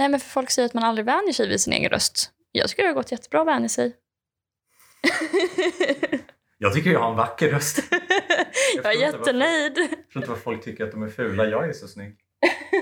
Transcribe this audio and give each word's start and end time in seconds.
Nej, 0.00 0.08
men 0.08 0.20
för 0.20 0.28
folk 0.28 0.50
säger 0.50 0.66
att 0.66 0.74
man 0.74 0.84
aldrig 0.84 1.04
vänjer 1.04 1.32
sig 1.32 1.48
vid 1.48 1.60
sin 1.60 1.72
egen 1.72 1.90
röst. 1.90 2.30
Jag 2.52 2.68
tycker 2.68 2.82
det 2.82 2.88
har 2.88 2.94
gått 2.94 3.12
jättebra 3.12 3.40
att 3.40 3.46
vänja 3.46 3.68
sig. 3.68 3.96
Jag 6.58 6.74
tycker 6.74 6.90
jag 6.90 7.00
har 7.00 7.10
en 7.10 7.16
vacker 7.16 7.48
röst. 7.48 7.82
jag 8.76 8.86
är 8.94 9.00
jättenöjd. 9.00 9.78
Jag 9.78 9.88
tror 9.88 10.22
inte 10.22 10.30
vad 10.30 10.42
folk 10.42 10.64
tycker 10.64 10.84
att 10.84 10.90
de 10.90 11.02
är 11.02 11.08
fula. 11.08 11.46
Jag 11.46 11.68
är 11.68 11.72
så 11.72 11.88
snygg. 11.88 12.16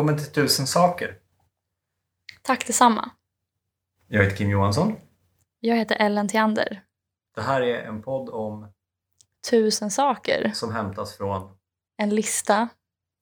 Välkommen 0.00 0.24
till 0.24 0.32
Tusen 0.32 0.66
saker. 0.66 1.16
Tack 2.42 2.66
detsamma. 2.66 3.10
Jag 4.08 4.24
heter 4.24 4.36
Kim 4.36 4.50
Johansson. 4.50 4.96
Jag 5.60 5.76
heter 5.76 5.96
Ellen 5.96 6.28
Theander. 6.28 6.82
Det 7.34 7.40
här 7.42 7.62
är 7.62 7.82
en 7.82 8.02
podd 8.02 8.28
om 8.28 8.72
Tusen 9.50 9.90
saker. 9.90 10.50
som 10.54 10.72
hämtas 10.72 11.16
från... 11.16 11.56
En 11.96 12.10
lista 12.10 12.68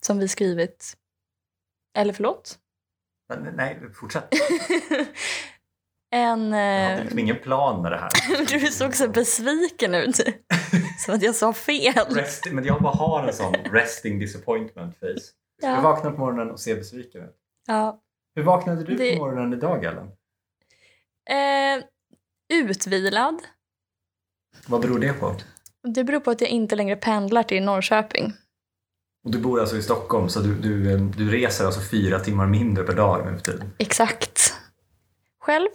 som 0.06 0.18
vi 0.18 0.28
skrivit. 0.28 0.96
Eller 1.96 2.12
förlåt? 2.12 2.58
Nej, 3.28 3.52
nej 3.56 3.92
fortsätt. 3.94 4.28
en... 6.10 6.52
Jag 6.52 6.58
hade 6.82 6.92
Eh... 6.92 7.00
liksom 7.00 7.18
ingen 7.18 7.38
plan 7.38 7.82
med 7.82 7.92
det 7.92 7.98
här. 7.98 8.10
Du 8.60 8.66
såg 8.66 8.94
så 8.94 9.08
besviken 9.08 9.94
ut. 9.94 10.16
Som 10.98 11.14
att 11.14 11.22
jag 11.22 11.34
sa 11.34 11.52
fel. 11.52 11.94
Rest, 12.14 12.52
men 12.52 12.64
jag 12.64 12.82
bara 12.82 12.94
har 12.96 13.26
en 13.26 13.34
sån 13.34 13.54
resting 13.54 14.18
disappointment 14.18 14.96
face. 14.98 15.32
Jag 15.62 15.76
Ja. 15.76 15.80
vaknar 15.80 16.10
på 16.10 16.18
morgonen 16.20 16.50
och 16.50 16.60
ser 16.60 16.76
besviken 16.76 17.22
ut. 17.24 17.36
ja. 17.66 18.00
Hur 18.34 18.42
vaknade 18.42 18.84
du 18.84 18.96
Det- 18.96 19.12
på 19.16 19.18
morgonen 19.24 19.52
idag 19.52 19.84
Ellen? 19.84 20.06
Eh, 21.30 21.84
utvilad. 22.54 23.42
Vad 24.68 24.80
beror 24.80 24.98
det 24.98 25.12
på? 25.12 25.34
Det 25.82 26.04
beror 26.04 26.20
på 26.20 26.30
att 26.30 26.40
jag 26.40 26.50
inte 26.50 26.76
längre 26.76 26.96
pendlar 26.96 27.42
till 27.42 27.62
Norrköping. 27.64 28.32
Och 29.24 29.30
du 29.30 29.38
bor 29.38 29.60
alltså 29.60 29.76
i 29.76 29.82
Stockholm 29.82 30.28
så 30.28 30.40
du, 30.40 30.54
du, 30.54 30.92
eh, 30.92 31.00
du 31.00 31.30
reser 31.30 31.64
alltså 31.64 31.80
fyra 31.90 32.18
timmar 32.20 32.46
mindre 32.46 32.84
per 32.84 32.94
dag 32.94 33.26
nu 33.26 33.36
för 33.38 33.44
tiden. 33.52 33.70
Exakt. 33.78 34.54
Själv? 35.40 35.68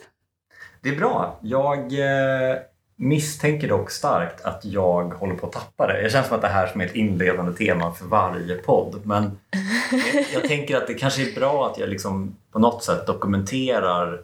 Det 0.81 0.89
är 0.89 0.95
bra. 0.95 1.39
Jag 1.41 1.79
eh, 1.99 2.57
misstänker 2.95 3.67
dock 3.67 3.91
starkt 3.91 4.41
att 4.41 4.65
jag 4.65 5.03
håller 5.13 5.35
på 5.35 5.47
att 5.47 5.53
tappa 5.53 5.87
det. 5.87 6.01
Jag 6.01 6.11
känns 6.11 6.27
som 6.27 6.35
att 6.35 6.41
det 6.41 6.47
här 6.47 6.67
som 6.67 6.81
är 6.81 6.85
ett 6.85 6.95
inledande 6.95 7.53
tema 7.53 7.93
för 7.93 8.05
varje 8.05 8.55
podd. 8.55 9.01
Men 9.03 9.39
jag, 9.91 10.25
jag 10.33 10.43
tänker 10.43 10.77
att 10.77 10.87
det 10.87 10.93
kanske 10.93 11.31
är 11.31 11.35
bra 11.35 11.67
att 11.71 11.77
jag 11.77 11.89
liksom 11.89 12.35
på 12.51 12.59
något 12.59 12.83
sätt 12.83 13.07
dokumenterar 13.07 14.21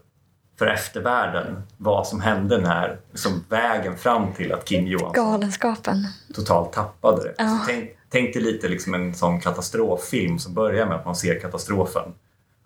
för 0.60 0.68
eftervärlden 0.68 1.62
vad 1.78 2.08
som 2.08 2.22
hände 2.22 2.62
när 2.62 3.00
liksom 3.12 3.44
vägen 3.50 3.98
fram 3.98 4.34
till 4.34 4.54
att 4.54 4.66
Kim 4.66 4.88
Johansson 4.88 5.26
Galenskapen. 5.26 6.08
totalt 6.34 6.74
tappade 6.74 7.24
det. 7.24 7.34
Ja. 7.38 7.60
Tänk, 7.68 7.90
tänk 8.10 8.34
dig 8.34 8.44
lite 8.44 8.68
liksom 8.68 8.94
en 8.94 9.16
sån 9.16 9.40
katastroffilm 9.40 10.40
som 10.40 10.54
börjar 10.54 10.86
med 10.86 10.96
att 10.96 11.06
man 11.06 11.16
ser 11.16 11.40
katastrofen 11.40 12.14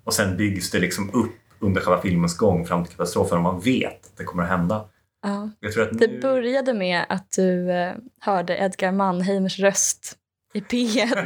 och 0.04 0.14
sen 0.14 0.38
byggs 0.38 0.72
det 0.72 0.80
liksom 0.80 1.10
upp 1.14 1.32
under 1.60 1.82
själva 1.82 2.02
filmens 2.02 2.38
gång 2.38 2.66
fram 2.66 2.84
till 2.84 2.92
katastrofen 2.92 3.38
och 3.38 3.44
man 3.44 3.60
vet 3.60 4.06
att 4.06 4.18
det 4.18 4.24
kommer 4.24 4.44
att 4.44 4.50
hända. 4.50 4.86
Ja. 5.24 5.50
Att 5.82 6.00
Det 6.00 6.08
nu... 6.08 6.22
började 6.22 6.74
med 6.74 7.06
att 7.10 7.32
du 7.32 7.72
eh, 7.72 7.92
hörde 8.20 8.58
Edgar 8.58 8.92
Mannheimers 8.92 9.60
röst 9.60 10.18
i 10.54 10.60
P1. 10.60 11.18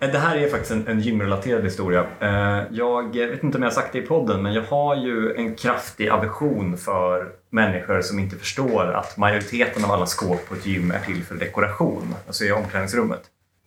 Eh, 0.00 0.08
Det 0.12 0.18
här 0.18 0.36
är 0.36 0.48
faktiskt 0.48 0.70
en, 0.70 0.86
en 0.88 1.00
gymrelaterad 1.00 1.64
historia. 1.64 2.06
Eh, 2.20 2.62
Jag 2.70 3.16
vet 3.16 3.42
inte 3.42 3.56
om 3.58 3.62
jag 3.62 3.70
har 3.70 3.74
sagt 3.74 3.92
det 3.92 3.98
i 3.98 4.02
podden, 4.02 4.42
men 4.42 4.52
jag 4.52 4.62
har 4.62 4.96
ju 4.96 5.34
en 5.34 5.54
kraftig 5.54 6.08
aversion 6.08 6.76
för 6.78 7.32
människor 7.50 8.00
som 8.02 8.18
inte 8.18 8.36
förstår 8.36 8.92
att 8.92 9.16
majoriteten 9.16 9.84
av 9.84 9.90
alla 9.90 10.06
skåp 10.06 10.48
på 10.48 10.54
ett 10.54 10.66
gym 10.66 10.90
är 10.90 10.98
till 11.00 11.22
för 11.24 11.34
dekoration, 11.34 12.14
alltså 12.26 12.44
i 12.44 12.52
omklädningsrummet. 12.52 13.22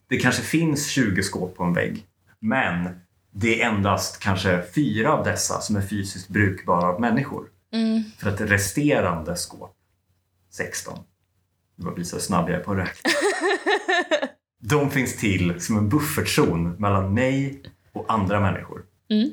Det 0.10 0.18
kanske 0.18 0.42
finns 0.42 0.88
20 0.90 1.24
skåp 1.24 1.58
på 1.58 1.64
en 1.64 1.74
vägg, 1.74 2.04
men 2.40 2.90
det 3.32 3.62
är 3.62 3.68
endast 3.68 4.20
kanske 4.20 4.62
fyra 4.76 5.14
av 5.14 5.24
dessa 5.24 5.60
som 5.62 5.76
är 5.76 5.82
fysiskt 5.82 6.28
brukbara 6.30 6.88
av 6.88 7.02
människor. 7.02 7.46
Mm. 7.74 8.04
För 8.18 8.30
att 8.30 8.42
resterande 8.42 9.36
skåp, 9.36 9.76
16, 10.52 11.00
det 11.76 11.86
var 11.86 11.96
visa 11.96 12.16
hur 12.16 12.22
snabb 12.22 12.50
jag 12.50 12.60
är 12.60 12.64
på 12.64 12.72
att 12.72 12.78
räkna. 12.78 13.10
De 14.60 14.90
finns 14.90 15.18
till 15.18 15.62
som 15.62 15.78
en 15.78 15.90
buffertzon 15.90 16.72
mellan 16.72 17.14
mig 17.14 17.62
och 17.94 18.06
andra 18.08 18.40
människor. 18.40 18.84
Mm. 19.10 19.30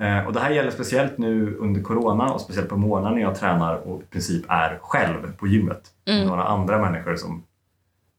Eh, 0.00 0.26
och 0.26 0.32
det 0.32 0.40
här 0.40 0.50
gäller 0.50 0.70
speciellt 0.70 1.18
nu 1.18 1.56
under 1.56 1.82
corona 1.82 2.32
och 2.32 2.40
speciellt 2.40 2.68
på 2.68 2.76
morgonen 2.76 3.14
när 3.14 3.22
jag 3.22 3.34
tränar 3.34 3.74
och 3.74 4.02
i 4.02 4.04
princip 4.04 4.44
är 4.48 4.78
själv 4.82 5.36
på 5.36 5.46
gymmet. 5.46 5.90
Mm. 6.06 6.18
Med 6.18 6.28
några 6.28 6.44
andra 6.44 6.78
människor 6.78 7.16
som 7.16 7.44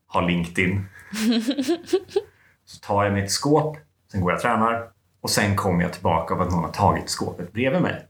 har 0.06 0.22
LinkedIn. 0.22 0.84
Så 2.64 2.78
tar 2.80 3.04
jag 3.04 3.12
mitt 3.14 3.30
skåp, 3.30 3.76
sen 4.12 4.20
går 4.20 4.30
jag 4.30 4.36
och 4.36 4.42
tränar 4.42 4.88
och 5.20 5.30
sen 5.30 5.56
kommer 5.56 5.82
jag 5.82 5.92
tillbaka 5.92 6.34
av 6.34 6.40
att 6.40 6.50
någon 6.50 6.64
har 6.64 6.72
tagit 6.72 7.08
skåpet 7.08 7.52
bredvid 7.52 7.82
mig. 7.82 8.06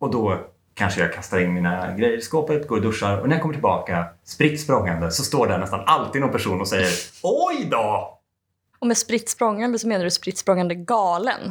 Och 0.00 0.10
då 0.10 0.40
kanske 0.74 1.00
jag 1.00 1.12
kastar 1.12 1.40
in 1.40 1.54
mina 1.54 1.96
grejer 1.96 2.18
i 2.18 2.20
skåpet, 2.20 2.68
går 2.68 2.76
och 2.76 2.82
duschar 2.82 3.18
och 3.18 3.28
när 3.28 3.36
jag 3.36 3.42
kommer 3.42 3.54
tillbaka 3.54 4.06
spritt 4.24 4.60
språngande 4.60 5.10
så 5.10 5.22
står 5.22 5.46
där 5.46 5.58
nästan 5.58 5.80
alltid 5.86 6.20
någon 6.20 6.32
person 6.32 6.60
och 6.60 6.68
säger 6.68 6.88
Oj 7.22 7.68
då! 7.70 8.18
Och 8.78 8.86
med 8.86 8.98
spritt 8.98 9.28
språngande 9.28 9.78
så 9.78 9.88
menar 9.88 10.04
du 10.04 10.10
spritt 10.10 10.38
språngande 10.38 10.74
galen. 10.74 11.40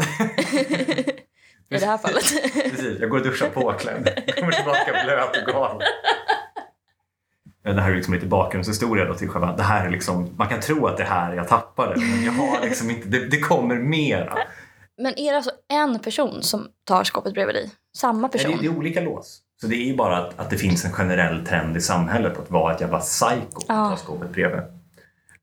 I 1.72 1.78
det 1.78 1.86
här 1.86 1.98
fallet. 1.98 2.24
Precis, 2.54 3.00
jag 3.00 3.10
går 3.10 3.18
och 3.18 3.24
duschar 3.24 3.50
påklädd. 3.50 4.24
Kommer 4.40 4.52
tillbaka 4.52 5.04
blöt 5.04 5.48
och 5.48 5.54
galen. 5.54 5.82
Det 7.64 7.82
här 7.82 7.92
är 7.92 7.96
liksom 7.96 8.14
lite 8.14 8.26
bakgrundshistoria 8.26 9.06
då 9.06 9.14
till 9.14 9.30
själva, 9.30 9.56
det 9.56 9.64
här 9.64 9.86
är 9.86 9.90
liksom, 9.90 10.30
man 10.38 10.48
kan 10.48 10.60
tro 10.60 10.88
att 10.88 10.98
det 10.98 11.04
här 11.04 11.34
jag 11.34 11.48
tappade 11.48 11.96
men 12.00 12.24
jag 12.24 12.32
har 12.32 12.62
liksom 12.62 12.90
inte, 12.90 13.08
det, 13.08 13.28
det 13.28 13.40
kommer 13.40 13.76
mera. 13.76 14.38
Men 15.00 15.20
är 15.20 15.32
det 15.32 15.36
alltså 15.38 15.52
en 15.74 16.00
person 16.00 16.44
som 16.44 16.68
tar 16.84 17.04
skåpet 17.04 17.34
bredvid 17.34 17.56
dig? 17.56 17.72
Samma 17.98 18.30
person? 18.30 18.52
det, 18.52 18.58
det 18.58 18.66
är 18.66 18.78
olika 18.78 19.02
lås. 19.02 19.42
Så 19.62 19.68
det 19.68 19.76
är 19.76 19.86
ju 19.86 19.96
bara 19.96 20.18
att, 20.18 20.40
att 20.40 20.50
det 20.50 20.58
finns 20.58 20.86
en 20.86 20.92
generell 20.92 21.46
trend 21.46 21.78
i 21.78 21.82
samhället 21.82 22.38
att 22.38 22.52
vara 22.52 22.76
ett 22.76 22.82
jävla 22.82 23.00
psycho 23.00 23.60
Ja. 23.68 23.86
att 23.86 24.00
ta 24.00 24.04
skåpet 24.06 24.32
bredvid. 24.32 24.62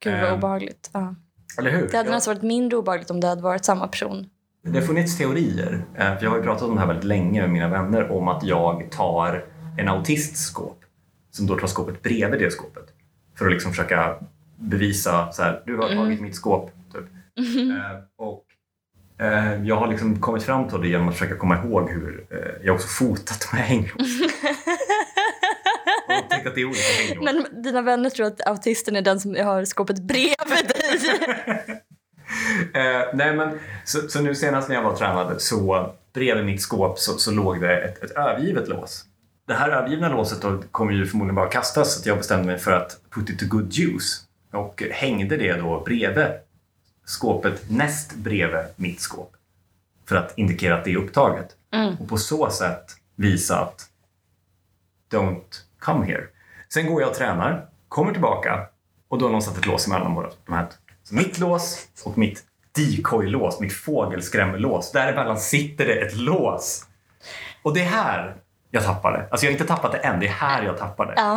Gud 0.01 0.13
vad 0.21 0.25
Ehm. 0.31 0.35
obehagligt. 0.35 0.91
Ja. 0.93 1.15
Eller 1.59 1.71
hur? 1.71 1.89
Det 1.89 1.97
hade 1.97 2.09
Ja. 2.09 2.15
nästan 2.15 2.35
varit 2.35 2.43
mindre 2.43 2.77
obehagligt 2.79 3.11
om 3.11 3.21
det 3.21 3.27
hade 3.29 3.43
varit 3.43 3.65
samma 3.65 3.89
person. 3.89 4.27
Det 4.63 4.79
har 4.81 4.87
funnits 4.87 5.19
teorier, 5.19 5.85
eh, 5.95 6.17
för 6.17 6.23
jag 6.25 6.31
har 6.31 6.37
ju 6.37 6.43
pratat 6.43 6.63
om 6.63 6.75
det 6.75 6.81
här 6.81 6.87
väldigt 6.87 7.05
länge 7.05 7.41
med 7.41 7.51
mina 7.51 7.69
vänner, 7.69 8.11
om 8.13 8.29
att 8.29 8.45
jag 8.45 8.91
tar 8.91 9.45
en 9.79 9.89
autists 9.89 10.41
skåp, 10.41 10.81
som 11.31 11.47
då 11.47 11.59
tar 11.59 11.67
skåpet 11.67 12.03
bredvid 12.03 12.41
det 12.41 12.51
skåpet. 12.51 12.85
För 13.39 13.47
att 13.47 13.53
liksom 13.53 13.71
försöka 13.73 14.17
bevisa 14.59 15.33
så 15.33 15.43
här, 15.43 15.63
du 15.67 15.77
har 15.77 15.87
Mm. 15.87 15.99
tagit 16.05 16.21
mitt 16.21 16.35
skåp. 16.37 16.71
Typ. 16.93 17.03
Eh, 17.39 17.99
och 18.17 18.33
eh, 18.33 18.46
jag 19.65 19.77
har 19.77 19.89
liksom 19.89 20.21
kommit 20.21 20.43
fram 20.43 20.69
till 20.69 20.81
det 20.81 20.89
genom 20.89 21.09
att 21.09 21.15
försöka 21.15 21.37
komma 21.37 21.65
ihåg 21.65 21.91
hur 21.91 22.27
eh, 22.31 22.39
jag 22.65 22.75
också 22.75 22.89
fotat 22.89 23.49
med 23.53 23.63
hänglås. 23.63 24.21
upptäckt 26.25 26.47
att 26.47 26.55
det 26.55 26.61
är 26.61 26.65
olika 26.65 26.83
hänglås. 27.09 27.45
Men 27.53 27.63
dina 27.63 27.83
vänner 27.83 28.11
tror 28.11 28.27
att 28.27 28.47
autisten 28.47 28.97
är 28.97 29.03
den 29.03 29.21
som 29.21 29.37
har 29.37 29.65
skåpet 29.65 30.03
bredvid 30.03 30.69
dig. 30.69 31.01
Eh, 32.75 33.03
nej 33.15 33.37
men, 33.37 33.59
så, 33.85 34.09
så 34.09 34.21
nu 34.21 34.35
senast 34.35 34.69
när 34.69 34.77
jag 34.77 34.83
var 34.83 34.91
och 34.91 34.99
tränade 34.99 35.41
så 35.41 35.93
bredvid 36.15 36.45
mitt 36.45 36.63
skåp 36.63 36.99
så, 36.99 37.19
så 37.19 37.31
låg 37.31 37.61
det 37.61 37.81
ett, 37.81 38.05
ett 38.05 38.11
övergivet 38.11 38.69
lås. 38.69 39.05
Det 39.47 39.55
här 39.55 39.71
övergivna 39.71 40.09
låset 40.09 40.43
då 40.43 40.63
kommer 40.71 40.93
ju 40.93 41.07
förmodligen 41.07 41.35
bara 41.35 41.49
kastas 41.49 42.03
så 42.03 42.09
jag 42.09 42.19
bestämde 42.19 42.47
mig 42.47 42.59
för 42.59 42.73
att 42.73 42.99
put 43.15 43.31
it 43.31 43.39
to 43.39 43.47
good 43.49 43.79
use 43.79 44.23
och 44.53 44.83
hängde 44.91 45.37
det 45.37 45.53
då 45.53 45.83
bredvid 45.87 46.27
skåpet 47.07 47.71
näst 47.71 48.15
bredvid 48.15 48.65
mitt 48.77 49.01
skåp 49.01 49.33
för 50.09 50.17
att 50.17 50.39
indikera 50.39 50.79
att 50.79 50.85
det 50.85 50.93
är 50.93 50.97
upptaget 50.97 51.49
Mm. 51.73 51.97
och 52.01 52.09
på 52.09 52.17
så 52.17 52.51
sätt 52.51 52.85
visa 53.17 53.61
att 53.61 53.89
don't 55.13 55.63
come 55.79 56.07
here. 56.07 56.25
Sen 56.73 56.87
går 56.87 57.01
jag 57.01 57.11
och 57.11 57.17
tränar, 57.17 57.67
kommer 57.89 58.13
tillbaka 58.13 58.67
och 59.09 59.19
då 59.19 59.25
har 59.27 59.33
någon 59.33 59.43
satt 59.43 59.59
ett 59.59 59.67
lås 59.67 59.87
emellan 59.87 60.15
båda 60.15 60.31
de 60.47 60.53
här. 60.55 60.67
Så 61.03 61.15
mitt 61.15 61.39
lås 61.39 61.87
och 62.05 62.19
mitt 62.19 62.45
decoy-lås, 62.73 63.61
mitt 63.61 63.73
fågelskrämmelås. 63.73 64.93
Däremellan 64.93 65.39
sitter 65.41 65.87
det 65.87 65.93
ett 65.95 66.17
lås. 66.17 66.87
Och 67.63 67.75
det 67.75 67.81
är 67.81 67.89
här 67.89 68.37
jag 68.71 68.85
tappade. 68.85 69.29
Alltså 69.31 69.47
jag 69.47 69.53
har 69.53 69.59
inte 69.61 69.75
tappat 69.75 69.93
det 69.93 69.99
än, 69.99 70.21
det 70.21 70.27
är 70.27 70.33
här 70.33 70.63
jag 70.63 70.79
tappade. 70.79 71.15
Ja. 71.17 71.35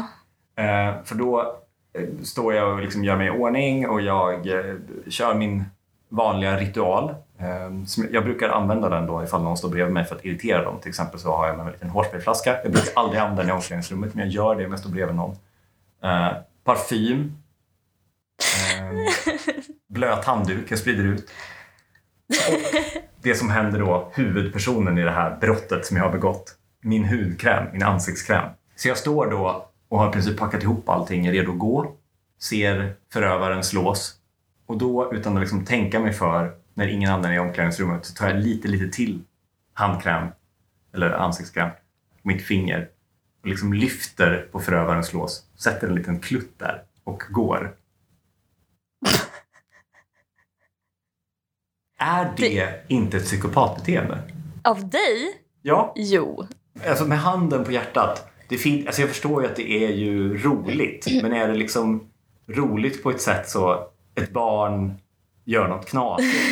Eh, 0.63 1.03
för 1.03 1.15
då 1.15 1.59
Eh, 1.93 2.23
står 2.23 2.53
jag 2.53 2.73
och 2.73 2.81
liksom 2.81 3.03
gör 3.03 3.17
mig 3.17 3.27
i 3.27 3.29
ordning 3.29 3.89
och 3.89 4.01
jag 4.01 4.47
eh, 4.47 4.75
kör 5.07 5.35
min 5.35 5.63
vanliga 6.09 6.57
ritual. 6.57 7.15
Eh, 7.37 8.05
jag 8.11 8.23
brukar 8.23 8.49
använda 8.49 8.89
den 8.89 9.05
då 9.05 9.23
ifall 9.23 9.43
någon 9.43 9.57
står 9.57 9.69
bredvid 9.69 9.93
mig 9.93 10.05
för 10.05 10.15
att 10.15 10.25
irritera 10.25 10.63
dem. 10.63 10.79
Till 10.79 10.89
exempel 10.89 11.19
så 11.19 11.35
har 11.35 11.47
jag 11.47 11.57
med 11.57 11.65
mig 11.65 11.73
en 11.73 11.73
liten 11.73 11.89
hårsprayflaska. 11.89 12.63
Jag 12.63 12.71
brukar 12.71 12.91
aldrig 12.95 13.21
använda 13.21 13.41
den 13.41 13.49
i 13.49 13.53
omklädningsrummet 13.53 14.15
men 14.15 14.25
jag 14.25 14.33
gör 14.33 14.55
det 14.55 14.65
om 14.65 14.71
jag 14.71 14.79
står 14.79 14.89
bredvid 14.89 15.15
någon. 15.15 15.35
Parfym. 16.63 17.37
Blöt 19.87 20.25
handduk 20.25 20.71
jag 20.71 20.79
sprider 20.79 21.03
ut. 21.03 21.29
Och 22.49 22.59
det 23.21 23.35
som 23.35 23.49
händer 23.49 23.79
då, 23.79 24.11
huvudpersonen 24.13 24.97
i 24.97 25.03
det 25.03 25.11
här 25.11 25.37
brottet 25.41 25.85
som 25.85 25.97
jag 25.97 26.03
har 26.03 26.11
begått. 26.11 26.55
Min 26.81 27.05
hudkräm, 27.05 27.65
min 27.71 27.83
ansiktskräm. 27.83 28.49
Så 28.75 28.87
jag 28.87 28.97
står 28.97 29.31
då 29.31 29.69
och 29.89 29.99
har 29.99 30.09
i 30.09 30.11
princip 30.11 30.37
packat 30.37 30.63
ihop 30.63 30.89
allting, 30.89 31.25
är 31.27 31.31
redo 31.31 31.51
att 31.51 31.59
gå. 31.59 31.95
Ser 32.39 32.95
förövaren 33.13 33.63
slås. 33.63 34.15
Och 34.65 34.77
då, 34.77 35.13
utan 35.13 35.33
att 35.35 35.41
liksom 35.41 35.65
tänka 35.65 35.99
mig 35.99 36.13
för, 36.13 36.55
när 36.73 36.87
ingen 36.87 37.11
annan 37.11 37.31
är 37.31 37.35
i 37.35 37.39
omklädningsrummet, 37.39 38.05
så 38.05 38.13
tar 38.13 38.27
jag 38.29 38.39
lite, 38.39 38.67
lite 38.67 38.95
till 38.95 39.23
handkräm, 39.73 40.27
eller 40.93 41.11
ansiktskräm, 41.11 41.69
på 42.21 42.27
mitt 42.27 42.41
finger 42.43 42.89
och 43.41 43.47
liksom 43.47 43.73
lyfter 43.73 44.47
på 44.51 44.59
förövarens 44.59 45.13
lås, 45.13 45.45
sätter 45.55 45.87
en 45.87 45.95
liten 45.95 46.19
klutt 46.19 46.59
där 46.59 46.83
och 47.03 47.23
går. 47.29 47.75
Är 51.99 52.33
det 52.37 52.81
inte 52.87 53.17
ett 53.17 53.25
psykopatbeteende? 53.25 54.21
Av 54.63 54.89
dig? 54.89 55.41
Ja, 55.61 55.93
Jo. 55.95 56.47
alltså 56.87 57.05
med 57.05 57.19
handen 57.19 57.63
på 57.65 57.71
hjärtat. 57.71 58.31
Det 58.49 58.57
fin- 58.57 58.87
alltså 58.87 59.01
jag 59.01 59.09
förstår 59.09 59.43
ju 59.43 59.49
att 59.49 59.55
det 59.55 59.71
är 59.85 59.89
ju 59.89 60.37
roligt, 60.37 61.07
men 61.21 61.33
är 61.33 61.47
det 61.47 61.55
liksom 61.55 62.09
roligt 62.47 63.03
på 63.03 63.09
ett 63.09 63.21
sätt 63.21 63.49
så 63.49 63.87
ett 64.15 64.31
barn 64.31 64.93
gör 65.45 65.67
något 65.67 65.85
knasigt? 65.85 66.51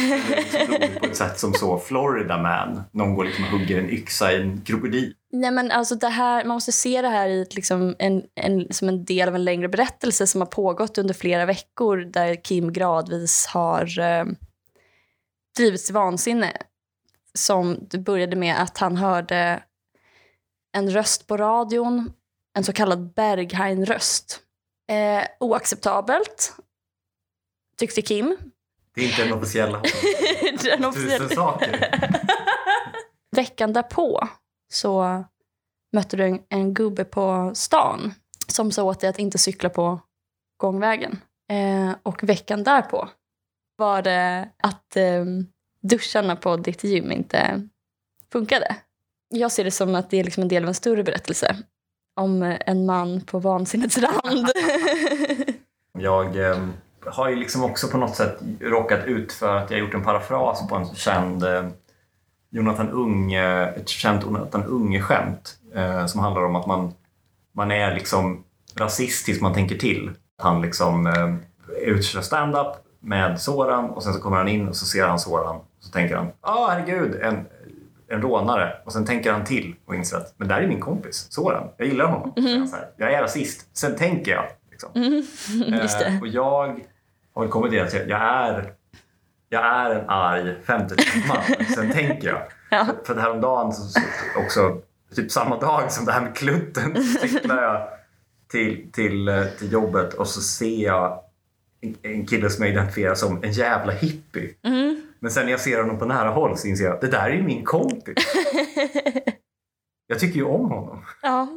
Liksom 0.53 0.99
på 0.99 1.05
ett 1.05 1.15
sätt 1.15 1.39
som 1.39 1.53
så 1.53 1.79
Florida 1.79 2.37
Man, 2.37 2.81
någon 2.91 3.15
går 3.15 3.23
liksom 3.23 3.43
och 3.43 3.49
hugger 3.49 3.79
en 3.79 3.89
yxa 3.89 4.33
i 4.33 4.41
en 4.41 4.61
krokodil? 4.61 5.13
Nej, 5.31 5.51
men 5.51 5.71
alltså 5.71 5.95
det 5.95 6.07
här, 6.07 6.45
man 6.45 6.53
måste 6.53 6.71
se 6.71 7.01
det 7.01 7.09
här 7.09 7.27
i 7.29 7.41
ett, 7.41 7.55
liksom 7.55 7.95
en, 7.99 8.23
en, 8.35 8.67
som 8.73 8.89
en 8.89 9.05
del 9.05 9.29
av 9.29 9.35
en 9.35 9.43
längre 9.43 9.69
berättelse 9.69 10.27
som 10.27 10.41
har 10.41 10.45
pågått 10.45 10.97
under 10.97 11.13
flera 11.13 11.45
veckor 11.45 11.97
där 11.97 12.35
Kim 12.43 12.73
gradvis 12.73 13.45
har 13.47 13.99
eh, 13.99 14.25
drivits 15.57 15.85
till 15.85 15.95
vansinne. 15.95 16.51
Som 17.33 17.77
det 17.89 17.97
började 17.97 18.35
med 18.35 18.61
att 18.61 18.77
han 18.77 18.97
hörde 18.97 19.59
en 20.77 20.89
röst 20.91 21.27
på 21.27 21.37
radion, 21.37 22.13
en 22.57 22.63
så 22.63 22.73
kallad 22.73 23.13
Berghain-röst. 23.13 24.39
Eh, 24.91 25.27
oacceptabelt, 25.39 26.55
tyckte 27.77 28.01
Kim. 28.01 28.37
Det 28.95 29.01
är 29.01 29.09
inte 29.09 29.23
en 29.23 29.33
officiell 29.33 29.71
Den 30.41 30.57
tusen 30.63 30.85
officiella- 30.85 31.35
saker. 31.35 31.99
Veckan 33.35 33.73
därpå 33.73 34.27
så 34.73 35.23
mötte 35.93 36.17
du 36.17 36.23
en, 36.25 36.39
en 36.49 36.73
gubbe 36.73 37.03
på 37.03 37.51
stan 37.55 38.13
som 38.47 38.71
sa 38.71 38.83
åt 38.83 38.99
dig 38.99 39.09
att 39.09 39.19
inte 39.19 39.37
cykla 39.37 39.69
på 39.69 39.99
gångvägen. 40.57 41.21
Eh, 41.51 41.95
och 42.03 42.23
veckan 42.23 42.63
därpå 42.63 43.09
var 43.75 44.01
det 44.01 44.49
att 44.63 44.95
eh, 44.95 45.25
duscharna 45.81 46.35
på 46.35 46.57
ditt 46.57 46.83
gym 46.83 47.11
inte 47.11 47.67
funkade. 48.31 48.75
Jag 49.29 49.51
ser 49.51 49.63
det 49.63 49.71
som 49.71 49.95
att 49.95 50.09
det 50.09 50.19
är 50.19 50.23
liksom 50.23 50.43
en 50.43 50.49
del 50.49 50.63
av 50.63 50.67
en 50.67 50.73
större 50.73 51.03
berättelse 51.03 51.57
om 52.15 52.43
eh, 52.43 52.57
en 52.65 52.85
man 52.85 53.21
på 53.21 53.39
vansinnets 53.39 53.97
rand. 53.97 54.47
Jag 55.99 56.49
eh, 56.49 56.57
har 57.05 57.29
ju 57.29 57.35
liksom 57.35 57.63
också 57.63 57.87
på 57.87 57.97
något 57.97 58.15
sätt 58.15 58.39
råkat 58.59 59.05
ut 59.05 59.33
för 59.33 59.57
att 59.57 59.71
jag 59.71 59.79
gjort 59.79 59.93
en 59.93 60.03
parafras 60.03 60.67
på 60.67 60.75
en 60.75 60.95
känd 60.95 61.43
eh, 61.43 61.67
Jonathan 62.49 62.89
Unge, 62.89 63.67
ett 63.67 63.89
känt 63.89 64.23
Jonathan 64.23 64.63
Unge-skämt 64.63 65.57
eh, 65.75 66.05
som 66.05 66.19
handlar 66.19 66.45
om 66.45 66.55
att 66.55 66.67
man, 66.67 66.93
man 67.53 67.71
är 67.71 67.93
liksom 67.93 68.43
rasist 68.75 69.25
tills 69.25 69.41
man 69.41 69.53
tänker 69.53 69.77
till. 69.77 70.11
Han 70.37 70.61
liksom 70.61 71.07
eh, 71.07 71.35
är 71.83 71.87
ute 71.87 71.97
och 71.97 72.03
kör 72.03 72.21
stand-up 72.21 72.67
med 72.99 73.41
Soran 73.41 73.89
och 73.89 74.03
sen 74.03 74.13
så 74.13 74.19
kommer 74.19 74.37
han 74.37 74.47
in 74.47 74.67
och 74.67 74.75
så 74.75 74.85
ser 74.85 75.07
han 75.07 75.19
Soran 75.19 75.55
och 75.55 75.65
så 75.79 75.91
tänker 75.91 76.15
han 76.15 76.27
ah 76.41 76.67
herregud, 76.69 77.15
en, 77.15 77.45
en 78.09 78.21
rånare. 78.21 78.73
Och 78.85 78.93
sen 78.93 79.05
tänker 79.05 79.31
han 79.31 79.43
till 79.45 79.75
och 79.85 79.95
inser 79.95 80.17
att 80.17 80.33
men 80.37 80.47
där 80.47 80.61
är 80.61 80.67
min 80.67 80.79
kompis, 80.79 81.27
Soran. 81.29 81.69
Jag 81.77 81.87
gillar 81.87 82.05
honom. 82.05 82.33
Han 82.35 82.67
så 82.67 82.75
här, 82.75 82.89
jag 82.97 83.13
är 83.13 83.21
rasist. 83.21 83.69
Sen 83.77 83.95
tänker 83.95 84.31
jag. 84.31 84.45
Liksom. 84.71 84.89
Just 85.81 86.01
Eh, 86.01 86.11
det. 86.11 86.19
och 86.21 86.27
jag 86.27 86.79
har 87.33 87.47
kommit 87.47 87.71
till 87.71 87.81
att 87.81 87.93
jag 87.93 88.21
är, 88.21 88.73
jag 89.49 89.65
är 89.65 89.89
en 89.95 90.09
arg 90.09 90.55
50-talsman. 90.65 91.73
Sen 91.75 91.91
tänker 91.91 92.27
jag. 92.27 92.41
Ja. 92.69 92.87
För 93.05 93.15
att 93.15 93.21
häromdagen 93.21 93.73
så, 93.73 93.81
så 93.83 93.99
också, 94.45 94.77
typ 95.15 95.31
samma 95.31 95.59
dag 95.59 95.91
som 95.91 96.05
det 96.05 96.11
här 96.11 96.21
med 96.21 96.35
klutten, 96.35 97.03
så 97.03 97.27
cyklar 97.27 97.61
jag 97.63 97.87
till, 98.51 98.91
till, 98.91 99.27
eh, 99.27 99.43
till 99.59 99.71
jobbet 99.71 100.13
och 100.13 100.27
så 100.27 100.41
ser 100.41 100.83
jag 100.83 101.19
en, 101.81 101.95
en 102.01 102.25
kille 102.27 102.49
som 102.49 102.65
jag 102.65 102.71
identifierar 102.73 103.15
som 103.15 103.43
en 103.43 103.51
jävla 103.51 103.91
hippie. 103.93 104.49
Mm. 104.63 105.01
Men 105.19 105.31
sen 105.31 105.45
när 105.45 105.51
jag 105.51 105.59
ser 105.59 105.81
honom 105.81 105.99
på 105.99 106.05
nära 106.05 106.29
håll 106.29 106.57
så 106.57 106.67
inser 106.67 106.85
jag 106.85 106.93
att 106.93 107.01
det 107.01 107.07
där 107.07 107.29
är 107.29 107.33
ju 107.33 107.43
min 107.43 107.65
kompis. 107.65 108.15
Jag 110.09 110.19
tycker 110.19 110.35
ju 110.35 110.43
om 110.43 110.71
honom. 110.71 111.05
ja. 111.21 111.47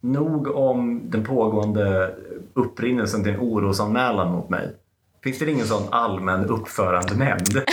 Nog 0.00 0.46
om 0.46 1.10
den 1.10 1.24
pågående 1.24 2.14
upprinnelsen 2.54 3.24
till 3.24 3.32
en 3.34 3.40
orosanmälan 3.40 4.32
mot 4.32 4.50
mig. 4.50 4.76
Finns 5.22 5.38
det 5.38 5.50
ingen 5.50 5.66
sån 5.66 5.82
allmän 5.90 6.46
uppförandenämnd? 6.46 7.54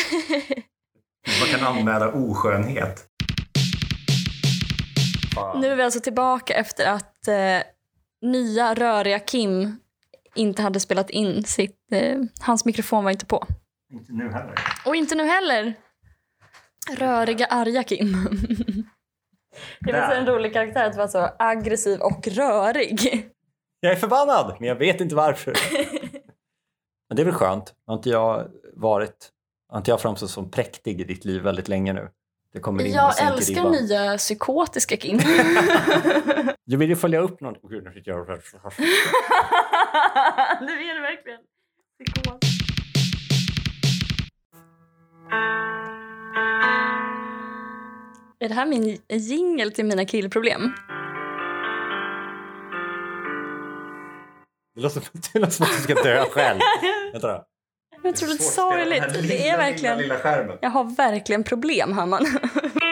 Man 1.42 1.60
kan 1.60 1.78
anmäla 1.78 2.12
oskönhet. 2.12 3.06
Fan. 5.36 5.62
Nu 5.62 5.68
är 5.68 5.76
vi 5.76 5.84
alltså 5.84 6.00
tillbaka 6.00 6.54
efter 6.54 6.86
att 6.86 7.28
eh, 7.28 7.68
nya 8.22 8.74
röriga 8.74 9.20
Kim 9.20 9.80
inte 10.36 10.62
hade 10.62 10.80
spelat 10.80 11.10
in 11.10 11.44
sitt... 11.44 11.92
Eh, 11.92 12.20
hans 12.40 12.66
mikrofon 12.66 13.04
var 13.04 13.12
inte 13.12 13.26
på. 13.26 13.46
Inte 13.94 14.14
nu 14.14 14.32
heller. 14.32 14.56
Och 14.86 14.96
inte 14.96 15.16
nu 15.16 15.24
heller. 15.24 15.74
Röriga, 16.98 17.46
arga 17.46 17.84
Kim. 17.84 18.14
Det 19.80 19.92
var 19.92 20.08
så 20.08 20.14
en 20.14 20.26
rolig 20.26 20.54
karaktär 20.54 20.90
att 20.90 20.96
vara 20.96 21.08
så 21.08 21.30
aggressiv 21.40 22.00
och 22.00 22.28
rörig. 22.28 23.30
Jag 23.80 23.92
är 23.92 23.96
förbannad, 23.96 24.56
men 24.60 24.70
jag 24.70 24.76
vet 24.76 25.02
inte 25.02 25.16
varför. 25.16 25.54
men 27.10 27.16
det 27.16 27.22
är 27.22 27.26
väl 27.26 27.34
skönt. 27.34 27.74
Har 27.86 27.96
inte 27.96 28.10
jag 28.10 28.48
varit... 28.74 29.30
Har 29.70 29.78
inte 29.78 29.92
jag 29.92 30.02
framstått 30.02 30.30
som 30.30 30.52
präktig 30.52 31.02
i 31.02 31.04
ditt 31.04 31.26
liv 31.26 31.42
väldigt 31.42 31.68
länge 31.68 31.94
nu? 31.94 32.10
Det 32.54 32.60
kommer 32.60 32.86
in 32.86 32.94
Jag 32.94 33.22
älskar 33.22 33.56
ribban. 33.56 33.72
nya 33.72 34.18
psykotiska 34.18 34.98
Kim. 34.98 35.20
Jag 36.64 36.78
vill 36.78 36.90
ju 36.90 36.96
följa 36.96 37.20
upp 37.20 37.42
någon... 37.42 37.56
Åh, 37.64 37.70
Gud, 37.70 37.84
nu 37.84 37.92
fick 37.92 38.08
jag... 38.08 38.28
nu 38.28 38.34
är 40.74 40.96
det 40.96 41.02
verkligen 41.02 41.40
psykos. 42.00 42.67
Är 48.40 48.50
det 48.50 48.54
här 48.54 48.66
min 48.66 48.98
jingel 49.10 49.72
till 49.72 49.86
mina 49.86 50.06
killproblem? 50.06 50.74
Det 54.76 54.82
låter, 54.82 55.02
det 55.34 55.40
låter 55.40 55.54
som 55.54 55.66
att 55.66 55.72
du 55.72 55.82
ska 55.84 55.94
dö 55.94 56.26
själv. 56.32 56.60
Vänta 57.14 57.28
då. 57.28 57.44
Jag 58.04 58.16
tror 58.16 58.30
det 58.30 58.36
är 58.36 58.38
Svårt 58.38 58.74
att 58.74 58.82
spela 58.82 58.96
den 58.96 59.14
sorgligt. 59.14 59.30
Det 59.30 59.48
är 59.50 59.58
verkligen... 59.58 59.98
Lilla, 59.98 60.16
lilla 60.16 60.24
skärmen. 60.24 60.58
Jag 60.62 60.70
har 60.70 60.84
verkligen 60.84 61.44
problem, 61.44 61.94
Hamman. 61.94 62.26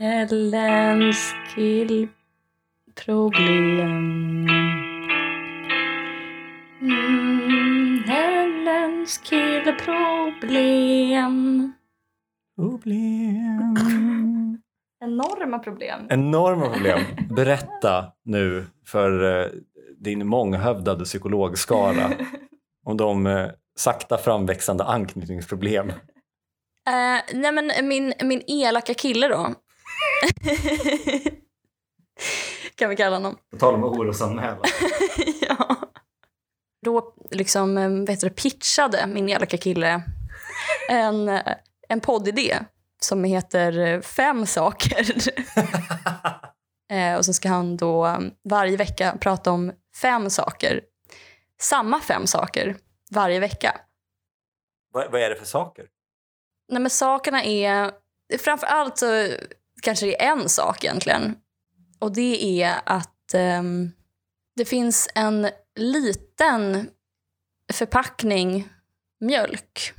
Hellens 0.00 1.34
killproblem 1.54 2.16
mm, 6.82 8.04
Hellens 8.06 9.18
killproblem 9.18 11.72
Problem. 12.56 13.76
Enorma 15.04 15.58
problem. 15.58 16.06
Enorma 16.10 16.68
problem. 16.68 17.00
Berätta 17.36 18.12
nu 18.24 18.66
för 18.86 19.40
eh, 19.42 19.46
din 19.98 20.26
månghövdade 20.26 21.04
psykologskara 21.04 22.10
om 22.86 22.96
de 22.96 23.26
eh, 23.26 23.50
sakta 23.76 24.18
framväxande 24.18 24.84
anknytningsproblem. 24.84 25.88
Eh, 25.88 25.94
nej 27.34 27.52
men 27.52 27.88
min, 27.88 28.12
min 28.22 28.42
elaka 28.46 28.94
kille 28.94 29.28
då. 29.28 29.54
kan 32.74 32.90
vi 32.90 32.96
kalla 32.96 33.16
honom. 33.16 33.38
På 33.50 33.56
tal 33.58 33.74
om 33.74 33.84
orosanmälan. 33.84 34.64
ja. 35.40 35.76
Då 36.82 37.14
liksom, 37.30 37.78
eh, 37.78 37.90
vet 37.90 38.20
du, 38.20 38.30
pitchade 38.30 39.06
min 39.06 39.28
elaka 39.28 39.56
kille 39.56 40.02
en, 40.88 41.28
eh, 41.28 41.54
en 41.88 42.00
poddidé 42.00 42.58
som 43.00 43.24
heter 43.24 43.78
eh, 43.78 44.00
Fem 44.00 44.46
saker. 44.46 45.06
och 47.18 47.24
så 47.24 47.32
ska 47.32 47.48
han 47.48 47.76
då 47.76 48.06
um, 48.06 48.30
varje 48.44 48.76
vecka 48.76 49.16
prata 49.20 49.50
om 49.50 49.72
fem 49.96 50.30
saker. 50.30 50.80
Samma 51.60 52.00
fem 52.00 52.26
saker 52.26 52.76
varje 53.10 53.40
vecka. 53.40 53.80
vad, 54.92 55.12
vad 55.12 55.20
är 55.20 55.30
det 55.30 55.36
för 55.36 55.46
saker? 55.46 55.86
Nej, 56.68 56.80
men 56.80 56.90
sakerna 56.90 57.44
är... 57.44 57.90
Framför 58.38 58.66
allt 58.66 58.98
så 58.98 59.26
kanske 59.80 60.06
det 60.06 60.22
är 60.22 60.32
en 60.32 60.48
sak 60.48 60.84
egentligen. 60.84 61.36
Och 61.98 62.12
det 62.12 62.62
är 62.62 62.80
att 62.86 63.34
ehm, 63.34 63.90
det 64.56 64.64
finns 64.64 65.08
en 65.14 65.48
liten 65.74 66.90
förpackning 67.72 68.68
mjölk. 69.20 69.92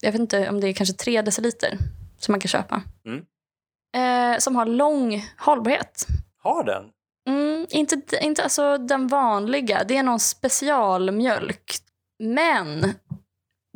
Jag 0.00 0.12
vet 0.12 0.20
inte 0.20 0.48
om 0.48 0.60
det 0.60 0.68
är 0.68 0.72
kanske 0.72 0.94
tre 0.94 1.22
deciliter 1.22 1.78
som 2.18 2.32
man 2.32 2.40
kan 2.40 2.48
köpa. 2.48 2.82
Mm. 3.06 3.24
Eh, 3.96 4.38
som 4.38 4.56
har 4.56 4.66
lång 4.66 5.24
hållbarhet. 5.38 6.06
Har 6.38 6.64
den? 6.64 6.84
Mm, 7.28 7.66
inte, 7.70 8.02
inte 8.20 8.42
alltså 8.42 8.78
den 8.78 9.06
vanliga. 9.06 9.84
Det 9.84 9.96
är 9.96 10.02
någon 10.02 10.20
specialmjölk. 10.20 11.76
Men 12.18 12.94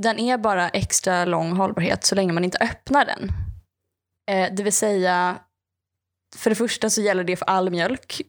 den 0.02 0.18
är 0.18 0.38
bara 0.38 0.68
extra 0.68 1.24
lång 1.24 1.52
hållbarhet 1.52 2.04
så 2.04 2.14
länge 2.14 2.32
man 2.32 2.44
inte 2.44 2.58
öppnar 2.58 3.04
den. 3.04 3.32
Eh, 4.30 4.52
det 4.52 4.62
vill 4.62 4.72
säga, 4.72 5.38
för 6.36 6.50
det 6.50 6.56
första 6.56 6.90
så 6.90 7.00
gäller 7.00 7.24
det 7.24 7.36
för 7.36 7.46
all 7.46 7.70
mjölk. 7.70 8.20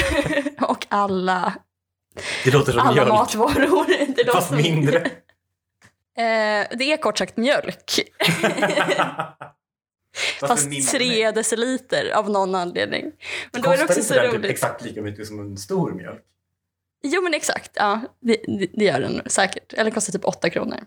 och 0.60 0.86
alla, 0.88 1.54
Det 2.44 2.50
låter 2.50 2.72
som 2.72 2.80
alla 2.80 2.92
mjölk, 2.94 3.08
matvaror. 3.08 4.14
Det 4.16 4.32
fast 4.32 4.50
låter- 4.50 4.62
mindre. 4.62 5.10
Eh, 6.16 6.66
det 6.78 6.92
är 6.92 6.96
kort 6.96 7.18
sagt 7.18 7.36
mjölk. 7.36 8.00
Fast 10.40 10.90
tre 10.90 11.30
deciliter 11.30 12.10
av 12.14 12.30
någon 12.30 12.54
anledning. 12.54 13.12
Men 13.52 13.62
då 13.62 13.70
är 13.70 13.76
det 13.76 13.84
också 13.84 14.02
så 14.02 14.14
typ 14.14 14.22
roligt. 14.34 14.50
exakt 14.50 14.84
lika 14.84 15.02
mycket 15.02 15.26
som 15.26 15.40
en 15.40 15.56
stor 15.56 15.92
mjölk? 15.92 16.22
Jo 17.02 17.22
men 17.22 17.34
exakt, 17.34 17.70
ja, 17.74 18.00
det, 18.20 18.36
det, 18.46 18.66
det 18.72 18.84
gör 18.84 19.00
den 19.00 19.22
säkert. 19.26 19.72
Eller 19.72 19.90
kostar 19.90 20.12
typ 20.12 20.24
8 20.24 20.50
kronor. 20.50 20.80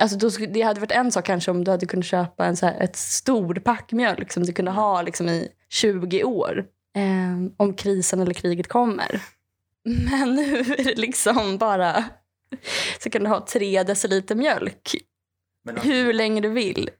Alltså 0.00 0.16
då, 0.16 0.28
det 0.48 0.62
hade 0.62 0.80
varit 0.80 0.92
en 0.92 1.12
sak 1.12 1.24
kanske 1.24 1.50
om 1.50 1.64
du 1.64 1.70
hade 1.70 1.86
kunnat 1.86 2.06
köpa 2.06 2.46
en 2.46 2.56
så 2.56 2.66
här, 2.66 2.80
ett 2.80 2.96
stor 2.96 3.54
pack 3.54 3.92
mjölk 3.92 4.32
som 4.32 4.42
du 4.42 4.52
kunde 4.52 4.70
ha 4.70 5.02
liksom, 5.02 5.28
i 5.28 5.48
20 5.68 6.24
år. 6.24 6.64
Eh, 6.96 7.52
om 7.56 7.74
krisen 7.74 8.20
eller 8.20 8.34
kriget 8.34 8.68
kommer. 8.68 9.22
Men 9.84 10.34
nu 10.34 10.58
är 10.58 10.84
det 10.84 10.94
liksom 10.98 11.58
bara 11.58 12.04
så 13.02 13.10
kan 13.10 13.22
du 13.22 13.28
ha 13.28 13.46
tre 13.46 13.82
deciliter 13.82 14.34
mjölk 14.34 14.96
Men 15.64 15.74
alltså, 15.74 15.90
hur 15.90 16.12
länge 16.12 16.40
du 16.40 16.48
vill 16.48 16.90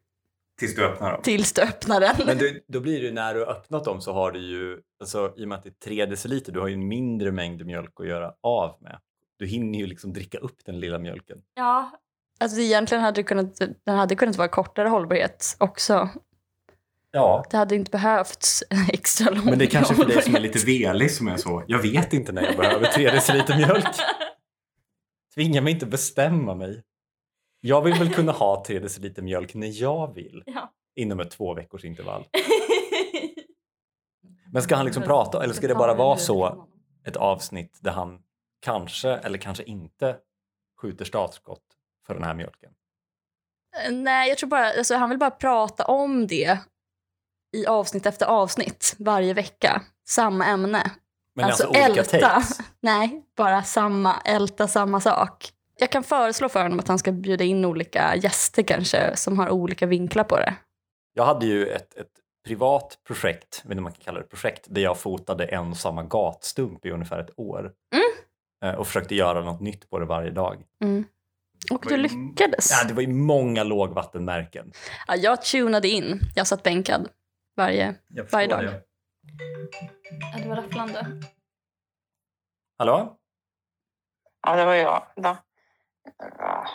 tills 0.59 0.75
du 0.75 0.85
öppnar 0.85 1.12
dem. 1.12 1.23
tills 1.23 1.52
du 1.52 1.62
öppnar 1.62 2.00
den. 2.00 2.16
Men 2.26 2.38
du, 2.38 2.64
då 2.69 2.80
blir 2.80 3.00
det 3.00 3.07
ju 3.07 3.12
när 3.12 3.35
du 3.35 3.40
har 3.40 3.52
öppnat 3.52 3.85
dem 3.85 4.00
så 4.00 4.12
har 4.12 4.33
du 4.33 4.40
ju, 4.40 4.78
alltså, 5.00 5.35
i 5.37 5.45
och 5.45 5.49
med 5.49 5.59
att 5.59 5.64
det 5.64 5.69
är 5.69 5.85
tre 5.85 6.07
deciliter, 6.07 6.52
du 6.52 6.61
har 6.61 6.69
ju 6.69 6.75
en 6.75 6.88
mindre 6.88 7.33
mängd 7.33 7.66
mjölk 7.66 8.00
att 8.00 8.07
göra 8.07 8.33
av 8.40 8.76
med. 8.80 9.00
Du 9.37 9.47
hinner 9.47 9.78
ju 9.78 9.87
liksom 9.87 10.12
dricka 10.12 10.38
upp 10.38 10.64
den 10.64 10.80
lilla 10.80 10.99
mjölken. 10.99 11.42
Ja. 11.54 11.90
Alltså 12.40 12.61
egentligen 12.61 13.04
hade 13.04 13.20
det 13.20 13.23
kunnat, 13.23 13.59
den 13.59 13.99
hade 13.99 14.14
kunnat 14.14 14.37
vara 14.37 14.49
kortare 14.49 14.88
hållbarhet 14.88 15.56
också. 15.59 16.09
Ja. 17.11 17.44
Det 17.50 17.56
hade 17.56 17.75
inte 17.75 17.90
behövts 17.90 18.62
extra 18.92 19.30
lång 19.30 19.44
Men 19.44 19.59
det 19.59 19.64
är 19.64 19.70
kanske 19.70 19.94
för 19.94 20.04
dig 20.04 20.23
som 20.23 20.35
är 20.35 20.40
lite 20.40 20.59
velig 20.59 21.11
som 21.11 21.28
är 21.28 21.37
så. 21.37 21.64
Jag 21.66 21.78
vet 21.78 22.12
inte 22.12 22.32
när 22.32 22.42
jag 22.42 22.56
behöver 22.56 22.87
tre 22.87 23.11
deciliter 23.11 23.56
mjölk. 23.56 23.87
Tvinga 25.35 25.61
mig 25.61 25.73
inte 25.73 25.87
bestämma 25.87 26.54
mig. 26.54 26.82
Jag 27.61 27.82
vill 27.82 27.94
väl 27.94 28.14
kunna 28.14 28.32
ha 28.32 28.64
tre 28.66 28.78
deciliter 28.78 29.23
mjölk 29.23 29.54
när 29.54 29.82
jag 29.82 30.14
vill. 30.14 30.42
Ja. 30.54 30.73
Inom 30.94 31.20
ett 31.20 31.30
två 31.30 31.54
veckors 31.54 31.85
intervall. 31.85 32.26
Men 34.52 34.62
ska 34.62 34.76
han 34.76 34.85
liksom 34.85 35.02
prata 35.02 35.44
eller 35.44 35.54
ska 35.54 35.68
det 35.68 35.75
bara 35.75 35.94
vara 35.94 36.16
så 36.16 36.66
ett 37.06 37.16
avsnitt 37.16 37.78
där 37.80 37.90
han 37.90 38.18
kanske 38.61 39.11
eller 39.11 39.38
kanske 39.38 39.62
inte 39.62 40.16
skjuter 40.82 41.04
startskott 41.04 41.62
för 42.11 42.14
den 42.21 42.25
här 42.29 42.35
mjölken? 42.35 42.71
Nej, 43.90 44.29
jag 44.29 44.38
tror 44.38 44.49
bara, 44.50 44.67
alltså, 44.73 44.95
han 44.95 45.09
vill 45.11 45.19
bara 45.19 45.31
prata 45.31 45.85
om 45.85 46.26
det 46.26 46.59
i 47.57 47.67
avsnitt 47.67 48.07
efter 48.07 48.26
avsnitt 48.26 48.95
varje 48.99 49.35
vecka. 49.35 49.83
Samma 50.09 50.47
ämne. 50.47 50.90
Men 51.35 51.45
Alltså, 51.45 51.67
alltså, 51.67 51.85
olika 51.87 52.00
älta. 52.17 52.29
takes? 52.31 52.59
Nej, 52.81 53.23
bara 53.37 53.62
samma, 53.62 54.21
älta 54.25 54.69
samma 54.69 55.00
sak. 55.00 55.50
Jag 55.79 55.90
kan 55.90 56.05
föreslå 56.05 56.49
för 56.49 56.62
honom 56.62 56.79
att 56.79 56.88
han 56.88 56.99
ska 56.99 57.12
bjuda 57.12 57.45
in 57.45 57.64
olika 57.64 58.17
gäster 58.17 58.62
kanske 58.62 59.17
som 59.17 59.38
har 59.38 59.50
olika 59.50 59.87
vinklar 59.87 60.25
på 60.25 60.37
det. 60.37 60.55
Jag 61.14 61.25
hade 61.25 61.47
ju 61.47 61.67
ett, 61.67 61.95
ett 61.95 62.11
privat 62.47 62.99
projekt, 63.07 63.61
jag 63.62 63.69
vet 63.69 63.73
inte 63.73 63.79
om 63.79 63.83
man 63.83 63.93
kan 63.93 64.05
kalla 64.05 64.19
det 64.21 64.26
projekt, 64.26 64.67
där 64.69 64.81
jag 64.83 64.99
fotade 64.99 65.45
en 65.47 65.71
och 65.71 65.76
samma 65.76 66.02
gatstump 66.02 66.87
i 66.87 66.90
ungefär 66.90 67.21
ett 67.21 67.31
år. 67.38 67.73
Eh, 68.64 68.75
Och 68.75 68.87
försökte 68.87 69.14
göra 69.14 69.40
något 69.45 69.61
nytt 69.61 69.90
på 69.90 69.99
det 69.99 70.05
varje 70.07 70.31
dag. 70.31 70.64
Mm. 70.85 71.05
Och 71.71 71.85
du 71.88 71.97
lyckades. 71.97 72.71
Ja, 72.71 72.88
det 72.88 72.95
var 72.95 73.02
ju 73.02 73.09
många 73.09 73.64
lågvattenmärken. 73.64 74.73
Ja, 75.09 75.17
jag 75.17 75.43
tunade 75.43 75.88
in. 75.88 76.21
Jag 76.35 76.47
satt 76.47 76.62
bänkad 76.62 77.09
varje... 77.57 77.95
Varje 78.33 78.49
dag. 78.49 78.64
det. 78.64 78.83
Ja, 80.33 80.38
det 80.43 80.49
var 80.49 80.57
rafflande. 80.57 81.23
Hallå? 82.79 83.17
Ja, 84.47 84.57
det 84.57 84.64
var 84.64 84.75
jag. 84.75 85.07
Då. 85.17 85.37
Ja. 86.38 86.67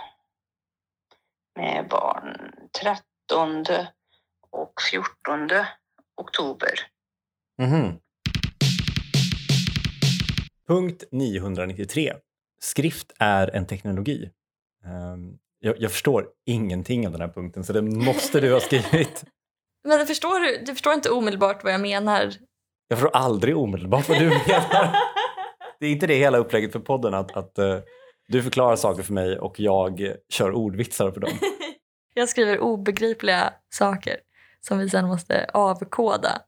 Med 1.56 1.88
barn 1.90 2.52
13 2.82 3.66
och 4.50 4.74
14 4.92 5.50
oktober. 6.18 6.72
Mhm. 7.58 8.00
Punkt 10.68 11.04
993. 11.12 12.14
Skrift 12.60 13.12
är 13.20 13.56
en 13.56 13.68
teknologi. 13.68 14.32
Ehm, 14.86 15.38
jag, 15.60 15.76
jag 15.80 15.92
förstår 15.92 16.28
ingenting 16.46 17.06
av 17.06 17.12
den 17.12 17.22
här 17.22 17.28
punkten 17.28 17.64
så 17.64 17.74
det 17.74 17.82
måste 17.82 18.40
du 18.40 18.54
ha 18.54 18.60
skrivit. 18.60 19.24
Men 19.88 20.08
förstår 20.08 20.40
du, 20.40 20.66
du 20.66 20.74
förstår 20.74 20.94
inte 20.94 21.10
omedelbart 21.10 21.64
vad 21.64 21.74
jag 21.74 21.82
menar. 21.82 22.32
Jag 22.88 23.00
förstår 23.00 23.16
aldrig 23.16 23.58
omedelbart 23.58 24.10
vad 24.10 24.20
du 24.20 24.30
menar. 24.48 24.96
Det 25.80 25.86
är 25.86 25.92
inte 25.92 26.08
det 26.08 26.16
hela 26.16 26.38
upplägget 26.38 26.72
för 26.72 26.80
podden 26.80 27.14
att, 27.14 27.38
att 27.38 27.58
eh, 27.58 27.80
du 28.28 28.44
förklarar 28.44 28.76
saker 28.76 29.04
för 29.04 29.14
mig 29.14 29.40
och 29.40 29.60
jag 29.60 30.16
kör 30.30 30.52
ordvitsar 30.52 31.12
för 31.12 31.20
dem. 31.20 31.32
Jag 32.18 32.30
skriver 32.30 32.60
obegripliga 32.60 33.54
saker 33.70 34.18
som 34.62 34.80
vi 34.80 34.90
sen 34.90 35.08
måste 35.08 35.50
avkoda. 35.54 36.42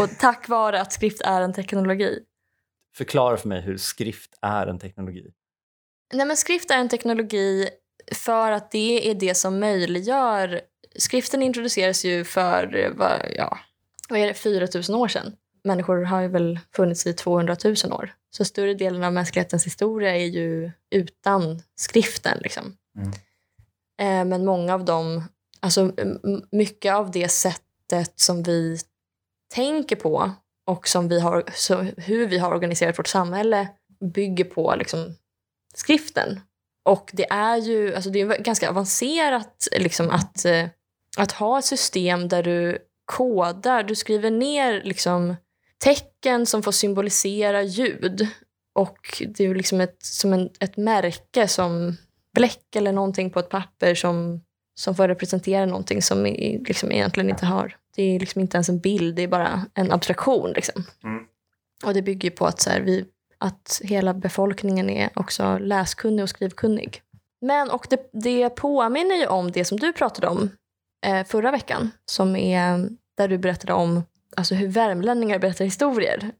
Och 0.00 0.18
tack 0.18 0.48
vare 0.48 0.80
att 0.80 0.92
skrift 0.92 1.20
är 1.20 1.40
en 1.40 1.52
teknologi. 1.52 2.18
Förklara 2.96 3.36
för 3.36 3.48
mig 3.48 3.60
hur 3.60 3.76
skrift 3.76 4.38
är 4.42 4.66
en 4.66 4.78
teknologi. 4.78 5.30
Nej, 6.12 6.26
men 6.26 6.36
skrift 6.36 6.70
är 6.70 6.78
en 6.78 6.88
teknologi 6.88 7.68
för 8.12 8.52
att 8.52 8.70
det 8.70 9.10
är 9.10 9.14
det 9.14 9.34
som 9.34 9.60
möjliggör... 9.60 10.60
Skriften 10.96 11.42
introduceras 11.42 12.04
ju 12.04 12.24
för 12.24 12.92
vad, 12.96 13.20
ja, 13.36 13.58
vad 14.08 14.18
är 14.18 14.26
det, 14.26 14.34
4 14.34 14.68
000 14.88 15.00
år 15.00 15.08
sedan. 15.08 15.36
Människor 15.64 16.02
har 16.02 16.20
ju 16.20 16.28
väl 16.28 16.58
funnits 16.76 17.06
i 17.06 17.12
200 17.12 17.56
000 17.64 17.92
år. 17.92 18.14
Så 18.30 18.44
större 18.44 18.74
delen 18.74 19.04
av 19.04 19.12
mänsklighetens 19.12 19.66
historia 19.66 20.16
är 20.16 20.24
ju 20.24 20.70
utan 20.90 21.62
skriften. 21.76 22.38
Liksom. 22.40 22.76
Mm. 22.96 23.10
Eh, 24.00 24.28
men 24.28 24.44
många 24.44 24.74
av 24.74 24.84
dem, 24.84 25.24
alltså 25.60 25.92
mycket 26.52 26.94
av 26.94 27.10
det 27.10 27.28
sättet 27.28 28.12
som 28.16 28.42
vi 28.42 28.78
tänker 29.54 29.96
på 29.96 30.30
och 30.66 30.88
som 30.88 31.08
vi 31.08 31.20
har, 31.20 31.44
så 31.54 31.76
hur 31.82 32.26
vi 32.26 32.38
har 32.38 32.54
organiserat 32.54 32.98
vårt 32.98 33.08
samhälle 33.08 33.68
bygger 34.14 34.44
på 34.44 34.74
liksom, 34.78 35.14
skriften. 35.74 36.40
Och 36.84 37.10
det 37.12 37.26
är 37.30 37.56
ju 37.56 37.94
alltså 37.94 38.10
det 38.10 38.20
är 38.20 38.42
ganska 38.42 38.70
avancerat 38.70 39.68
liksom, 39.76 40.10
att, 40.10 40.44
eh, 40.44 40.66
att 41.16 41.32
ha 41.32 41.58
ett 41.58 41.64
system 41.64 42.28
där 42.28 42.42
du 42.42 42.78
kodar, 43.04 43.82
du 43.82 43.94
skriver 43.96 44.30
ner 44.30 44.82
liksom, 44.84 45.36
tecken 45.78 46.46
som 46.46 46.62
får 46.62 46.72
symbolisera 46.72 47.62
ljud. 47.62 48.26
Och 48.74 49.22
det 49.28 49.44
är 49.44 49.54
liksom 49.54 49.80
ett, 49.80 49.96
som 50.00 50.32
en, 50.32 50.50
ett 50.60 50.76
märke 50.76 51.48
som 51.48 51.96
bläck 52.34 52.76
eller 52.76 52.92
någonting 52.92 53.30
på 53.30 53.40
ett 53.40 53.48
papper 53.48 53.94
som, 53.94 54.40
som 54.74 54.94
får 54.94 55.08
representera 55.08 55.66
någonting 55.66 56.02
som 56.02 56.26
i- 56.26 56.64
liksom 56.68 56.92
egentligen 56.92 57.30
inte 57.30 57.46
har. 57.46 57.76
Det 57.96 58.02
är 58.02 58.20
liksom 58.20 58.40
inte 58.40 58.56
ens 58.56 58.68
en 58.68 58.80
bild, 58.80 59.16
det 59.16 59.22
är 59.22 59.28
bara 59.28 59.66
en 59.74 59.92
abstraktion. 59.92 60.52
Liksom. 60.52 60.84
Mm. 61.04 61.24
Och 61.84 61.94
det 61.94 62.02
bygger 62.02 62.30
på 62.30 62.46
att, 62.46 62.60
så 62.60 62.70
här, 62.70 62.80
vi, 62.80 63.04
att 63.40 63.80
hela 63.84 64.14
befolkningen 64.14 64.90
är 64.90 65.10
också 65.14 65.58
läskunnig 65.58 66.22
och 66.22 66.28
skrivkunnig. 66.28 67.02
Men 67.40 67.70
och 67.70 67.86
det, 67.90 68.10
det 68.12 68.50
påminner 68.50 69.16
ju 69.16 69.26
om 69.26 69.50
det 69.50 69.64
som 69.64 69.78
du 69.78 69.92
pratade 69.92 70.26
om 70.26 70.50
eh, 71.06 71.26
förra 71.26 71.50
veckan, 71.50 71.90
som 72.04 72.36
är 72.36 72.88
där 73.16 73.28
du 73.28 73.38
berättade 73.38 73.72
om 73.72 74.02
alltså, 74.36 74.54
hur 74.54 74.68
värmlänningar 74.68 75.38
berättar 75.38 75.64
historier. 75.64 76.30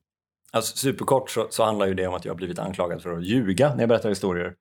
Alltså, 0.52 0.76
superkort 0.76 1.30
så, 1.30 1.46
så 1.50 1.64
handlar 1.64 1.86
ju 1.86 1.94
det 1.94 2.06
om 2.06 2.14
att 2.14 2.24
jag 2.24 2.32
har 2.32 2.36
blivit 2.36 2.58
anklagad 2.58 3.02
för 3.02 3.16
att 3.16 3.24
ljuga 3.24 3.74
när 3.74 3.80
jag 3.80 3.88
berättar 3.88 4.08
historier. 4.08 4.54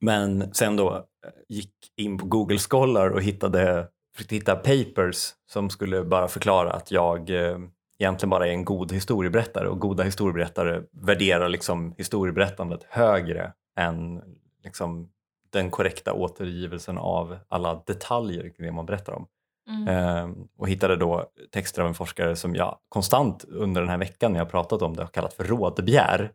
Men 0.00 0.54
sen 0.54 0.76
då 0.76 0.94
eh, 0.96 1.30
gick 1.48 1.72
in 1.96 2.18
på 2.18 2.26
Google 2.26 2.58
Scholar 2.58 3.10
och 3.10 3.22
hittade 3.22 3.88
hitta 4.28 4.56
papers 4.56 5.34
som 5.50 5.70
skulle 5.70 6.04
bara 6.04 6.28
förklara 6.28 6.72
att 6.72 6.90
jag 6.90 7.30
eh, 7.30 7.58
egentligen 7.98 8.30
bara 8.30 8.46
är 8.46 8.50
en 8.50 8.64
god 8.64 8.92
historieberättare 8.92 9.68
och 9.68 9.80
goda 9.80 10.02
historieberättare 10.02 10.82
värderar 10.92 11.48
liksom 11.48 11.94
historieberättandet 11.98 12.80
högre 12.88 13.52
än 13.76 14.22
liksom, 14.64 15.08
den 15.52 15.70
korrekta 15.70 16.12
återgivelsen 16.12 16.98
av 16.98 17.38
alla 17.48 17.82
detaljer 17.86 18.42
kring 18.42 18.66
det 18.66 18.72
man 18.72 18.86
berättar 18.86 19.12
om. 19.12 19.26
Mm. 19.68 19.88
Eh, 19.88 20.36
och 20.58 20.68
hittade 20.68 20.96
då 20.96 21.30
texter 21.52 21.82
av 21.82 21.88
en 21.88 21.94
forskare 21.94 22.36
som 22.36 22.54
jag 22.54 22.78
konstant 22.88 23.44
under 23.44 23.80
den 23.80 23.90
här 23.90 23.98
veckan 23.98 24.32
när 24.32 24.38
jag 24.38 24.50
pratat 24.50 24.82
om 24.82 24.96
det 24.96 25.02
har 25.02 25.08
kallat 25.08 25.34
för 25.34 25.44
rådbegär. 25.44 26.32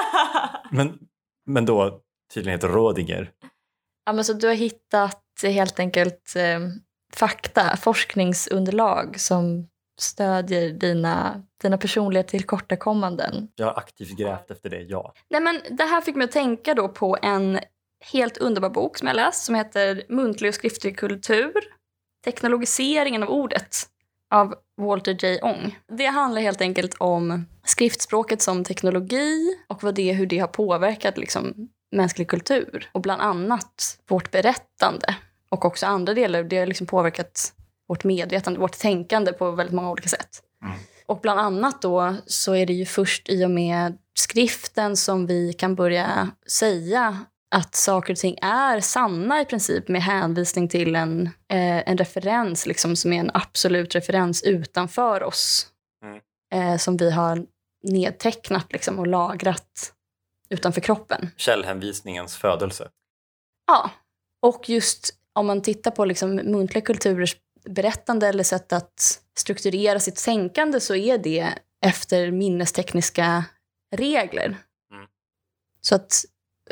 men, 0.70 0.98
men 1.46 1.64
då 1.66 2.00
tydligen 2.34 2.58
heter 2.58 2.68
Rådinger. 2.68 3.30
Ja, 4.06 4.12
men 4.12 4.24
så 4.24 4.32
du 4.32 4.46
har 4.46 4.54
hittat 4.54 5.22
helt 5.42 5.78
enkelt 5.78 6.34
eh, 6.36 6.60
fakta, 7.14 7.76
forskningsunderlag 7.76 9.20
som 9.20 9.68
stödjer 10.02 10.70
dina, 10.70 11.42
dina 11.62 11.78
personliga 11.78 12.22
tillkortakommanden. 12.22 13.48
Jag 13.54 13.66
har 13.66 13.74
aktivt 13.78 14.16
grävt 14.16 14.50
efter 14.50 14.70
det, 14.70 14.80
ja. 14.80 15.12
Nej, 15.30 15.40
men 15.40 15.60
det 15.70 15.84
här 15.84 16.00
fick 16.00 16.16
mig 16.16 16.24
att 16.24 16.32
tänka 16.32 16.74
då 16.74 16.88
på 16.88 17.18
en 17.22 17.58
helt 18.12 18.36
underbar 18.36 18.70
bok 18.70 18.98
som 18.98 19.08
jag 19.08 19.16
läst 19.16 19.44
som 19.44 19.54
heter 19.54 20.04
Muntlig 20.08 20.48
och 20.48 20.54
skriftlig 20.54 20.98
kultur. 20.98 21.52
Teknologiseringen 22.24 23.22
av 23.22 23.28
ordet 23.28 23.76
av 24.30 24.54
Walter 24.76 25.24
J. 25.24 25.38
Ong. 25.42 25.78
Det 25.88 26.06
handlar 26.06 26.42
helt 26.42 26.60
enkelt 26.60 26.94
om 26.98 27.46
skriftspråket 27.64 28.42
som 28.42 28.64
teknologi 28.64 29.56
och 29.68 29.82
vad 29.82 29.94
det, 29.94 30.12
hur 30.12 30.26
det 30.26 30.38
har 30.38 30.48
påverkat 30.48 31.18
liksom, 31.18 31.68
mänsklig 31.92 32.28
kultur. 32.28 32.90
Och 32.92 33.00
bland 33.00 33.22
annat 33.22 33.98
vårt 34.08 34.30
berättande 34.30 35.14
och 35.48 35.64
också 35.64 35.86
andra 35.86 36.14
delar. 36.14 36.42
Det 36.42 36.58
har 36.58 36.66
liksom 36.66 36.86
påverkat 36.86 37.52
vårt 37.90 38.04
medvetande, 38.04 38.60
vårt 38.60 38.78
tänkande 38.78 39.32
på 39.32 39.50
väldigt 39.50 39.74
många 39.74 39.90
olika 39.90 40.08
sätt. 40.08 40.42
Mm. 40.64 40.78
Och 41.06 41.20
bland 41.20 41.40
annat 41.40 41.82
då 41.82 42.14
så 42.26 42.54
är 42.54 42.66
det 42.66 42.72
ju 42.72 42.86
först 42.86 43.28
i 43.28 43.44
och 43.44 43.50
med 43.50 43.98
skriften 44.14 44.96
som 44.96 45.26
vi 45.26 45.52
kan 45.52 45.74
börja 45.74 46.30
säga 46.46 47.24
att 47.54 47.74
saker 47.74 48.12
och 48.12 48.18
ting 48.18 48.38
är 48.42 48.80
sanna 48.80 49.40
i 49.40 49.44
princip 49.44 49.88
med 49.88 50.02
hänvisning 50.02 50.68
till 50.68 50.96
en, 50.96 51.26
eh, 51.26 51.88
en 51.88 51.98
referens 51.98 52.66
liksom, 52.66 52.96
som 52.96 53.12
är 53.12 53.20
en 53.20 53.30
absolut 53.34 53.94
referens 53.94 54.42
utanför 54.42 55.22
oss. 55.22 55.66
Mm. 56.04 56.20
Eh, 56.54 56.78
som 56.78 56.96
vi 56.96 57.10
har 57.10 57.46
nedtecknat 57.82 58.72
liksom, 58.72 58.98
och 58.98 59.06
lagrat 59.06 59.92
utanför 60.50 60.80
kroppen. 60.80 61.30
Källhänvisningens 61.36 62.36
födelse. 62.36 62.88
Ja, 63.66 63.90
och 64.42 64.68
just 64.68 65.16
om 65.32 65.46
man 65.46 65.62
tittar 65.62 65.90
på 65.90 66.04
liksom 66.04 66.36
muntliga 66.36 66.84
kulturers 66.84 67.36
berättande 67.70 68.28
eller 68.28 68.44
sätt 68.44 68.72
att 68.72 69.20
strukturera 69.36 70.00
sitt 70.00 70.24
tänkande 70.24 70.80
så 70.80 70.94
är 70.94 71.18
det 71.18 71.48
efter 71.82 72.30
minnestekniska 72.30 73.44
regler. 73.96 74.44
Mm. 74.92 75.06
Så 75.80 75.94
att, 75.94 76.24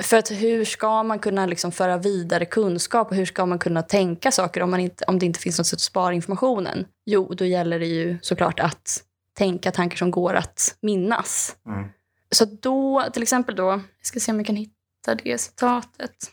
för 0.02 0.16
att 0.16 0.30
hur 0.30 0.64
ska 0.64 1.02
man 1.02 1.18
kunna 1.18 1.46
liksom 1.46 1.72
föra 1.72 1.96
vidare 1.96 2.44
kunskap 2.44 3.10
och 3.10 3.16
hur 3.16 3.26
ska 3.26 3.46
man 3.46 3.58
kunna 3.58 3.82
tänka 3.82 4.30
saker 4.30 4.62
om, 4.62 4.70
man 4.70 4.80
inte, 4.80 5.04
om 5.04 5.18
det 5.18 5.26
inte 5.26 5.40
finns 5.40 5.58
något 5.58 5.66
sätt 5.66 5.76
att 5.76 5.80
spara 5.80 6.14
informationen? 6.14 6.86
Jo, 7.06 7.34
då 7.34 7.44
gäller 7.44 7.78
det 7.78 7.86
ju 7.86 8.18
såklart 8.22 8.60
att 8.60 9.04
tänka 9.34 9.70
tankar 9.70 9.96
som 9.96 10.10
går 10.10 10.34
att 10.34 10.76
minnas. 10.80 11.56
Mm. 11.66 11.88
Så 12.30 12.44
då, 12.44 13.04
till 13.12 13.22
exempel 13.22 13.56
då, 13.56 13.64
jag 13.70 13.82
ska 14.02 14.20
se 14.20 14.32
om 14.32 14.38
jag 14.38 14.46
kan 14.46 14.56
hitta 14.56 15.14
det 15.24 15.38
citatet. 15.40 16.32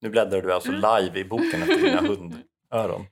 Nu 0.00 0.10
bläddrar 0.10 0.42
du 0.42 0.52
alltså 0.52 0.70
live 0.70 1.20
i 1.20 1.24
boken 1.24 1.62
efter 1.62 1.76
dina 1.76 2.00
hundöron. 2.00 3.06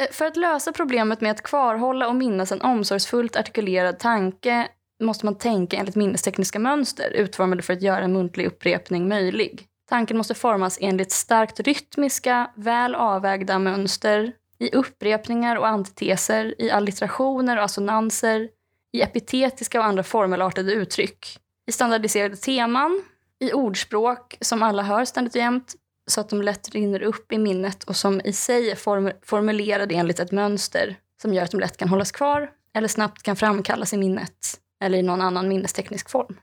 Eh, 0.00 0.06
för 0.10 0.24
att 0.24 0.36
lösa 0.36 0.72
problemet 0.72 1.20
med 1.20 1.30
att 1.30 1.42
kvarhålla 1.42 2.08
och 2.08 2.14
minnas 2.14 2.52
en 2.52 2.60
omsorgsfullt 2.60 3.36
artikulerad 3.36 3.98
tanke 3.98 4.68
måste 5.02 5.24
man 5.24 5.34
tänka 5.38 5.76
enligt 5.76 5.96
minnestekniska 5.96 6.58
mönster 6.58 7.10
utformade 7.10 7.62
för 7.62 7.72
att 7.72 7.82
göra 7.82 8.04
en 8.04 8.12
muntlig 8.12 8.46
upprepning 8.46 9.08
möjlig. 9.08 9.66
Tanken 9.88 10.16
måste 10.16 10.34
formas 10.34 10.78
enligt 10.80 11.12
starkt 11.12 11.60
rytmiska, 11.60 12.50
väl 12.54 12.94
avvägda 12.94 13.58
mönster 13.58 14.32
i 14.58 14.70
upprepningar 14.70 15.56
och 15.56 15.68
antiteser, 15.68 16.54
i 16.58 16.70
allitterationer 16.70 17.56
och 17.56 17.64
assonanser, 17.64 18.48
i 18.92 19.02
epitetiska 19.02 19.80
och 19.80 19.86
andra 19.86 20.02
formelartade 20.02 20.72
uttryck, 20.72 21.38
i 21.66 21.72
standardiserade 21.72 22.36
teman, 22.36 23.02
i 23.38 23.52
ordspråk 23.52 24.36
som 24.40 24.62
alla 24.62 24.82
hör 24.82 25.04
ständigt 25.04 25.34
och 25.34 25.40
jämt 25.40 25.74
så 26.10 26.20
att 26.20 26.28
de 26.28 26.42
lätt 26.42 26.68
rinner 26.68 27.02
upp 27.02 27.32
i 27.32 27.38
minnet 27.38 27.84
och 27.84 27.96
som 27.96 28.20
i 28.24 28.32
sig 28.32 28.70
är 28.70 28.76
form- 28.76 29.12
formulerade 29.22 29.94
enligt 29.94 30.20
ett 30.20 30.32
mönster 30.32 30.96
som 31.22 31.34
gör 31.34 31.42
att 31.42 31.50
de 31.50 31.60
lätt 31.60 31.76
kan 31.76 31.88
hållas 31.88 32.12
kvar 32.12 32.50
eller 32.74 32.88
snabbt 32.88 33.22
kan 33.22 33.36
framkallas 33.36 33.92
i 33.92 33.96
minnet 33.96 34.60
eller 34.82 34.98
i 34.98 35.02
någon 35.02 35.20
annan 35.20 35.48
minnesteknisk 35.48 36.10
form. 36.10 36.36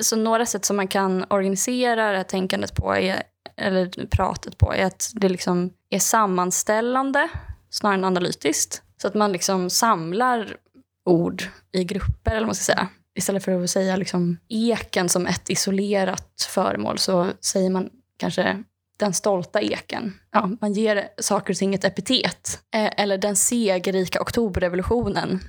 Så 0.00 0.16
några 0.16 0.46
sätt 0.46 0.64
som 0.64 0.76
man 0.76 0.88
kan 0.88 1.24
organisera 1.30 2.10
det 2.10 2.16
här 2.16 2.24
tänkandet 2.24 2.74
på, 2.74 2.96
är, 2.96 3.22
eller 3.56 4.06
pratet 4.06 4.58
på, 4.58 4.74
är 4.74 4.86
att 4.86 5.10
det 5.14 5.28
liksom 5.28 5.70
är 5.90 5.98
sammanställande 5.98 7.28
snarare 7.70 7.98
än 7.98 8.04
analytiskt. 8.04 8.82
Så 8.96 9.08
att 9.08 9.14
man 9.14 9.32
liksom 9.32 9.70
samlar 9.70 10.56
ord 11.04 11.42
i 11.72 11.84
grupper, 11.84 12.30
eller 12.30 12.40
vad 12.40 12.46
man 12.46 12.54
ska 12.54 12.72
säga. 12.72 12.88
Istället 13.14 13.44
för 13.44 13.64
att 13.64 13.70
säga 13.70 13.96
liksom 13.96 14.38
eken 14.48 15.08
som 15.08 15.26
ett 15.26 15.50
isolerat 15.50 16.48
föremål 16.50 16.98
så 16.98 17.28
säger 17.40 17.70
man 17.70 17.90
kanske 18.16 18.62
den 19.02 19.14
stolta 19.14 19.60
eken. 19.60 20.20
Ja, 20.30 20.50
man 20.60 20.72
ger 20.72 21.08
saker 21.18 21.52
och 21.52 21.56
ting 21.56 21.74
ett 21.74 21.84
epitet. 21.84 22.62
Eh, 22.74 22.90
eller 22.96 23.18
den 23.18 23.36
segerrika 23.36 24.20
oktoberrevolutionen. 24.20 25.40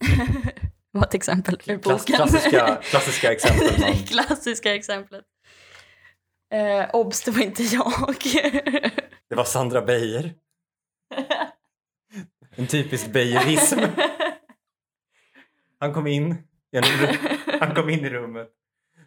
var 0.90 1.02
ett 1.02 1.14
exempel 1.14 1.60
ur 1.66 1.76
boken. 1.76 2.16
klassiska, 2.16 2.80
klassiska 2.82 3.32
exempel. 3.36 3.80
Man, 3.80 3.92
Klassiska 3.94 4.74
exemplet. 4.74 5.24
Eh, 6.52 6.90
obs, 6.92 7.22
det 7.22 7.30
var 7.30 7.42
inte 7.42 7.62
jag. 7.62 7.92
det 9.28 9.34
var 9.34 9.44
Sandra 9.44 9.82
Beijer. 9.82 10.34
En 12.56 12.66
typisk 12.66 13.12
beijerism. 13.12 13.78
Han 15.80 15.94
kom 15.94 16.06
in, 16.06 16.36
han 17.60 17.74
kom 17.74 17.90
in 17.90 18.04
i 18.04 18.10
rummet 18.10 18.48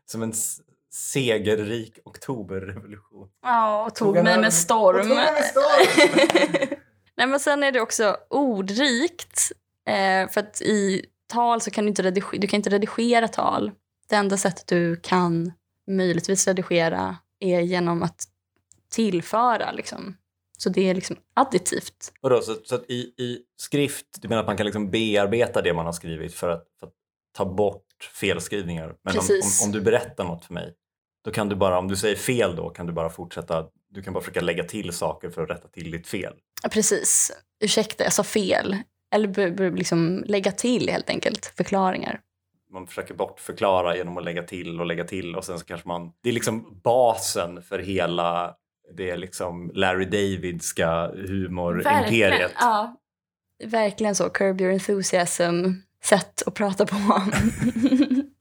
som 0.05 0.23
en 0.23 0.33
segerrik 0.97 1.99
oktoberrevolution. 2.05 3.29
Ja, 3.43 3.85
och 3.85 3.95
tog 3.95 4.15
han 4.15 4.25
mig 4.25 4.39
med 4.39 4.53
storm. 4.53 5.07
Tog 5.07 5.15
med 5.15 5.45
storm. 5.45 6.67
Nej, 7.17 7.27
men 7.27 7.39
sen 7.39 7.63
är 7.63 7.71
det 7.71 7.81
också 7.81 8.17
ordrikt. 8.29 9.51
Eh, 9.87 10.29
för 10.29 10.39
att 10.39 10.61
i 10.61 11.05
tal 11.27 11.61
så 11.61 11.71
kan 11.71 11.83
du 11.83 11.89
inte, 11.89 12.03
redigera, 12.03 12.39
du 12.39 12.47
kan 12.47 12.57
inte 12.57 12.69
redigera 12.69 13.27
tal. 13.27 13.71
Det 14.09 14.15
enda 14.15 14.37
sättet 14.37 14.67
du 14.67 14.95
kan 14.95 15.51
möjligtvis 15.87 16.47
redigera 16.47 17.17
är 17.39 17.59
genom 17.59 18.03
att 18.03 18.23
tillföra. 18.89 19.71
Liksom. 19.71 20.17
Så 20.57 20.69
det 20.69 20.89
är 20.89 20.95
liksom 20.95 21.15
additivt. 21.33 22.13
Vadå, 22.21 22.41
så, 22.41 22.55
så 22.63 22.75
i, 22.75 23.13
i 23.17 23.39
skrift, 23.57 24.05
du 24.21 24.27
menar 24.27 24.41
att 24.41 24.47
man 24.47 24.57
kan 24.57 24.65
liksom 24.65 24.91
bearbeta 24.91 25.61
det 25.61 25.73
man 25.73 25.85
har 25.85 25.93
skrivit 25.93 26.33
för 26.33 26.49
att, 26.49 26.67
för 26.79 26.87
att 26.87 26.93
ta 27.33 27.45
bort 27.45 28.11
felskrivningar? 28.19 28.95
Men 29.03 29.17
om, 29.17 29.25
om, 29.29 29.67
om 29.67 29.71
du 29.71 29.81
berättar 29.81 30.23
något 30.23 30.45
för 30.45 30.53
mig, 30.53 30.73
då 31.27 31.31
kan 31.33 31.49
du 31.49 31.55
bara, 31.55 31.79
om 31.79 31.87
du 31.87 31.95
säger 31.95 32.15
fel 32.15 32.55
då, 32.55 32.69
kan 32.69 32.85
du 32.85 32.93
bara 32.93 33.09
fortsätta, 33.09 33.65
du 33.89 34.01
kan 34.01 34.13
bara 34.13 34.21
försöka 34.21 34.41
lägga 34.41 34.63
till 34.63 34.93
saker 34.93 35.29
för 35.29 35.43
att 35.43 35.49
rätta 35.49 35.67
till 35.67 35.91
ditt 35.91 36.07
fel. 36.07 36.33
Ja, 36.63 36.69
Precis. 36.69 37.31
Ursäkta, 37.63 38.03
jag 38.03 38.13
sa 38.13 38.23
fel. 38.23 38.77
Eller 39.15 39.71
liksom 39.71 40.23
lägga 40.27 40.51
till 40.51 40.89
helt 40.89 41.09
enkelt 41.09 41.45
förklaringar. 41.57 42.19
Man 42.73 42.87
försöker 42.87 43.13
bortförklara 43.13 43.97
genom 43.97 44.17
att 44.17 44.23
lägga 44.23 44.43
till 44.43 44.79
och 44.79 44.85
lägga 44.85 45.03
till 45.03 45.35
och 45.35 45.43
sen 45.43 45.59
så 45.59 45.65
kanske 45.65 45.87
man, 45.87 46.11
det 46.23 46.29
är 46.29 46.33
liksom 46.33 46.81
basen 46.83 47.61
för 47.61 47.79
hela 47.79 48.55
det 48.97 49.09
är 49.09 49.17
liksom 49.17 49.71
Larry 49.73 50.05
Davidska 50.05 51.07
humorimperiet. 51.07 52.51
Ja, 52.59 52.95
verkligen 53.65 54.15
så. 54.15 54.29
Curb 54.29 54.61
your 54.61 54.73
enthusiasm 54.73 55.71
sätt 56.03 56.43
att 56.45 56.53
prata 56.53 56.85
på. 56.85 56.95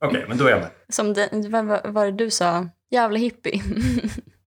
Okej, 0.05 0.25
men 0.27 0.37
då 0.37 0.45
är 0.45 0.49
jag 0.49 0.59
med. 0.59 0.71
Som 0.89 1.13
det, 1.13 1.29
vad 1.49 1.65
vad 1.65 1.93
var 1.93 2.05
det 2.05 2.11
du 2.11 2.31
sa? 2.31 2.67
Jävla 2.91 3.19
hippie. 3.19 3.61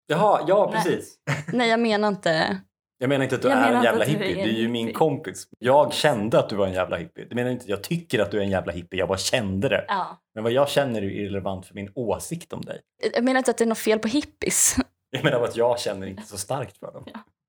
Jaha, 0.06 0.44
ja 0.48 0.70
Nej. 0.72 0.82
precis. 0.82 1.16
Nej, 1.52 1.68
jag 1.70 1.80
menar 1.80 2.08
inte... 2.08 2.60
Jag 2.98 3.08
menar 3.08 3.22
inte 3.24 3.36
att 3.36 3.42
du 3.42 3.48
Jag 3.48 3.58
är 3.58 3.72
en 3.72 3.82
jävla 3.82 4.04
att 4.04 4.10
du 4.10 4.16
är 4.16 4.18
hippie, 4.18 4.44
du 4.44 4.50
är 4.50 4.54
ju 4.54 4.68
min 4.68 4.86
hippie. 4.86 4.98
kompis. 4.98 5.48
Jag 5.58 5.92
kände 5.92 6.38
att 6.38 6.48
du 6.48 6.56
var 6.56 6.66
en 6.66 6.72
jävla 6.72 6.96
hippie. 6.96 7.26
Det 7.28 7.34
menar 7.34 7.50
inte 7.50 7.62
att 7.62 7.68
jag 7.68 7.82
tycker 7.82 8.18
att 8.18 8.30
du 8.30 8.38
är 8.38 8.42
en 8.42 8.50
jävla 8.50 8.72
hippie, 8.72 8.98
jag 8.98 9.08
bara 9.08 9.18
kände 9.18 9.68
det. 9.68 9.84
Ja. 9.88 10.20
Men 10.34 10.44
vad 10.44 10.52
jag 10.52 10.68
känner 10.68 11.02
är 11.02 11.10
irrelevant 11.10 11.66
för 11.66 11.74
min 11.74 11.92
åsikt 11.94 12.52
om 12.52 12.60
dig. 12.60 12.80
Jag 13.14 13.24
menar 13.24 13.38
inte 13.38 13.50
att 13.50 13.58
det 13.58 13.64
är 13.64 13.68
något 13.68 13.78
fel 13.78 13.98
på 13.98 14.08
hippies. 14.08 14.76
Jag 15.10 15.24
menar 15.24 15.38
bara 15.38 15.48
att 15.48 15.56
jag 15.56 15.80
känner 15.80 16.06
inte 16.06 16.22
så 16.22 16.38
starkt 16.38 16.78
för 16.78 16.92
dem. 16.92 17.04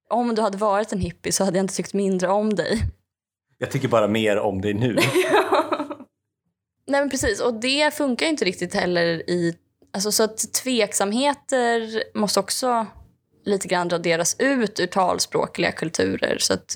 Om 0.10 0.36
du 0.36 0.42
hade 0.42 0.58
varit 0.58 0.94
en 0.94 1.00
hippie 1.00 1.32
så 1.32 1.44
hade 1.44 1.58
jag 1.58 1.64
inte 1.64 1.76
tyckt 1.76 1.94
mindre 1.94 2.28
om 2.30 2.54
dig. 2.56 2.82
Jag 3.58 3.72
tycker 3.72 3.88
bara 3.88 4.08
mer 4.08 4.38
om 4.38 4.62
dig 4.62 4.74
nu. 4.74 4.98
Nej 6.88 7.02
men 7.02 7.10
precis, 7.10 7.42
och 7.42 7.54
det 7.54 7.94
funkar 7.94 8.26
ju 8.26 8.30
inte 8.30 8.46
riktigt 8.46 8.74
heller 8.74 9.30
i... 9.30 9.56
Alltså 9.94 10.12
så 10.12 10.24
att 10.24 10.54
tveksamheter 10.54 12.04
måste 12.14 12.40
också 12.40 12.88
lite 13.46 13.68
grann 13.68 13.90
raderas 13.90 14.36
ut 14.40 14.80
ur 14.80 14.88
talspråkliga 14.88 15.72
kulturer. 15.72 16.38
Så 16.40 16.54
att 16.54 16.76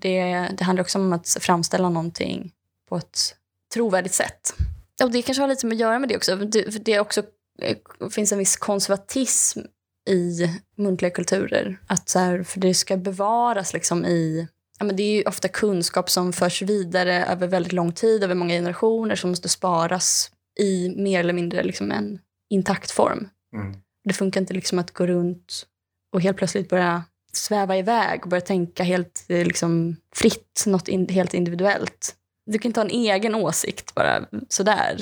det, 0.00 0.48
det 0.58 0.64
handlar 0.64 0.82
också 0.82 0.98
om 0.98 1.12
att 1.12 1.36
framställa 1.40 1.88
någonting 1.88 2.52
på 2.88 2.96
ett 2.96 3.36
trovärdigt 3.74 4.14
sätt. 4.14 4.54
Och 5.02 5.10
det 5.10 5.22
kanske 5.22 5.42
har 5.42 5.48
lite 5.48 5.66
med 5.66 5.74
att 5.74 5.80
göra 5.80 5.98
med 5.98 6.08
det 6.08 6.16
också. 6.16 6.36
Det, 6.36 6.72
för 6.72 6.80
det 6.80 7.00
också 7.00 7.22
eh, 7.62 7.76
finns 8.10 8.32
en 8.32 8.38
viss 8.38 8.56
konservatism 8.56 9.60
i 10.08 10.46
muntliga 10.76 11.10
kulturer. 11.10 11.78
Att 11.86 12.08
så 12.08 12.18
här, 12.18 12.42
för 12.42 12.60
det 12.60 12.74
ska 12.74 12.96
bevaras 12.96 13.72
liksom 13.72 14.04
i... 14.04 14.48
Ja, 14.78 14.84
men 14.84 14.96
det 14.96 15.02
är 15.02 15.16
ju 15.16 15.22
ofta 15.22 15.48
kunskap 15.48 16.10
som 16.10 16.32
förs 16.32 16.62
vidare 16.62 17.24
över 17.26 17.46
väldigt 17.46 17.72
lång 17.72 17.92
tid, 17.92 18.24
över 18.24 18.34
många 18.34 18.54
generationer 18.54 19.16
som 19.16 19.30
måste 19.30 19.48
sparas 19.48 20.30
i 20.60 20.94
mer 20.96 21.20
eller 21.20 21.32
mindre 21.32 21.62
liksom 21.62 21.90
en 21.92 22.18
intakt 22.50 22.90
form. 22.90 23.28
Mm. 23.54 23.76
Det 24.04 24.14
funkar 24.14 24.40
inte 24.40 24.54
liksom 24.54 24.78
att 24.78 24.90
gå 24.90 25.06
runt 25.06 25.66
och 26.12 26.20
helt 26.20 26.36
plötsligt 26.36 26.68
börja 26.68 27.04
sväva 27.32 27.76
iväg 27.76 28.22
och 28.22 28.28
börja 28.28 28.40
tänka 28.40 28.82
helt 28.82 29.26
eh, 29.28 29.46
liksom, 29.46 29.96
fritt, 30.14 30.64
något 30.66 30.88
in, 30.88 31.08
helt 31.08 31.34
individuellt. 31.34 32.16
Du 32.46 32.58
kan 32.58 32.68
inte 32.68 32.80
ha 32.80 32.84
en 32.84 32.94
egen 32.94 33.34
åsikt 33.34 33.94
bara 33.94 34.26
sådär. 34.48 34.96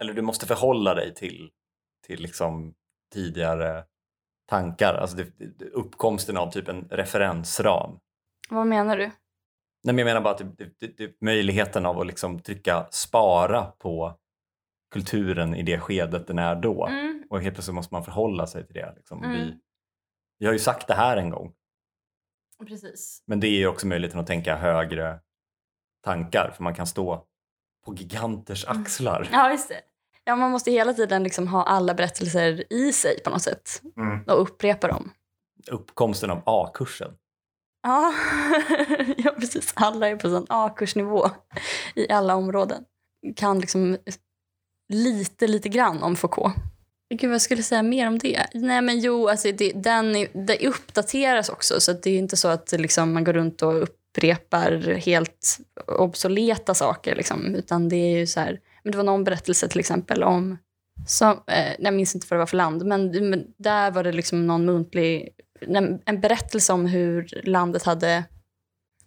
Eller 0.00 0.12
du 0.12 0.22
måste 0.22 0.46
förhålla 0.46 0.94
dig 0.94 1.14
till, 1.14 1.50
till 2.06 2.20
liksom 2.20 2.74
tidigare 3.14 3.84
tankar, 4.48 4.94
alltså 4.94 5.16
det, 5.16 5.24
det, 5.58 5.64
uppkomsten 5.64 6.36
av 6.36 6.50
typ 6.50 6.68
en 6.68 6.88
referensram. 6.90 7.98
Vad 8.50 8.66
menar 8.66 8.96
du? 8.96 9.04
Nej, 9.04 9.94
men 9.94 9.98
jag 9.98 10.04
menar 10.04 10.20
bara 10.20 10.34
att 10.34 10.58
det, 10.58 10.80
det, 10.80 10.96
det, 10.96 11.20
möjligheten 11.20 11.86
av 11.86 12.00
att 12.00 12.06
liksom 12.06 12.40
trycka 12.40 12.86
spara 12.90 13.64
på 13.64 14.18
kulturen 14.90 15.54
i 15.54 15.62
det 15.62 15.80
skedet 15.80 16.26
den 16.26 16.38
är 16.38 16.54
då. 16.56 16.86
Mm. 16.86 17.24
Och 17.30 17.40
helt 17.42 17.54
plötsligt 17.54 17.74
måste 17.74 17.94
man 17.94 18.04
förhålla 18.04 18.46
sig 18.46 18.66
till 18.66 18.74
det. 18.74 18.92
Liksom. 18.96 19.24
Mm. 19.24 19.32
Vi, 19.36 19.58
vi 20.38 20.46
har 20.46 20.52
ju 20.52 20.58
sagt 20.58 20.88
det 20.88 20.94
här 20.94 21.16
en 21.16 21.30
gång. 21.30 21.52
Precis. 22.66 23.22
Men 23.26 23.40
det 23.40 23.46
är 23.46 23.58
ju 23.58 23.66
också 23.66 23.86
möjligheten 23.86 24.20
att 24.20 24.26
tänka 24.26 24.56
högre 24.56 25.20
tankar 26.04 26.52
för 26.56 26.62
man 26.62 26.74
kan 26.74 26.86
stå 26.86 27.26
på 27.86 27.94
giganters 27.94 28.64
Mm. 28.66 28.82
axlar. 28.82 29.28
Ja, 29.32 29.50
just. 29.50 29.72
Ja, 30.24 30.36
man 30.36 30.50
måste 30.50 30.70
hela 30.70 30.92
tiden 30.94 31.22
liksom 31.22 31.48
ha 31.48 31.62
alla 31.64 31.94
berättelser 31.94 32.72
i 32.72 32.92
sig 32.92 33.22
på 33.24 33.30
något 33.30 33.42
sätt 33.42 33.82
Mm. 33.96 34.22
och 34.22 34.40
upprepa 34.42 34.88
dem. 34.88 35.12
Uppkomsten 35.70 36.30
av 36.30 36.42
A-kursen. 36.46 37.12
Ja, 37.82 38.12
ja 39.16 39.30
precis. 39.30 39.72
Alla 39.76 40.08
är 40.08 40.16
på 40.16 40.28
sån 40.28 40.46
A-kursnivå 40.48 41.26
i 41.94 42.10
alla 42.12 42.34
områden. 42.34 42.84
Kan 43.36 43.58
liksom 43.58 43.96
lite, 44.90 45.46
lite 45.46 45.68
grann 45.68 46.02
om 46.02 46.16
Foucault. 46.16 46.54
Gud, 47.14 47.30
vad 47.30 47.34
jag 47.34 47.40
skulle 47.40 47.62
säga 47.62 47.82
mer 47.82 48.06
om 48.06 48.18
det? 48.18 48.46
Nej, 48.54 48.82
men 48.82 49.00
jo, 49.00 49.28
alltså 49.28 49.52
det, 49.52 49.72
den 49.72 50.16
är, 50.16 50.28
det 50.46 50.68
uppdateras 50.68 51.48
också. 51.48 51.80
Så 51.80 51.90
att 51.90 52.02
det 52.02 52.10
är 52.10 52.18
inte 52.18 52.36
så 52.36 52.48
att 52.48 52.72
liksom, 52.72 53.12
man 53.12 53.24
går 53.24 53.32
runt 53.32 53.62
och 53.62 53.82
upprepar 53.82 54.94
helt 54.94 55.58
obsoleta 55.86 56.74
saker. 56.74 57.14
Liksom, 57.16 57.54
utan 57.54 57.88
det 57.88 57.96
är 57.96 58.18
ju 58.18 58.26
så 58.26 58.40
här... 58.40 58.60
Men 58.82 58.92
det 58.92 58.96
var 58.96 59.04
någon 59.04 59.24
berättelse 59.24 59.68
till 59.68 59.80
exempel 59.80 60.22
om... 60.22 60.58
Som, 61.06 61.42
eh, 61.46 61.74
jag 61.78 61.94
minns 61.94 62.14
inte 62.14 62.26
vad 62.30 62.36
det 62.36 62.40
var 62.42 62.46
för 62.46 62.56
land, 62.56 62.86
men, 62.86 63.30
men 63.30 63.46
där 63.56 63.90
var 63.90 64.04
det 64.04 64.12
liksom 64.12 64.46
någon 64.46 64.64
muntlig... 64.64 65.28
En, 65.60 66.00
en 66.04 66.20
berättelse 66.20 66.72
om 66.72 66.86
hur 66.86 67.40
landet 67.44 67.82
hade 67.82 68.24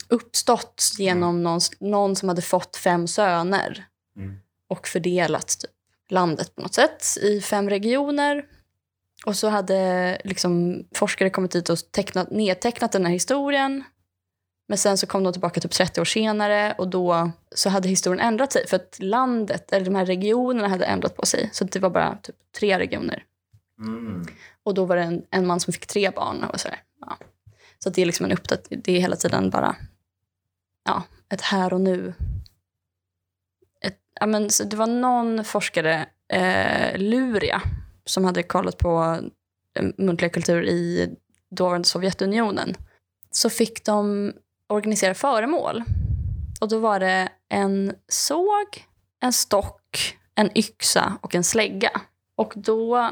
uppstått 0.08 0.84
genom 0.98 1.44
någon, 1.44 1.60
någon 1.80 2.16
som 2.16 2.30
hade 2.30 2.42
fått 2.42 2.76
fem 2.76 3.08
söner 3.08 3.86
Mm. 4.18 4.36
Och 4.74 4.88
fördelat 4.88 5.48
typ, 5.48 5.72
landet 6.10 6.56
på 6.56 6.62
något 6.62 6.74
sätt 6.74 7.06
i 7.22 7.42
fem 7.42 7.70
regioner. 7.70 8.46
Och 9.26 9.36
så 9.36 9.50
hade 9.50 10.22
liksom, 10.24 10.84
forskare 10.96 11.30
kommit 11.30 11.52
dit 11.52 11.70
och 11.70 11.78
tecknat, 11.92 12.32
nedtecknat 12.32 12.92
den 12.92 13.06
här 13.06 13.14
historien. 13.14 13.84
Men 14.68 14.78
sen 14.78 14.98
så 14.98 15.08
kom 15.08 15.24
de 15.24 15.34
tillbaka 15.34 15.62
typ 15.62 15.72
30 15.72 16.02
år 16.02 16.06
senare 16.06 16.76
och 16.78 16.88
då 16.88 17.32
så 17.56 17.70
hade 17.70 17.90
historien 17.90 18.28
ändrat 18.28 18.52
sig 18.52 18.68
för 18.68 18.76
att 18.76 18.98
landet, 19.00 19.74
eller 19.74 19.86
de 19.86 19.96
här 19.96 20.06
regionerna 20.06 20.68
hade 20.68 20.86
ändrat 20.86 21.16
på 21.16 21.26
sig. 21.26 21.50
Så 21.54 21.64
det 21.64 21.80
var 21.80 21.90
bara 21.90 22.18
typ 22.22 22.36
tre 22.60 22.80
regioner. 22.80 23.24
Mm. 23.80 24.26
Och 24.64 24.74
då 24.74 24.86
var 24.86 24.96
det 24.96 25.04
en, 25.04 25.26
en 25.30 25.48
man 25.48 25.60
som 25.60 25.74
fick 25.74 25.86
tre 25.86 26.10
barn 26.10 26.44
och 26.44 26.60
sådär. 26.60 26.82
Ja. 27.02 27.18
Så 27.80 27.90
det 27.90 28.02
är 28.02 28.06
liksom 28.06 28.26
en 28.26 28.32
uppdat- 28.32 28.68
det 28.70 28.92
är 28.92 29.00
hela 29.00 29.16
tiden 29.16 29.50
bara 29.50 29.76
ja, 30.86 31.04
ett 31.30 31.42
här 31.42 31.74
och 31.74 31.82
nu. 31.82 32.14
Ja, 34.24 34.28
men, 34.28 34.50
så 34.50 34.64
det 34.64 34.76
var 34.76 34.88
någon 34.88 35.44
forskare, 35.44 36.06
eh, 36.34 36.98
Luria, 36.98 37.62
som 38.06 38.26
hade 38.26 38.44
kollat 38.44 38.78
på 38.78 39.20
eh, 39.80 39.86
muntliga 39.98 40.30
kultur 40.30 40.64
i 40.64 41.10
dåvarande 41.52 41.88
Sovjetunionen. 41.88 42.76
Så 43.32 43.50
fick 43.50 43.86
de 43.86 44.32
organisera 44.70 45.14
föremål. 45.14 45.84
Och 46.62 46.70
då 46.70 46.80
var 46.80 47.00
det 47.00 47.30
en 47.50 47.94
såg, 48.08 48.86
en 49.22 49.34
stock, 49.34 50.18
en 50.36 50.58
yxa 50.58 51.18
och 51.22 51.36
en 51.36 51.44
slägga. 51.44 52.02
Och 52.38 52.54
då 52.56 53.12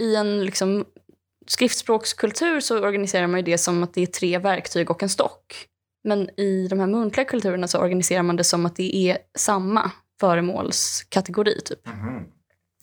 i 0.00 0.16
en 0.16 0.44
liksom, 0.44 0.84
skriftspråkskultur 1.46 2.60
så 2.60 2.78
organiserar 2.78 3.26
man 3.26 3.40
ju 3.40 3.44
det 3.44 3.58
som 3.58 3.82
att 3.82 3.94
det 3.94 4.02
är 4.02 4.06
tre 4.06 4.38
verktyg 4.38 4.90
och 4.90 5.02
en 5.02 5.08
stock. 5.08 5.66
Men 6.04 6.40
i 6.40 6.68
de 6.70 6.80
här 6.80 6.86
muntliga 6.86 7.24
kulturerna 7.24 7.68
så 7.68 7.78
organiserar 7.78 8.22
man 8.22 8.36
det 8.36 8.44
som 8.44 8.66
att 8.66 8.76
det 8.76 8.96
är 8.96 9.18
samma 9.34 9.90
föremålskategori. 10.20 11.60
Typ. 11.60 11.86
Mhm. 11.86 12.24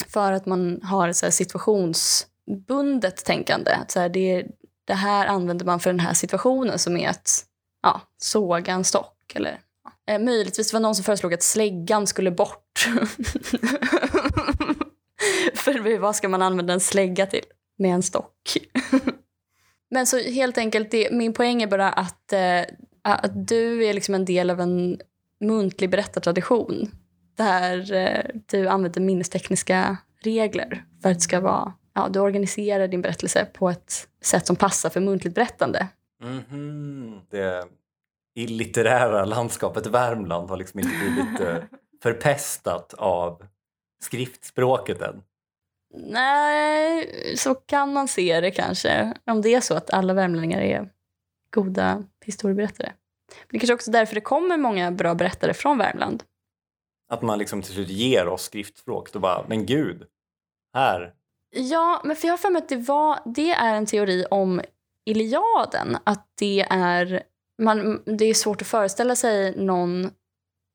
För 0.07 0.31
att 0.31 0.45
man 0.45 0.81
har 0.83 1.13
så 1.13 1.25
här 1.25 1.31
situationsbundet 1.31 3.25
tänkande. 3.25 3.71
Att 3.71 3.91
så 3.91 3.99
här, 3.99 4.09
det, 4.09 4.45
det 4.85 4.93
här 4.93 5.27
använder 5.27 5.65
man 5.65 5.79
för 5.79 5.89
den 5.89 5.99
här 5.99 6.13
situationen 6.13 6.79
som 6.79 6.97
är 6.97 7.09
att 7.09 7.45
ja, 7.83 8.01
såga 8.17 8.73
en 8.73 8.83
stock. 8.83 9.33
Eller, 9.35 9.59
ja. 9.83 10.13
eh, 10.13 10.19
möjligtvis 10.21 10.73
var 10.73 10.79
det 10.79 10.83
någon 10.83 10.95
som 10.95 11.03
föreslog 11.03 11.33
att 11.33 11.43
släggan 11.43 12.07
skulle 12.07 12.31
bort. 12.31 12.89
för 15.53 15.97
vad 15.97 16.15
ska 16.15 16.29
man 16.29 16.41
använda 16.41 16.73
en 16.73 16.79
slägga 16.79 17.25
till 17.25 17.45
med 17.77 17.93
en 17.95 18.03
stock? 18.03 18.57
Men 19.89 20.07
så 20.07 20.17
helt 20.17 20.57
enkelt, 20.57 20.91
det, 20.91 21.11
min 21.11 21.33
poäng 21.33 21.63
är 21.63 21.67
bara 21.67 21.91
att, 21.91 22.33
eh, 22.33 22.61
att 23.01 23.47
du 23.47 23.85
är 23.85 23.93
liksom 23.93 24.15
en 24.15 24.25
del 24.25 24.49
av 24.49 24.61
en 24.61 24.99
muntlig 25.39 25.89
berättartradition 25.89 26.91
där 27.35 27.93
eh, 27.93 28.41
du 28.45 28.67
använder 28.67 29.01
minnestekniska 29.01 29.97
regler 30.23 30.85
för 31.01 31.09
att 31.09 31.17
det 31.17 31.21
ska 31.21 31.39
vara... 31.39 31.73
Ja, 31.93 32.07
du 32.09 32.19
organiserar 32.19 32.87
din 32.87 33.01
berättelse 33.01 33.45
på 33.45 33.69
ett 33.69 34.07
sätt 34.21 34.47
som 34.47 34.55
passar 34.55 34.89
för 34.89 34.99
muntligt 34.99 35.35
berättande. 35.35 35.87
Mhm. 36.21 37.21
Det 37.29 37.67
illitterära 38.35 39.25
landskapet 39.25 39.87
Värmland 39.87 40.49
har 40.49 40.57
liksom 40.57 40.79
inte 40.79 40.91
blivit 40.97 41.39
eh, 41.39 41.63
förpestat 42.03 42.93
av 42.93 43.45
skriftspråket 44.01 45.01
än. 45.01 45.23
Nej, 45.93 47.07
så 47.37 47.55
kan 47.55 47.93
man 47.93 48.07
se 48.07 48.41
det 48.41 48.51
kanske. 48.51 49.13
Om 49.25 49.41
det 49.41 49.53
är 49.53 49.61
så 49.61 49.73
att 49.73 49.89
alla 49.89 50.13
värmlänningar 50.13 50.61
är 50.61 50.89
goda 51.49 52.03
historieberättare. 52.25 52.91
Men 53.27 53.47
det 53.51 53.59
kanske 53.59 53.73
också 53.73 53.91
är 53.91 53.93
därför 53.93 54.15
det 54.15 54.21
kommer 54.21 54.57
många 54.57 54.91
bra 54.91 55.15
berättare 55.15 55.53
från 55.53 55.77
Värmland. 55.77 56.23
Att 57.09 57.21
man 57.21 57.39
liksom 57.39 57.61
till 57.61 57.73
slut 57.73 57.89
ger 57.89 58.27
oss 58.27 58.43
skriftspråk. 58.43 59.13
Då 59.13 59.19
bara, 59.19 59.45
men 59.47 59.65
gud, 59.65 60.03
här. 60.73 61.13
Ja, 61.55 62.01
men 62.03 62.15
för 62.15 62.27
jag 62.27 62.33
har 62.33 62.37
för 62.37 62.49
mig 62.49 62.61
att 62.61 62.69
det, 62.69 62.77
var, 62.77 63.19
det 63.25 63.51
är 63.51 63.75
en 63.75 63.85
teori 63.85 64.25
om 64.31 64.61
Iliaden. 65.05 65.97
Att 66.03 66.27
det 66.39 66.65
är, 66.69 67.23
man, 67.61 68.03
det 68.05 68.25
är 68.25 68.33
svårt 68.33 68.61
att 68.61 68.67
föreställa 68.67 69.15
sig 69.15 69.57
någon 69.57 70.09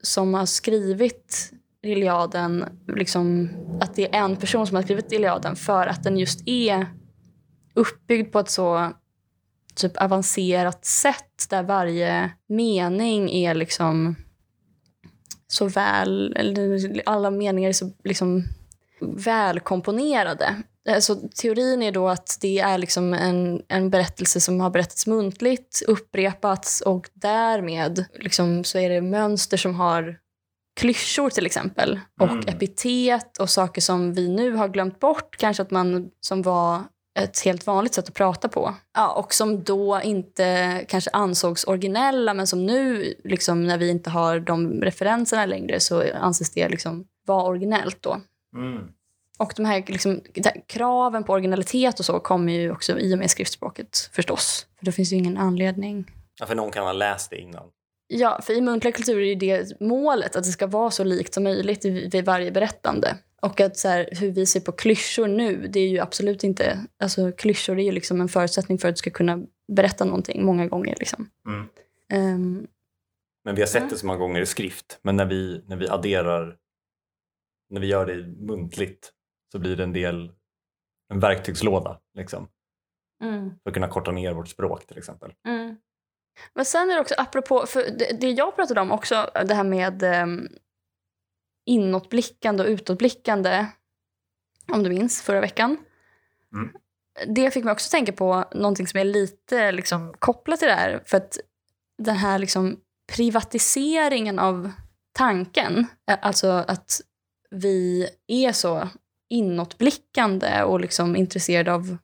som 0.02 0.34
har 0.34 0.46
skrivit 0.46 1.52
Iliaden, 1.82 2.64
liksom, 2.86 3.48
att 3.80 3.94
det 3.94 4.14
är 4.14 4.24
en 4.24 4.36
person 4.36 4.66
som 4.66 4.76
har 4.76 4.82
skrivit 4.82 5.12
Iliaden 5.12 5.56
för 5.56 5.86
att 5.86 6.02
den 6.02 6.18
just 6.18 6.48
är 6.48 6.86
uppbyggd 7.74 8.32
på 8.32 8.38
ett 8.38 8.50
så 8.50 8.92
typ 9.74 9.96
avancerat 9.96 10.84
sätt 10.84 11.46
där 11.50 11.62
varje 11.62 12.30
mening 12.48 13.30
är 13.30 13.54
liksom 13.54 14.16
så 15.50 15.64
väl, 15.68 16.32
eller 16.36 17.02
alla 17.06 17.30
meningar 17.30 17.68
är 17.68 17.72
så 17.72 17.90
liksom 18.04 18.44
välkomponerade. 19.00 20.62
Eh, 20.88 20.98
Så 20.98 21.14
teorin 21.14 21.82
är 21.82 21.92
då 21.92 22.08
att 22.08 22.38
det 22.40 22.58
är 22.58 22.78
liksom 22.78 23.14
en, 23.14 23.62
en 23.68 23.90
berättelse 23.90 24.40
som 24.40 24.60
har 24.60 24.70
berättats 24.70 25.06
muntligt, 25.06 25.82
upprepats 25.86 26.80
och 26.80 27.08
därmed 27.14 28.04
liksom 28.14 28.64
så 28.64 28.78
är 28.78 28.90
det 28.90 29.00
mönster 29.00 29.56
som 29.56 29.74
har 29.74 30.18
klyschor 30.80 31.30
till 31.30 31.46
exempel 31.46 32.00
och 32.20 32.28
Mm. 32.28 32.48
epitet 32.48 33.38
och 33.38 33.50
saker 33.50 33.80
som 33.80 34.14
vi 34.14 34.28
nu 34.28 34.52
har 34.52 34.68
glömt 34.68 35.00
bort 35.00 35.36
kanske 35.36 35.62
att 35.62 35.70
man 35.70 36.10
som 36.20 36.42
var 36.42 36.82
ett 37.18 37.40
helt 37.40 37.66
vanligt 37.66 37.94
sätt 37.94 38.08
att 38.08 38.14
prata 38.14 38.48
på. 38.48 38.74
Ja, 38.94 39.12
och 39.12 39.34
som 39.34 39.62
då 39.62 40.00
inte 40.04 40.84
kanske 40.88 41.10
ansågs 41.12 41.64
originella 41.64 42.34
men 42.34 42.46
som 42.46 42.66
nu 42.66 43.14
liksom, 43.24 43.66
när 43.66 43.78
vi 43.78 43.90
inte 43.90 44.10
har 44.10 44.40
de 44.40 44.82
referenserna 44.82 45.46
längre 45.46 45.80
så 45.80 46.04
anses 46.14 46.50
det 46.50 46.68
liksom 46.68 47.04
vara 47.26 47.44
originellt 47.44 48.02
då. 48.02 48.20
Mm. 48.56 48.88
Och 49.38 49.52
de 49.56 49.64
här 49.64 49.84
liksom, 49.86 50.20
kraven 50.66 51.24
på 51.24 51.32
originalitet 51.32 51.98
och 51.98 52.04
så 52.04 52.20
kommer 52.20 52.52
ju 52.52 52.72
också 52.72 52.98
i 52.98 53.14
och 53.14 53.18
med 53.18 53.30
skriftspråket 53.30 54.10
förstås. 54.12 54.66
För 54.78 54.86
då 54.86 54.92
finns 54.92 55.12
ju 55.12 55.16
ingen 55.16 55.36
anledning. 55.36 56.10
Ja, 56.40 56.46
för 56.46 56.54
någon 56.54 56.70
kan 56.70 56.84
ha 56.84 56.92
läst 56.92 57.30
det 57.30 57.38
innan. 57.38 57.64
Ja, 58.06 58.40
för 58.42 58.52
i 58.52 58.60
muntliga 58.60 58.92
kulturer 58.92 59.22
är 59.22 59.36
det 59.36 59.80
målet 59.80 60.36
att 60.36 60.44
det 60.44 60.50
ska 60.50 60.66
vara 60.66 60.90
så 60.90 61.04
likt 61.04 61.34
som 61.34 61.44
möjligt 61.44 61.84
vid 61.84 62.24
varje 62.24 62.50
berättande. 62.50 63.16
Och 63.40 63.60
att 63.60 63.76
så 63.76 63.88
här, 63.88 64.08
hur 64.12 64.30
vi 64.30 64.46
ser 64.46 64.60
på 64.60 64.72
klyschor 64.72 65.28
nu, 65.28 65.68
det 65.68 65.80
är 65.80 65.88
ju 65.88 65.98
absolut 65.98 66.44
inte... 66.44 66.86
Alltså 66.98 67.32
klyschor 67.32 67.78
är 67.78 67.82
ju 67.82 67.92
liksom 67.92 68.20
en 68.20 68.28
förutsättning 68.28 68.78
för 68.78 68.88
att 68.88 68.94
du 68.94 68.98
ska 68.98 69.10
kunna 69.10 69.38
berätta 69.68 70.04
någonting 70.04 70.44
många 70.44 70.66
gånger. 70.66 70.96
Liksom. 70.98 71.30
Mm. 71.46 71.68
Um, 72.34 72.66
men 73.44 73.54
vi 73.54 73.62
har 73.62 73.66
sett 73.66 73.90
det 73.90 73.96
så 73.96 74.06
många 74.06 74.18
gånger 74.18 74.40
i 74.40 74.46
skrift. 74.46 74.98
Men 75.02 75.16
när 75.16 75.26
vi, 75.26 75.64
när 75.66 75.76
vi 75.76 75.88
adderar, 75.88 76.56
när 77.70 77.80
vi 77.80 77.86
gör 77.86 78.06
det 78.06 78.26
muntligt 78.26 79.12
så 79.52 79.58
blir 79.58 79.76
det 79.76 79.82
en 79.82 79.92
del, 79.92 80.32
en 81.12 81.20
verktygslåda. 81.20 82.00
Liksom, 82.14 82.48
mm. 83.22 83.50
För 83.62 83.70
att 83.70 83.74
kunna 83.74 83.88
korta 83.88 84.12
ner 84.12 84.32
vårt 84.32 84.48
språk 84.48 84.86
till 84.86 84.98
exempel. 84.98 85.32
Mm. 85.46 85.76
Men 86.54 86.64
sen 86.64 86.90
är 86.90 86.94
det 86.94 87.00
också, 87.00 87.14
apropå, 87.18 87.66
för 87.66 87.80
det, 87.80 88.20
det 88.20 88.30
jag 88.30 88.56
pratade 88.56 88.80
om 88.80 88.92
också, 88.92 89.30
det 89.46 89.54
här 89.54 89.64
med 89.64 90.22
um, 90.22 90.48
inåtblickande 91.70 92.62
och 92.62 92.68
utåtblickande, 92.68 93.66
om 94.72 94.82
du 94.82 94.90
minns, 94.90 95.22
förra 95.22 95.40
veckan. 95.40 95.76
Mm. 96.54 96.70
Det 97.26 97.50
fick 97.50 97.64
mig 97.64 97.72
också 97.72 97.90
tänka 97.90 98.12
på 98.12 98.44
någonting 98.54 98.86
som 98.86 99.00
är 99.00 99.04
lite 99.04 99.72
liksom, 99.72 100.14
kopplat 100.18 100.58
till 100.58 100.68
det 100.68 100.74
här. 100.74 101.02
För 101.06 101.16
att 101.16 101.38
den 101.98 102.16
här 102.16 102.38
liksom, 102.38 102.76
privatiseringen 103.12 104.38
av 104.38 104.70
tanken, 105.12 105.86
alltså 106.06 106.48
att 106.48 107.00
vi 107.50 108.08
är 108.26 108.52
så 108.52 108.88
inåtblickande 109.28 110.62
och 110.62 110.80
liksom 110.80 111.16
intresserade 111.16 111.72
av 111.72 111.96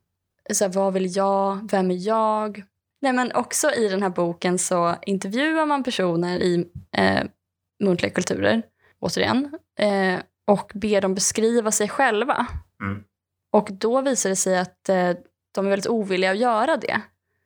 så 0.53 0.63
här, 0.63 0.71
vad 0.71 0.93
vill 0.93 1.15
jag, 1.15 1.71
vem 1.71 1.91
är 1.91 2.07
jag? 2.07 2.63
Nej, 3.01 3.13
men 3.13 3.31
också 3.31 3.71
i 3.71 3.87
den 3.87 4.03
här 4.03 4.09
boken 4.09 4.59
så 4.59 4.95
intervjuar 5.05 5.65
man 5.65 5.83
personer 5.83 6.39
i 6.39 6.67
eh, 6.91 7.23
muntliga 7.83 8.11
kulturer 8.11 8.63
återigen, 8.99 9.57
eh, 9.79 10.19
och 10.47 10.71
ber 10.75 11.01
dem 11.01 11.15
beskriva 11.15 11.71
sig 11.71 11.89
själva. 11.89 12.47
Mm. 12.83 13.03
Och 13.51 13.69
då 13.71 14.01
visar 14.01 14.29
det 14.29 14.35
sig 14.35 14.59
att 14.59 14.89
eh, 14.89 15.11
de 15.55 15.65
är 15.65 15.69
väldigt 15.69 15.87
ovilliga 15.87 16.31
att 16.31 16.37
göra 16.37 16.77
det. 16.77 17.01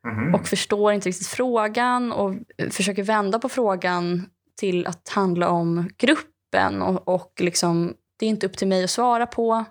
Mhm. 0.08 0.36
Och 0.36 0.48
förstår 0.48 0.94
inte 0.94 1.10
riktigt 1.10 1.28
frågan 1.28 2.12
och 2.12 2.34
eh, 2.58 2.70
försöker 2.70 3.04
vända 3.04 3.40
på 3.40 3.50
frågan 3.50 4.30
till 4.58 4.88
att 4.88 5.10
handla 5.10 5.50
om 5.50 5.90
gruppen. 5.98 6.82
Och, 6.82 7.08
och 7.08 7.34
liksom, 7.40 7.94
det 8.20 8.26
är 8.26 8.30
inte 8.30 8.46
upp 8.46 8.58
till 8.58 8.68
mig 8.68 8.84
att 8.84 8.90
svara 8.90 9.28
på. 9.28 9.66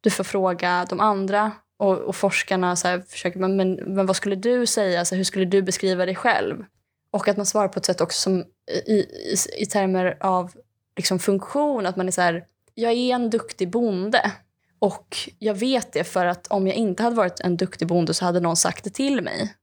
Du 0.00 0.10
får 0.10 0.24
fråga 0.24 0.86
de 0.90 1.00
andra. 1.00 1.52
Och, 1.78 1.98
och 1.98 2.16
forskarna 2.16 2.76
så 2.76 2.88
här, 2.88 3.00
försöker, 3.00 3.40
men, 3.40 3.56
men, 3.56 3.74
men 3.74 4.06
vad 4.06 4.16
skulle 4.16 4.36
du 4.36 4.66
säga? 4.66 5.04
Så 5.04 5.14
här, 5.14 5.16
hur 5.16 5.24
skulle 5.24 5.44
du 5.44 5.62
beskriva 5.62 6.06
dig 6.06 6.14
själv? 6.14 6.64
Och 7.10 7.28
att 7.28 7.36
man 7.36 7.46
svarar 7.46 7.68
på 7.68 7.78
ett 7.78 7.84
sätt 7.84 8.00
också 8.00 8.20
som 8.20 8.44
i, 8.86 8.92
i, 8.92 9.36
i 9.58 9.66
termer 9.66 10.16
av 10.20 10.52
liksom 10.98 11.18
funktion. 11.18 11.86
Att 11.86 11.96
man 11.96 12.06
är 12.06 12.12
så 12.12 12.20
här, 12.20 12.44
jag 12.74 12.92
är 12.92 13.14
en 13.14 13.30
duktig 13.30 13.70
bonde. 13.70 14.32
Och 14.78 15.16
jag 15.38 15.54
vet 15.54 15.92
det 15.92 16.04
för 16.04 16.26
att 16.26 16.46
om 16.46 16.66
jag 16.66 16.76
inte 16.76 17.02
hade 17.02 17.16
varit 17.16 17.40
en 17.40 17.56
duktig 17.56 17.88
bonde 17.88 18.14
så 18.14 18.24
hade 18.24 18.40
någon 18.40 18.56
sagt 18.56 18.84
det 18.84 18.90
till 18.90 19.22
mig. 19.22 19.54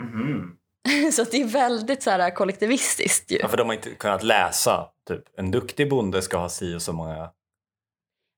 Mhm. 0.00 0.56
så 1.12 1.24
det 1.24 1.42
är 1.42 1.44
väldigt 1.44 2.02
så 2.02 2.10
här 2.10 2.30
kollektivistiskt 2.30 3.30
ju. 3.30 3.38
Ja, 3.40 3.48
för 3.48 3.56
de 3.56 3.66
har 3.66 3.74
inte 3.74 3.90
kunnat 3.90 4.22
läsa 4.22 4.86
typ 5.08 5.38
en 5.38 5.50
duktig 5.50 5.90
bonde 5.90 6.22
ska 6.22 6.36
ha 6.36 6.48
si 6.48 6.74
och 6.74 6.82
så 6.82 6.92
många 6.92 7.30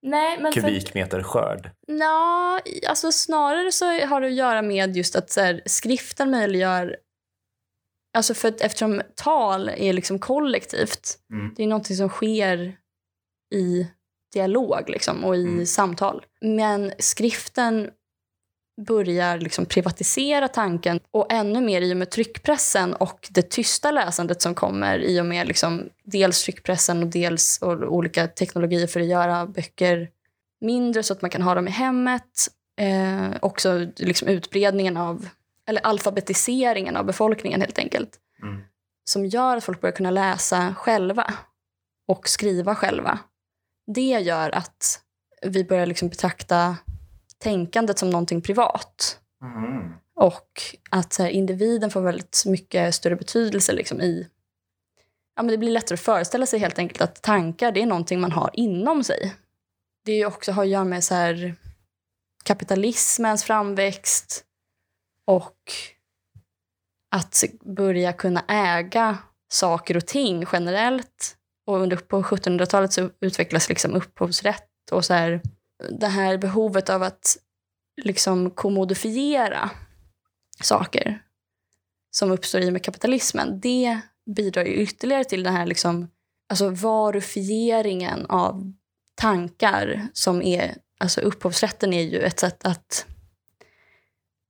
Nej, 0.03 0.38
men 0.40 0.53
för, 0.53 0.61
kubikmeter 0.61 1.22
skörd. 1.22 1.70
Nå, 1.88 2.59
alltså 2.88 3.12
snarare 3.12 3.72
så 3.72 3.85
har 4.07 4.20
det 4.20 4.27
att 4.27 4.33
göra 4.33 4.62
med 4.62 4.96
just 4.96 5.16
att 5.16 5.31
så 5.31 5.40
här, 5.40 5.62
skriften 5.66 6.31
möjliggör... 6.31 6.96
Alltså 8.17 8.35
för 8.35 8.49
att, 8.49 8.61
eftersom 8.61 9.03
tal 9.15 9.69
är 9.69 9.93
liksom 9.93 10.19
kollektivt. 10.19 11.19
Mm. 11.33 11.55
Det 11.57 11.63
är 11.63 11.67
någonting 11.67 11.97
som 11.97 12.09
sker 12.09 12.77
i 13.55 13.87
dialog 14.33 14.85
liksom, 14.89 15.25
och 15.25 15.37
i 15.37 15.43
Mm. 15.43 15.67
samtal. 15.67 16.25
Men 16.41 16.93
skriften 16.99 17.91
börjar 18.87 19.39
liksom 19.39 19.67
privatisera 19.67 20.49
tanken 20.49 21.01
och 21.11 21.33
ännu 21.33 21.61
mer 21.61 21.83
i 21.83 21.93
och 21.93 21.97
med 21.97 22.11
tryckpressen 22.11 22.95
och 22.95 23.29
det 23.31 23.51
tysta 23.51 23.91
läsandet 23.91 24.43
som 24.43 24.55
kommer 24.55 24.99
i 24.99 25.21
och 25.21 25.27
med 25.27 25.49
liksom 25.49 25.89
dels 26.05 26.43
tryckpressen 26.45 27.03
och 27.03 27.09
dels 27.09 27.59
och 27.63 27.95
olika 27.95 28.29
teknologier 28.29 28.87
för 28.87 29.01
att 29.01 29.07
göra 29.07 29.47
böcker 29.47 30.11
mindre 30.61 31.03
så 31.03 31.13
att 31.13 31.23
man 31.23 31.31
kan 31.31 31.43
ha 31.43 31.55
dem 31.55 31.69
i 31.69 31.71
hemmet. 31.71 32.49
Eh, 32.81 33.37
också 33.43 33.87
liksom 33.97 34.29
utbredningen 34.29 34.97
av, 34.97 35.29
eller 35.67 35.87
alfabetiseringen 35.87 36.97
av 36.97 37.05
befolkningen 37.05 37.61
helt 37.61 37.79
enkelt. 37.79 38.21
Mm. 38.43 38.63
Som 39.05 39.27
gör 39.27 39.57
att 39.57 39.65
folk 39.65 39.81
börjar 39.81 39.97
kunna 39.97 40.11
läsa 40.11 40.75
själva 40.79 41.35
och 42.09 42.29
skriva 42.29 42.75
själva. 42.75 43.19
Det 43.87 44.21
gör 44.21 44.55
att 44.55 45.01
vi 45.43 45.65
börjar 45.65 45.87
liksom 45.87 46.09
betrakta 46.09 46.77
tänkandet 47.39 47.99
som 47.99 48.11
någonting 48.11 48.43
privat. 48.43 49.21
Mhm. 49.43 49.95
Och 50.15 50.63
att 50.91 51.17
här, 51.17 51.29
individen 51.29 51.91
får 51.91 52.01
väldigt 52.01 52.43
mycket 52.47 52.95
större 52.95 53.17
betydelse 53.17 53.73
liksom, 53.73 54.01
i... 54.01 54.29
Ja, 55.37 55.43
men 55.43 55.51
det 55.51 55.59
blir 55.59 55.71
lättare 55.71 55.95
att 55.95 56.01
föreställa 56.01 56.47
sig 56.47 56.61
helt 56.61 56.79
enkelt 56.79 57.01
att 57.01 57.23
tankar 57.23 57.73
det 57.73 57.83
är 57.83 57.87
någonting 57.87 58.21
man 58.21 58.33
har 58.33 58.51
inom 58.53 59.05
sig. 59.05 59.35
Det 60.05 60.13
är 60.13 60.27
också 60.27 60.53
har 60.53 60.63
att 60.63 60.69
göra 60.69 60.85
med 60.85 61.05
så 61.05 61.15
här, 61.15 61.55
kapitalismens 62.45 63.45
framväxt 63.45 64.46
och 65.27 65.73
att 67.11 67.45
börja 67.65 68.12
kunna 68.12 68.45
äga 68.49 69.19
saker 69.49 69.97
och 69.97 70.07
ting 70.07 70.45
generellt. 70.53 71.37
Och 71.67 71.81
under, 71.81 71.97
på 71.97 72.23
1700-talet 72.23 72.93
så 72.93 73.11
utvecklas 73.21 73.69
liksom 73.69 73.95
upphovsrätt 73.95 74.91
och 74.93 75.05
så 75.05 75.15
här, 75.15 75.41
det 75.91 76.07
här 76.07 76.39
behovet 76.39 76.91
av 76.91 77.03
att 77.03 77.37
liksom 78.03 78.51
kommodifiera 78.51 79.71
saker 80.62 81.23
som 82.11 82.31
uppstår 82.31 82.61
i 82.61 82.69
och 82.69 82.73
med 82.73 82.85
kapitalismen, 82.85 83.61
det 83.61 84.01
bidrar 84.37 84.65
ju 84.65 84.75
ytterligare 84.75 85.25
till 85.25 85.43
den 85.43 85.55
här 85.55 85.67
liksom, 85.67 86.11
alltså 86.49 86.71
varufieringen 86.71 88.27
av 88.27 88.73
tankar 89.15 90.09
som 90.12 90.43
är, 90.43 90.77
alltså 90.99 91.21
upphovsrätten 91.21 91.93
är 91.93 92.03
ju 92.03 92.21
ett 92.21 92.41
sätt 92.41 92.67
att 92.67 93.07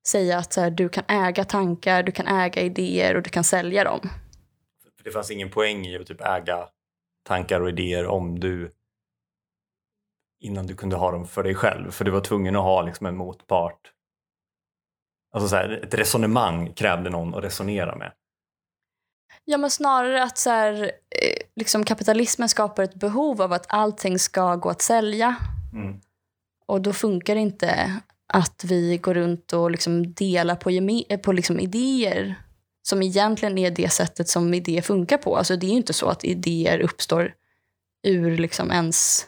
säga 0.08 0.38
att 0.38 0.52
så 0.52 0.60
här, 0.60 0.70
du 0.70 0.88
kan 0.88 1.04
äga 1.08 1.44
tankar, 1.44 2.02
du 2.02 2.12
kan 2.12 2.26
äga 2.26 2.62
idéer 2.62 3.16
och 3.16 3.22
du 3.22 3.30
kan 3.30 3.44
sälja 3.44 3.84
dem. 3.84 4.00
För 4.96 5.04
det 5.04 5.10
fanns 5.10 5.30
ingen 5.30 5.50
poäng 5.50 5.86
i 5.86 5.96
att 5.96 6.06
typ 6.06 6.20
äga 6.20 6.68
tankar 7.22 7.60
och 7.60 7.68
idéer 7.68 8.06
om 8.06 8.40
du 8.40 8.70
innan 10.40 10.66
du 10.66 10.74
kunde 10.74 10.96
ha 10.96 11.10
dem 11.10 11.26
för 11.26 11.42
dig 11.42 11.54
själv. 11.54 11.90
För 11.90 12.04
du 12.04 12.10
var 12.10 12.20
tvungen 12.20 12.56
att 12.56 12.62
ha 12.62 12.82
liksom 12.82 13.06
en 13.06 13.16
motpart. 13.16 13.92
Alltså 15.32 15.48
så 15.48 15.56
här, 15.56 15.80
ett 15.84 15.94
resonemang 15.94 16.72
krävde 16.72 17.10
någon 17.10 17.34
att 17.34 17.44
resonera 17.44 17.96
med. 17.96 18.12
Ja, 19.44 19.58
men 19.58 19.70
snarare 19.70 20.22
att 20.22 20.38
så 20.38 20.50
här, 20.50 20.82
eh, 20.82 21.46
liksom 21.56 21.84
kapitalismen 21.84 22.48
skapar 22.48 22.82
ett 22.82 22.94
behov 22.94 23.42
av 23.42 23.52
att 23.52 23.66
allting 23.68 24.18
ska 24.18 24.56
gå 24.56 24.70
att 24.70 24.82
sälja. 24.82 25.36
Mm. 25.72 26.00
Och 26.66 26.80
då 26.80 26.92
funkar 26.92 27.34
det 27.34 27.40
inte 27.40 28.00
att 28.32 28.64
vi 28.64 28.98
går 28.98 29.14
runt 29.14 29.52
och 29.52 29.70
liksom 29.70 30.14
delar 30.14 30.56
på, 30.56 30.70
geme- 30.70 31.16
på 31.16 31.32
liksom 31.32 31.60
idéer 31.60 32.34
som 32.82 33.02
egentligen 33.02 33.58
är 33.58 33.70
det 33.70 33.92
sättet 33.92 34.28
som 34.28 34.54
idéer 34.54 34.82
funkar 34.82 35.18
på. 35.18 35.36
Alltså 35.36 35.56
det 35.56 35.66
är 35.66 35.70
ju 35.70 35.76
inte 35.76 35.92
så 35.92 36.08
att 36.08 36.24
idéer 36.24 36.80
uppstår 36.80 37.34
ur 38.06 38.38
liksom 38.38 38.70
ens 38.70 39.26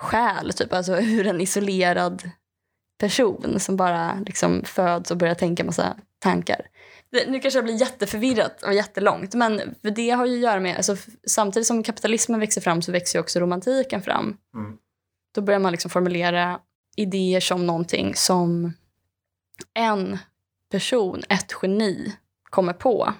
själ, 0.00 0.52
typ. 0.52 0.72
alltså 0.72 0.96
ur 1.00 1.26
en 1.26 1.40
isolerad 1.40 2.30
person 3.00 3.60
som 3.60 3.76
bara 3.76 4.22
liksom 4.26 4.64
föds 4.64 5.10
och 5.10 5.16
börjar 5.16 5.34
tänka 5.34 5.64
massa 5.64 5.96
tankar. 6.18 6.60
Det, 7.10 7.30
nu 7.30 7.40
kanske 7.40 7.58
jag 7.58 7.64
blir 7.64 7.80
jätteförvirrat 7.80 8.62
och 8.62 8.74
jättelångt, 8.74 9.34
men 9.34 9.60
det 9.82 10.10
har 10.10 10.26
ju 10.26 10.34
att 10.34 10.42
göra 10.42 10.60
med... 10.60 10.76
Alltså, 10.76 10.96
samtidigt 11.26 11.66
som 11.66 11.82
kapitalismen 11.82 12.40
växer 12.40 12.60
fram 12.60 12.82
så 12.82 12.92
växer 12.92 13.18
också 13.18 13.40
romantiken 13.40 14.02
fram. 14.02 14.36
Mm. 14.54 14.76
Då 15.34 15.40
börjar 15.40 15.60
man 15.60 15.72
liksom 15.72 15.90
formulera 15.90 16.60
idéer 16.98 17.40
som 17.40 17.66
någonting 17.66 18.14
som 18.14 18.72
en 19.74 20.18
person, 20.70 21.22
ett 21.28 21.52
geni, 21.62 22.12
kommer 22.50 22.72
på. 22.72 23.12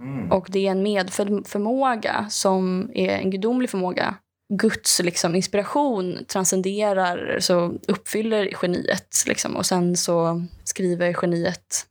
Mm. 0.00 0.32
Och 0.32 0.46
det 0.50 0.66
är 0.66 0.70
en 0.70 0.82
medfödd 0.82 1.46
förmåga 1.46 2.26
som 2.30 2.90
är 2.94 3.08
en 3.08 3.30
gudomlig 3.30 3.70
förmåga. 3.70 4.14
Guds 4.54 5.00
liksom, 5.00 5.34
inspiration 5.34 6.24
transcenderar, 6.28 7.40
så 7.40 7.78
uppfyller 7.88 8.54
geniet. 8.62 9.24
Liksom. 9.26 9.56
Och 9.56 9.66
sen 9.66 9.96
så 9.96 10.46
skriver 10.64 11.16
geniet 11.22 11.86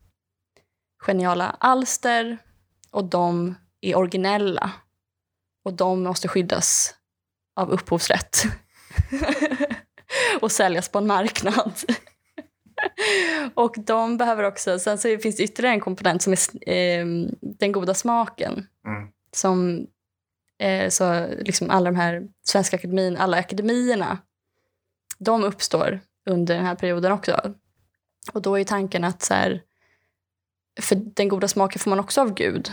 geniala 1.08 1.56
alster 1.60 2.38
och 2.91 3.06
de 3.06 3.56
är 3.82 3.97
originella. 3.97 4.71
Och 5.65 5.73
de 5.73 6.04
måste 6.04 6.28
skyddas 6.28 6.95
av 7.56 7.69
upphovsrätt. 7.69 8.43
och 10.41 10.51
säljas 10.51 10.89
på 10.89 10.97
en 10.97 11.08
marknad. 11.08 11.73
och 13.53 13.75
de 13.77 14.17
behöver 14.17 14.43
också, 14.43 14.80
sen 14.80 14.97
så 14.97 15.17
finns 15.17 15.38
det 15.38 15.43
ytterligare 15.43 15.75
en 15.75 15.80
komponent 15.80 16.21
som 16.21 16.34
är 16.34 16.99
eh, 16.99 17.06
den 17.41 17.71
goda 17.71 17.93
smaken. 17.93 18.67
Mm. 18.86 19.10
Som 19.32 19.88
eh, 20.60 20.89
så 20.89 21.27
liksom 21.39 21.69
alla 21.69 21.91
de 21.91 21.95
här 21.95 22.27
Svenska 22.43 22.75
akademin, 22.77 23.17
alla 23.17 23.38
akademierna, 23.38 24.17
de 25.19 25.43
uppstår 25.43 25.99
under 26.30 26.56
den 26.56 26.65
här 26.65 26.75
perioden 26.75 27.12
också. 27.12 27.53
Och 28.34 28.41
då 28.41 28.60
är 28.60 28.63
tanken 28.63 29.03
att 29.03 29.21
så 29.21 29.34
här, 29.34 29.62
för 30.82 30.95
den 30.95 31.30
goda 31.30 31.47
smaken 31.47 31.80
får 31.80 31.89
man 31.89 31.99
också 31.99 32.21
av 32.21 32.34
Gud. 32.34 32.71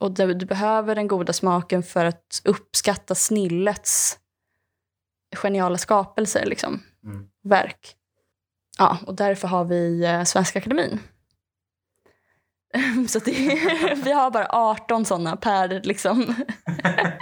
Och 0.00 0.12
du, 0.12 0.34
behöver 0.34 0.94
den 0.94 1.08
goda 1.08 1.32
smaken 1.32 1.82
för 1.82 2.04
att 2.04 2.40
uppskatta 2.44 3.14
snillets 3.14 4.18
geniala 5.36 5.78
skapelser, 5.78 6.46
liksom. 6.46 6.82
Mm. 7.04 7.28
Verk. 7.44 7.94
Ja, 8.78 8.98
och 9.06 9.14
därför 9.14 9.48
har 9.48 9.64
vi 9.64 10.04
eh, 10.04 10.24
Svenska 10.24 10.58
Akademin. 10.58 10.98
Så 13.08 13.18
det, 13.18 13.30
vi 14.04 14.12
har 14.12 14.30
bara 14.30 14.46
18 14.50 15.04
såna 15.04 15.36
per 15.36 15.80
liksom, 15.84 16.34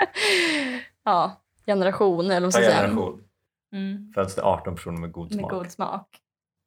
ja, 1.04 1.42
generation. 1.66 2.30
Eller 2.30 2.46
vad 2.46 2.52
ska 2.52 2.62
säga. 2.62 2.76
generation 2.76 3.22
Mm, 3.72 4.12
föds 4.14 4.34
det 4.34 4.42
18 4.42 4.74
personer 4.74 4.98
med 5.00 5.12
god 5.12 5.30
med 5.30 5.38
smak. 5.38 5.50
god 5.50 5.70
smak. 5.70 6.08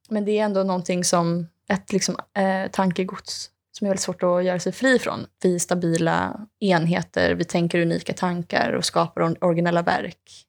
Men 0.10 0.26
det 0.26 0.40
är 0.40 0.46
ändå 0.46 0.64
någonting 0.64 1.04
som, 1.04 1.48
ett 1.70 1.94
liksom, 1.94 2.16
eh, 2.34 2.72
tankegods 2.72 3.52
som 3.72 3.86
är 3.86 3.90
väldigt 3.90 4.02
svårt 4.02 4.24
att 4.24 4.44
göra 4.44 4.60
sig 4.60 4.72
fri 4.72 5.00
från. 5.00 5.26
Vi 5.44 5.56
är 5.56 5.60
stabila 5.60 6.48
enheter, 6.60 7.36
vi 7.36 7.44
tänker 7.46 7.82
unika 7.82 8.14
tankar 8.14 8.72
och 8.74 8.86
skapar 8.86 9.22
or- 9.22 9.38
originella 9.44 9.82
verk. 9.82 10.46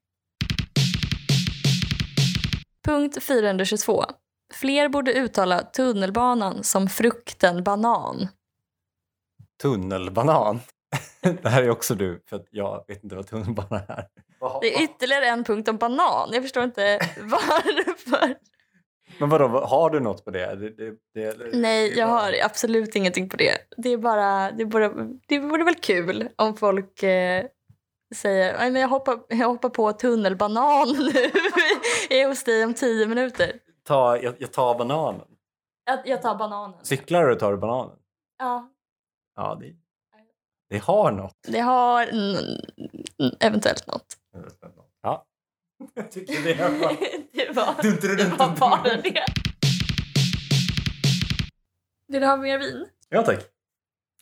Punkt 2.85 3.23
422. 3.23 4.05
Fler 4.55 4.89
borde 4.89 5.13
uttala 5.13 5.61
tunnelbanan 5.63 6.65
som 6.65 6.89
frukten 6.89 7.65
banan. 7.65 8.29
Tunnelbanan. 9.63 10.61
det 11.43 11.49
här 11.49 11.63
är 11.63 11.71
också 11.71 11.95
du, 11.95 12.23
för 12.29 12.43
jag 12.51 12.85
vet 12.89 13.05
inte 13.05 13.17
vad 13.17 13.27
tunnelbana 13.27 13.81
är. 13.89 14.05
Det 14.61 14.75
är 14.77 14.83
ytterligare 14.83 15.27
en 15.27 15.45
punkt 15.45 15.69
om 15.69 15.77
banan. 15.77 16.29
Jag 16.33 16.43
förstår 16.43 16.65
inte 16.65 16.99
varför. 17.21 18.35
Men 19.19 19.29
vadå, 19.29 19.49
vad- 19.49 19.69
har 19.69 19.91
du 19.91 20.01
något 20.01 20.25
på 20.25 20.31
det? 20.31 20.55
det, 20.55 20.71
det, 20.71 20.95
det 21.15 21.51
Nej, 21.53 21.99
jag 21.99 22.09
bara- 22.09 22.21
har 22.21 22.35
absolut 22.45 22.97
ingenting 22.97 23.29
på 23.29 23.37
det. 23.37 23.57
Det 23.77 23.89
är 23.89 23.97
bara, 23.99 24.51
det 24.51 24.65
vore, 24.65 24.91
det 25.29 25.39
vore 25.39 25.65
väl 25.65 25.75
kul 25.75 26.29
om 26.37 26.57
folk 26.57 27.03
eh, 27.03 27.45
säger 28.17 28.59
"Nej, 28.59 28.71
men 28.71 28.83
jag 28.83 28.89
hoppar, 28.89 29.19
jag 29.29 29.49
hoppar 29.49 29.69
på 29.69 29.93
tunnelbanan 29.93 30.89
nu. 30.99 31.21
jag 32.11 32.19
är 32.21 32.29
hos 32.29 32.45
dig 32.45 32.65
om 32.65 32.75
tio 32.75 33.07
minuter. 33.07 33.53
Ta, 33.85 34.17
jag, 34.19 34.35
jag 34.39 34.53
tar 34.53 34.79
bananen. 34.79 35.27
Jag, 35.85 35.99
jag 36.09 36.23
tar 36.23 36.35
bananen. 36.35 36.85
Cyklar 36.85 37.27
du 37.27 37.35
tar 37.35 37.51
du 37.53 37.59
bananen? 37.59 37.97
Ja, 38.39 38.71
Ja, 39.37 39.59
det, 39.61 39.75
det 40.71 40.79
har 40.79 41.13
något. 41.13 41.37
det 41.49 41.61
har 41.61 42.09
eventuellt 43.41 43.87
något. 43.87 44.17
Ja. 45.03 45.27
Jag 45.95 46.11
tycker 46.11 46.43
det 46.45 46.55
var... 46.69 46.97
det, 47.33 47.57
var, 47.57 47.83
Dun, 47.83 47.97
dun, 47.97 48.17
dun, 48.17 48.31
det 48.31 48.37
var 48.37 48.57
bara 48.57 48.83
det. 48.83 49.25
Vill 52.09 52.21
du 52.21 52.27
ha 52.27 52.37
mer 52.37 52.59
vin? 52.59 52.87
Ja, 53.09 53.23
tack. 53.23 53.39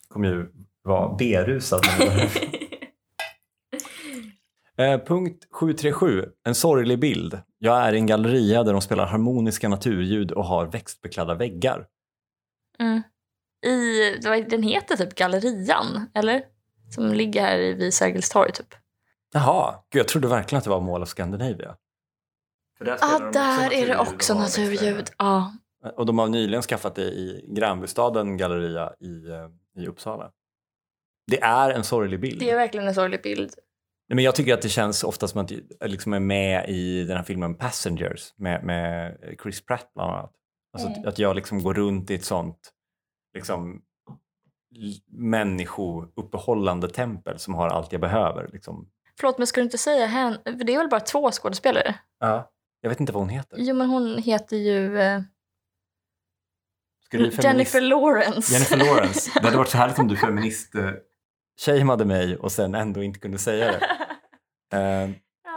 kommer 0.07 0.27
ju 0.27 0.51
vara 0.83 1.15
berusad. 1.15 1.81
Eh, 4.79 4.99
punkt 5.05 5.47
737. 5.51 6.25
En 6.43 6.55
sorglig 6.55 6.99
bild. 6.99 7.39
Jag 7.57 7.77
är 7.77 7.93
i 7.93 7.97
en 7.97 8.05
galleria 8.05 8.63
där 8.63 8.71
de 8.73 8.81
spelar 8.81 9.05
harmoniska 9.05 9.69
naturljud 9.69 10.31
och 10.31 10.45
har 10.45 10.65
växtbeklädda 10.65 11.35
väggar. 11.35 11.87
Mm. 12.79 13.01
I, 13.65 13.99
det 14.21 14.29
var- 14.29 14.49
den 14.49 14.63
heter 14.63 14.97
typ 14.97 15.15
Gallerian, 15.15 16.09
eller? 16.13 16.43
Som 16.95 17.13
ligger 17.13 17.41
här 17.41 17.57
i- 17.59 17.73
vid 17.73 17.93
Sergels 17.93 18.29
torg, 18.29 18.51
typ. 18.51 18.67
Jaha, 19.33 19.75
Gud, 19.91 19.99
jag 19.99 20.07
trodde 20.07 20.27
verkligen 20.27 20.57
att 20.57 20.63
det 20.63 20.69
var 20.69 20.81
Mall 20.81 21.01
of 21.03 21.09
Scandinavia. 21.09 21.75
För 22.77 22.85
där 22.85 22.97
Ja, 23.01 23.19
de 23.19 23.25
ah, 23.25 23.31
där 23.31 23.73
är 23.73 23.87
det 23.87 23.97
också 23.97 24.33
naturljud. 24.33 25.09
Ja. 25.17 25.53
Och 25.95 26.05
de 26.05 26.19
har 26.19 26.27
nyligen 26.27 26.61
skaffat 26.61 26.95
det 26.95 27.03
i 27.03 27.45
grannbostaden 27.47 28.37
Galleria 28.37 28.93
i, 28.99 29.29
eh, 29.29 29.83
i 29.83 29.87
Uppsala. 29.87 30.31
Det 31.27 31.41
är 31.41 31.69
en 31.71 31.83
sorglig 31.83 32.19
bild. 32.19 32.39
Det 32.39 32.49
är 32.49 32.55
verkligen 32.55 32.87
en 32.87 32.93
sorglig 32.95 33.21
bild. 33.21 33.53
Nej, 34.09 34.15
men 34.15 34.23
jag 34.25 34.35
tycker 34.35 34.53
att 34.53 34.61
det 34.61 34.69
känns 34.69 35.03
ofta 35.03 35.27
som 35.27 35.41
att 35.41 35.51
jag 35.51 35.61
liksom 35.89 36.13
är 36.13 36.19
med 36.19 36.69
i 36.69 37.03
den 37.03 37.17
här 37.17 37.23
filmen 37.23 37.55
Passengers 37.55 38.33
med, 38.37 38.63
med 38.63 39.17
Chris 39.43 39.65
Pratt 39.65 39.91
bland 39.95 40.11
annat. 40.11 40.31
Alltså 40.73 40.89
att, 40.89 40.97
Mm. 40.97 41.09
att 41.09 41.19
jag 41.19 41.35
liksom 41.35 41.63
går 41.63 41.73
runt 41.73 42.11
i 42.11 42.15
ett 42.15 42.25
sånt 42.25 42.59
liksom, 43.33 43.81
människouppehållande 45.11 46.89
tempel 46.89 47.39
som 47.39 47.53
har 47.53 47.67
allt 47.67 47.91
jag 47.91 48.01
behöver. 48.01 48.49
Liksom. 48.53 48.89
Förlåt, 49.19 49.37
men 49.37 49.47
ska 49.47 49.61
du 49.61 49.65
inte 49.65 49.77
säga 49.77 50.05
hen? 50.05 50.37
För 50.45 50.63
det 50.63 50.73
är 50.73 50.77
väl 50.77 50.89
bara 50.89 50.99
två 50.99 51.31
skådespelare? 51.31 51.95
Ja. 52.19 52.51
Jag 52.81 52.89
vet 52.89 52.99
inte 52.99 53.13
vad 53.13 53.21
hon 53.21 53.29
heter. 53.29 53.57
Jo, 53.59 53.75
men 53.75 53.89
hon 53.89 54.17
heter 54.17 54.57
ju 54.57 54.99
eh, 54.99 55.21
Jennifer 57.43 57.81
Lawrence. 57.81 58.53
Jennifer 58.53 58.77
Lawrence. 58.77 59.31
Det 59.39 59.45
hade 59.45 59.57
varit 59.57 59.69
så 59.69 59.77
härligt 59.77 59.99
om 59.99 60.07
du 60.07 60.17
feminist 60.17 60.75
eh, 60.75 62.05
mig 62.05 62.37
och 62.37 62.51
sen 62.51 62.75
ändå 62.75 63.03
inte 63.03 63.19
kunde 63.19 63.37
säga 63.37 63.71
det. 63.71 63.98
Ja. 64.69 65.09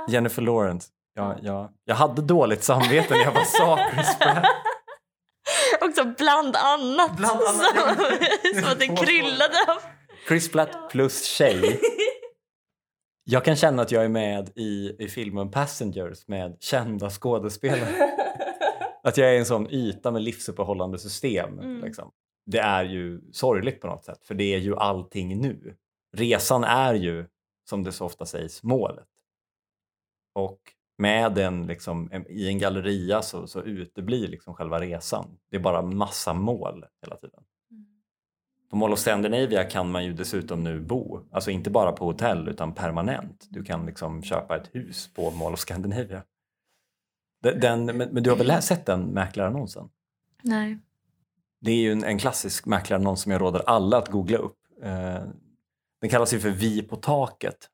Jennifer 0.09 0.43
Lawrence. 0.43 0.89
Ja, 1.15 1.37
ja. 1.43 1.73
Jag 1.85 1.95
hade 1.95 2.23
dåligt 2.23 2.63
samvete 2.63 3.15
när 3.15 3.25
jag 3.25 3.35
bara 3.35 3.45
sa 3.45 3.79
Chris 3.95 4.19
Pratt. 4.19 4.45
Också 5.81 6.05
bland 6.19 6.57
annat. 6.57 7.17
Bland 7.17 7.41
annat, 7.43 7.97
Som, 7.97 8.55
som 8.63 8.73
att 8.73 8.81
det 8.81 8.87
kryllade 8.87 9.57
av... 9.69 9.83
Chris 10.29 10.53
Pratt 10.53 10.91
plus 10.91 11.25
tjej. 11.25 11.81
Jag 13.25 13.45
kan 13.45 13.57
känna 13.57 13.83
att 13.83 13.91
jag 13.91 14.05
är 14.05 14.09
med 14.09 14.51
i, 14.57 14.97
i 14.99 15.09
filmen 15.09 15.51
Passengers 15.51 16.29
med 16.29 16.57
kända 16.61 17.11
skådespelare. 17.11 18.11
Att 19.03 19.17
jag 19.17 19.35
är 19.35 19.39
en 19.39 19.47
sån 19.47 19.71
yta 19.71 20.11
med 20.11 20.23
livsuppehållande 20.23 20.99
system. 20.99 21.59
Mm. 21.59 21.85
Liksom. 21.85 22.11
Det 22.47 22.59
är 22.59 22.85
ju 22.85 23.21
sorgligt 23.33 23.81
på 23.81 23.87
något 23.87 24.05
sätt, 24.05 24.25
för 24.25 24.35
det 24.35 24.55
är 24.55 24.59
ju 24.59 24.77
allting 24.77 25.41
nu. 25.41 25.77
Resan 26.17 26.65
är 26.65 26.95
ju, 26.95 27.27
som 27.65 27.83
det 27.83 27.93
så 27.93 28.05
ofta 28.07 28.27
sägs, 28.27 28.63
målet. 28.63 29.09
Och 30.35 30.59
med 30.99 31.35
den, 31.35 31.67
liksom, 31.67 32.09
en- 32.13 32.27
i 32.31 32.49
en 32.49 32.59
galleria 32.59 33.23
så, 33.23 33.47
så 33.47 33.63
uteblir 33.63 34.29
liksom 34.29 34.55
själva 34.55 34.81
resan. 34.81 35.39
Det 35.51 35.57
är 35.57 35.61
bara 35.61 35.83
massa 35.83 36.33
mål 36.35 36.85
hela 37.03 37.17
tiden. 37.17 37.45
På 38.71 38.77
Mall 38.77 38.93
of 38.93 38.99
Scandinavia 38.99 39.65
kan 39.65 39.91
man 39.91 40.05
ju 40.05 40.13
dessutom 40.13 40.65
nu 40.65 40.81
bo, 40.81 41.21
alltså 41.31 41.51
inte 41.51 41.71
bara 41.71 41.93
på 41.93 42.05
hotell 42.05 42.49
utan 42.49 42.75
permanent. 42.75 43.47
Du 43.51 43.65
kan 43.65 43.87
liksom 43.87 44.23
köpa 44.23 44.57
ett 44.57 44.75
hus 44.75 45.15
på 45.15 45.31
Mall 45.31 45.53
of 45.53 45.59
Scandinavia. 45.59 46.23
Den, 47.43 47.85
men, 47.87 48.23
du 48.23 48.31
har 48.31 48.37
väl 48.37 48.63
sett 48.63 48.87
den 48.87 49.01
mäklarannonsen? 49.03 49.89
Nej. 50.43 50.79
Det 51.61 51.71
är 51.71 51.77
ju 51.77 51.93
en, 51.93 52.05
en 52.05 52.19
klassisk 52.19 52.67
mäklarannons 52.67 53.21
som 53.23 53.33
jag 53.33 53.41
råder 53.41 53.63
alla 53.67 53.99
att 53.99 54.09
googla 54.09 54.39
upp. 54.39 54.59
Den 56.03 56.11
kallas 56.11 56.35
ju 56.35 56.41
för 56.41 56.51
Vi 56.51 56.83
på 56.83 56.97
taket. 56.97 57.69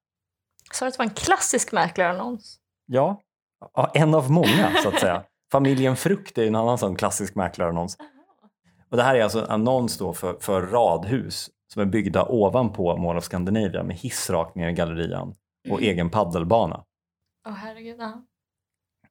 Sa 0.72 0.84
du 0.84 0.88
att 0.88 0.94
det 0.94 0.98
var 0.98 1.04
en 1.04 1.14
klassisk 1.14 1.72
mäklarannons? 1.72 2.58
Ja, 2.86 3.20
ja, 3.74 3.90
en 3.94 4.14
av 4.14 4.30
många 4.30 4.74
så 4.82 4.88
att 4.88 5.00
säga. 5.00 5.24
Familjen 5.52 5.96
Frukt 5.96 6.38
är 6.38 6.42
ju 6.42 6.48
en 6.48 6.54
annan 6.54 6.78
sån 6.78 6.96
klassisk 6.96 7.34
mäklarannons. 7.34 7.96
Och 8.90 8.96
det 8.96 9.02
här 9.02 9.14
är 9.14 9.22
alltså 9.22 9.44
en 9.44 9.50
annons 9.50 9.98
då 9.98 10.12
för, 10.12 10.36
för 10.40 10.62
radhus 10.62 11.50
som 11.72 11.82
är 11.82 11.86
byggda 11.86 12.24
ovanpå 12.28 12.96
Mall 12.96 13.16
of 13.16 13.24
Scandinavia 13.24 13.82
med 13.82 13.96
hiss 13.96 14.30
rakt 14.30 14.54
ner 14.54 14.68
i 14.68 14.72
gallerian 14.72 15.34
och 15.70 15.82
egen 15.82 16.10
paddelbana. 16.10 16.84
Åh 17.46 17.52
herregud. 17.52 17.96
Ja. 18.00 18.22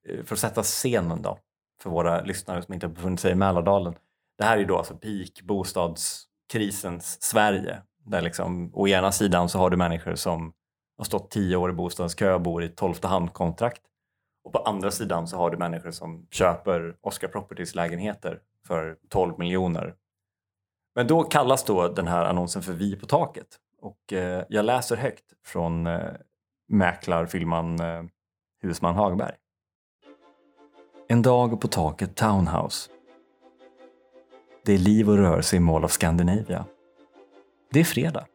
Eh, 0.10 0.24
För 0.24 0.36
att 0.36 0.40
sätta 0.40 0.64
scenen 0.64 1.22
då, 1.22 1.40
för 1.82 1.90
våra 1.90 2.22
lyssnare 2.22 2.62
som 2.62 2.74
inte 2.74 2.88
har 2.88 2.94
befunnit 2.94 3.20
sig 3.20 3.32
i 3.32 3.36
Mälardalen. 3.36 3.96
Det 4.38 4.44
här 4.44 4.58
är 4.58 4.66
då 4.66 4.78
alltså 4.78 4.98
peak 4.98 5.42
bostadskrisens 5.44 7.22
Sverige. 7.22 7.82
Där 8.08 8.22
liksom, 8.22 8.72
å 8.74 8.88
ena 8.88 9.12
sidan 9.12 9.50
så 9.50 9.60
har 9.60 9.70
du 9.70 9.78
människor 9.78 10.16
som 10.16 10.54
har 10.98 11.06
stått 11.06 11.32
tio 11.32 11.56
år 11.58 11.70
i 11.70 11.74
bostadskö 11.74 12.34
och 12.34 12.42
bor 12.42 12.64
i 12.64 12.70
tolfte 12.70 13.08
handkontrakt. 13.08 13.82
Och 14.44 14.54
på 14.54 14.60
andra 14.60 14.92
sidan 14.92 15.28
så 15.28 15.38
har 15.38 15.50
du 15.50 15.58
människor 15.58 15.92
som 15.92 16.28
köper 16.32 16.96
Oscar 17.02 17.28
Properties 17.28 17.76
lägenheter 17.76 18.40
för 18.68 18.98
12 19.10 19.40
miljoner. 19.40 19.96
Men 20.96 21.08
då 21.08 21.24
kallas 21.24 21.64
då 21.64 21.88
den 21.88 22.08
här 22.08 22.26
annonsen 22.26 22.62
för 22.62 22.74
Vi 22.74 22.96
på 22.96 23.06
taket. 23.06 23.48
Och 23.82 24.14
eh, 24.14 24.44
jag 24.50 24.66
läser 24.66 24.96
högt 24.96 25.26
från 25.46 25.88
eh, 25.88 26.12
mäklarfilman 26.68 27.80
eh, 27.80 28.04
Husman 28.62 28.96
Hagberg. 28.96 29.36
En 31.08 31.22
dag 31.22 31.62
på 31.62 31.68
taket 31.68 32.16
Townhouse. 32.16 32.90
Det 34.66 34.74
är 34.74 34.78
liv 34.78 35.10
och 35.10 35.18
rörelse 35.18 35.56
i 35.56 35.60
Mall 35.60 35.86
of 35.86 35.92
Scandinavia. 35.92 36.66
Det 37.78 37.82
är 37.82 37.86
fredag. 37.86 38.26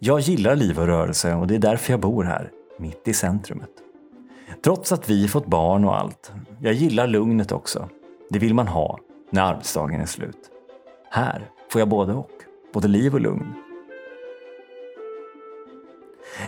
Jag 0.00 0.20
gillar 0.20 0.56
liv 0.56 0.78
och 0.78 0.86
rörelse 0.86 1.34
och 1.34 1.46
det 1.46 1.54
är 1.54 1.58
därför 1.58 1.92
jag 1.92 2.00
bor 2.00 2.24
här, 2.24 2.50
mitt 2.78 3.08
i 3.08 3.12
centrumet. 3.12 3.70
Trots 4.64 4.92
att 4.92 5.10
vi 5.10 5.28
fått 5.28 5.46
barn 5.46 5.84
och 5.84 5.98
allt. 5.98 6.32
Jag 6.60 6.72
gillar 6.72 7.06
lugnet 7.06 7.52
också. 7.52 7.88
Det 8.30 8.38
vill 8.38 8.54
man 8.54 8.68
ha 8.68 8.98
när 9.30 9.42
arbetsdagen 9.42 10.00
är 10.00 10.06
slut. 10.06 10.50
Här 11.10 11.50
får 11.70 11.80
jag 11.80 11.88
både 11.88 12.12
och. 12.12 12.30
Både 12.72 12.88
liv 12.88 13.14
och 13.14 13.20
lugn. 13.20 13.54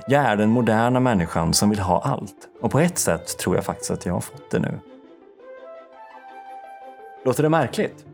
Jag 0.09 0.25
är 0.25 0.37
den 0.37 0.51
moderna 0.51 1.01
människan 1.01 1.55
som 1.55 1.71
vill 1.71 1.81
ha 1.81 2.03
allt. 2.03 2.49
Och 2.61 2.71
på 2.71 2.81
ett 2.81 2.99
sätt 2.99 3.39
tror 3.39 3.57
jag 3.57 3.65
faktiskt 3.65 3.91
att 3.91 4.07
jag 4.07 4.13
har 4.13 4.21
fått 4.21 4.51
det 4.51 4.59
nu. 4.59 4.79
Låter 7.25 7.43
det 7.43 7.49
märkligt? 7.49 8.07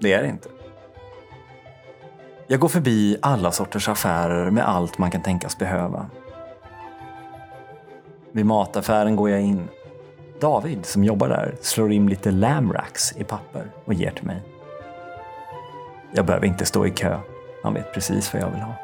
Det 0.00 0.12
är 0.12 0.22
det 0.22 0.28
inte. 0.28 0.48
Jag 2.50 2.60
går 2.60 2.68
förbi 2.68 3.18
alla 3.22 3.52
sorters 3.52 3.88
affärer 3.88 4.50
med 4.50 4.68
allt 4.68 4.98
man 4.98 5.10
kan 5.10 5.22
tänkas 5.22 5.58
behöva. 5.58 6.06
Vid 8.32 8.46
mataffären 8.46 9.16
går 9.16 9.30
jag 9.30 9.40
in. 9.40 9.68
David, 10.40 10.86
som 10.86 11.04
jobbar 11.04 11.28
där, 11.28 11.56
slår 11.60 11.92
in 11.92 12.06
lite 12.06 12.30
lamracks 12.30 13.12
i 13.16 13.24
papper 13.24 13.70
och 13.84 13.94
ger 13.94 14.10
till 14.10 14.26
mig. 14.26 14.42
Jag 16.12 16.26
behöver 16.26 16.46
inte 16.46 16.64
stå 16.64 16.86
i 16.86 16.90
kö. 16.90 17.18
Han 17.62 17.74
vet 17.74 17.94
precis 17.94 18.34
vad 18.34 18.42
jag 18.42 18.50
vill 18.50 18.60
ha. 18.60 18.74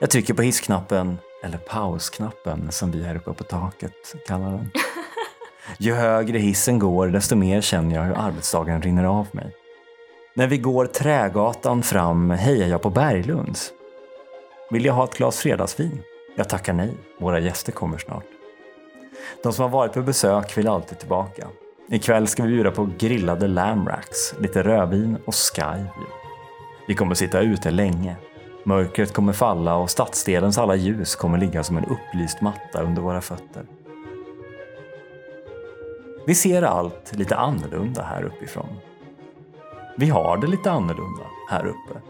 Jag 0.00 0.10
trycker 0.10 0.34
på 0.34 0.42
hissknappen, 0.42 1.18
eller 1.44 1.58
pausknappen 1.58 2.72
som 2.72 2.90
vi 2.90 3.04
här 3.04 3.16
uppe 3.16 3.32
på 3.32 3.44
taket 3.44 4.14
kallar 4.26 4.50
den. 4.50 4.70
Ju 5.78 5.94
högre 5.94 6.38
hissen 6.38 6.78
går, 6.78 7.08
desto 7.08 7.36
mer 7.36 7.60
känner 7.60 7.94
jag 7.94 8.02
hur 8.02 8.18
arbetsdagen 8.18 8.82
rinner 8.82 9.04
av 9.04 9.26
mig. 9.32 9.57
När 10.38 10.46
vi 10.46 10.58
går 10.58 10.86
Trägatan 10.86 11.82
fram 11.82 12.30
hejar 12.30 12.68
jag 12.68 12.82
på 12.82 12.90
Berglunds. 12.90 13.72
Vill 14.70 14.84
jag 14.84 14.94
ha 14.94 15.04
ett 15.04 15.16
glas 15.16 15.38
fredagsvin? 15.38 16.02
Jag 16.36 16.48
tackar 16.48 16.72
nej, 16.72 16.94
våra 17.20 17.40
gäster 17.40 17.72
kommer 17.72 17.98
snart. 17.98 18.24
De 19.42 19.52
som 19.52 19.62
har 19.62 19.70
varit 19.70 19.92
på 19.92 20.02
besök 20.02 20.58
vill 20.58 20.68
alltid 20.68 20.98
tillbaka. 20.98 21.48
Ikväll 21.88 22.26
ska 22.26 22.42
vi 22.42 22.48
bjuda 22.48 22.70
på 22.70 22.90
grillade 22.98 23.48
lamracks, 23.48 24.34
lite 24.38 24.62
rödvin 24.62 25.16
och 25.24 25.34
skyview. 25.34 26.12
Vi 26.88 26.94
kommer 26.94 27.14
sitta 27.14 27.40
ute 27.40 27.70
länge. 27.70 28.16
Mörkret 28.64 29.12
kommer 29.12 29.32
falla 29.32 29.76
och 29.76 29.90
stadsdelens 29.90 30.58
alla 30.58 30.76
ljus 30.76 31.16
kommer 31.16 31.38
ligga 31.38 31.64
som 31.64 31.76
en 31.76 31.84
upplyst 31.84 32.40
matta 32.40 32.82
under 32.82 33.02
våra 33.02 33.20
fötter. 33.20 33.62
Vi 36.26 36.34
ser 36.34 36.62
allt 36.62 37.12
lite 37.16 37.36
annorlunda 37.36 38.02
här 38.02 38.22
uppifrån. 38.22 38.76
Vi 39.98 40.08
har 40.08 40.36
det 40.36 40.46
lite 40.46 40.70
annorlunda 40.70 41.26
här 41.50 41.66
uppe. 41.66 42.00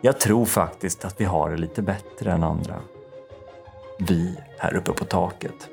Jag 0.00 0.20
tror 0.20 0.44
faktiskt 0.44 1.04
att 1.04 1.20
vi 1.20 1.24
har 1.24 1.50
det 1.50 1.56
lite 1.56 1.82
bättre 1.82 2.32
än 2.32 2.42
andra. 2.42 2.80
Vi 3.98 4.38
här 4.58 4.76
uppe 4.76 4.92
på 4.92 5.04
taket. 5.04 5.70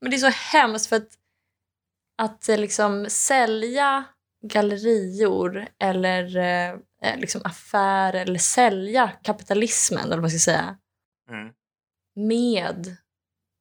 Men 0.00 0.10
det 0.10 0.16
är 0.16 0.30
så 0.30 0.56
hemskt 0.58 0.86
för 0.86 0.96
att, 0.96 1.08
att 2.18 2.48
eh, 2.48 2.58
liksom 2.58 3.06
sälja 3.08 4.04
gallerior 4.48 5.66
eller 5.82 6.36
eh, 6.36 7.16
liksom 7.16 7.40
affärer 7.44 8.22
eller 8.22 8.38
sälja 8.38 9.08
kapitalismen, 9.22 10.04
eller 10.04 10.16
vad 10.16 10.22
man 10.22 10.30
ska 10.30 10.38
säga, 10.38 10.78
Mm. 11.30 11.52
med 12.28 12.96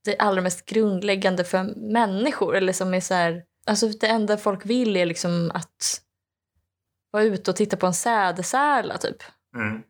det 0.06 0.18
allra 0.18 0.42
mest 0.42 0.66
grundläggande 0.66 1.44
för 1.44 1.64
människor. 1.76 2.56
Eller 2.56 2.74
som 2.74 2.94
är 2.94 3.00
så 3.00 3.14
här, 3.14 3.44
alltså 3.66 3.88
det 3.88 4.08
enda 4.08 4.38
folk 4.38 4.66
vill 4.66 4.98
är 4.98 5.06
liksom 5.06 5.52
att 5.54 6.02
vara 7.12 7.24
ute 7.24 7.52
och 7.52 7.58
titta 7.58 7.78
på 7.78 7.88
en 7.88 7.94
sädesärla 7.94 8.98
typ. 8.98 9.24
Mm. 9.56 9.82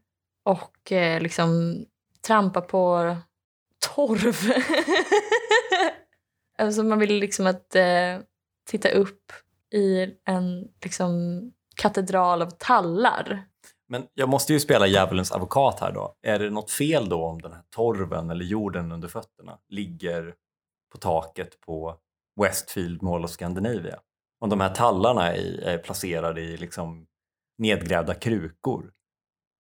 Och 0.46 0.92
eh, 0.92 1.22
liksom 1.22 1.86
trampa 2.28 2.62
på 2.62 3.16
torv. 3.96 4.36
alltså 6.58 6.84
man 6.84 7.00
vill 7.00 7.20
liksom 7.20 7.48
att 7.48 7.76
eh, 7.76 8.20
titta 8.66 8.90
upp 8.90 9.32
i 9.74 10.14
en 10.26 10.68
liksom 10.84 11.14
katedral 11.76 12.42
av 12.42 12.50
tallar. 12.50 13.46
Men 13.88 14.08
jag 14.14 14.30
måste 14.30 14.54
ju 14.54 14.60
spela 14.60 14.88
djävulens 14.88 15.32
advokat 15.32 15.80
här 15.80 15.92
då. 15.92 16.16
Är 16.22 16.40
det 16.40 16.50
något 16.50 16.72
fel 16.72 17.10
då 17.10 17.24
om 17.26 17.42
den 17.42 17.54
här 17.54 17.64
torven 17.76 18.30
eller 18.30 18.46
jorden 18.46 18.92
under 18.92 19.08
fötterna 19.08 19.60
ligger 19.70 20.34
på 20.92 20.98
taket 20.98 21.62
på 21.62 21.98
Westfield 22.42 23.02
Mall 23.02 23.24
of 23.24 23.32
Scandinavia? 23.32 24.00
Om 24.40 24.50
de 24.50 24.62
här 24.62 24.76
tallarna 24.76 25.36
är, 25.36 25.62
är 25.62 25.78
placerade 25.78 26.42
i 26.42 26.58
liksom 26.58 27.06
nedgrävda 27.58 28.14
krukor? 28.14 28.92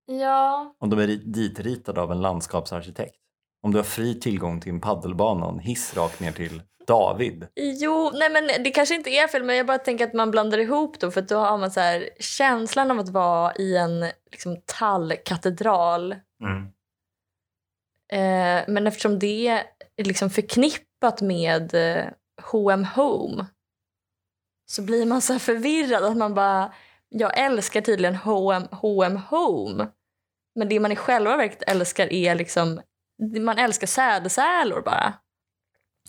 Ja. 0.05 0.75
Om 0.79 0.89
de 0.89 0.99
är 0.99 1.07
ri- 1.07 1.23
ditritade 1.25 2.01
av 2.01 2.11
en 2.11 2.21
landskapsarkitekt? 2.21 3.15
Om 3.63 3.71
du 3.71 3.77
har 3.77 3.83
fri 3.83 4.19
tillgång 4.19 4.61
till 4.61 4.71
en 4.71 4.81
paddelbana 4.81 5.45
och 5.45 5.53
en 5.53 5.59
hiss 5.59 5.97
rakt 5.97 6.19
ner 6.19 6.31
till 6.31 6.61
David? 6.87 7.47
Jo, 7.55 8.11
nej 8.13 8.29
men 8.29 8.63
det 8.63 8.71
kanske 8.71 8.95
inte 8.95 9.09
är 9.09 9.27
fel 9.27 9.43
men 9.43 9.57
jag 9.57 9.65
bara 9.65 9.77
tänker 9.77 10.07
att 10.07 10.13
man 10.13 10.31
blandar 10.31 10.57
ihop 10.57 10.99
då 10.99 11.11
för 11.11 11.21
då 11.21 11.37
har 11.37 11.57
man 11.57 11.71
så 11.71 11.79
här 11.79 12.09
känslan 12.19 12.91
av 12.91 12.99
att 12.99 13.09
vara 13.09 13.55
i 13.55 13.77
en 13.77 14.05
liksom, 14.31 14.57
tallkatedral. 14.65 16.15
Mm. 16.41 16.63
Eh, 18.11 18.63
men 18.67 18.87
eftersom 18.87 19.19
det 19.19 19.47
är 19.47 19.63
liksom 20.03 20.29
förknippat 20.29 21.21
med 21.21 21.75
H&M 22.41 22.87
Home 22.95 23.45
så 24.71 24.81
blir 24.81 25.05
man 25.05 25.21
så 25.21 25.39
förvirrad 25.39 26.03
att 26.03 26.17
man 26.17 26.33
bara, 26.33 26.73
jag 27.09 27.39
älskar 27.39 27.81
tydligen 27.81 28.15
H&M, 28.15 28.67
H&M 28.71 29.19
Home 29.29 29.87
men 30.55 30.69
det 30.69 30.79
man 30.79 30.91
i 30.91 30.95
själva 30.95 31.37
verket 31.37 31.63
älskar 31.67 32.13
är 32.13 32.35
liksom, 32.35 32.81
man 33.39 33.57
älskar 33.57 33.87
sädesärlor 33.87 34.81
bara. 34.81 35.13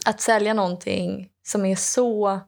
Att 0.05 0.21
sälja 0.21 0.55
någonting 0.55 1.29
som 1.49 1.65
är 1.65 1.77
så 1.77 2.41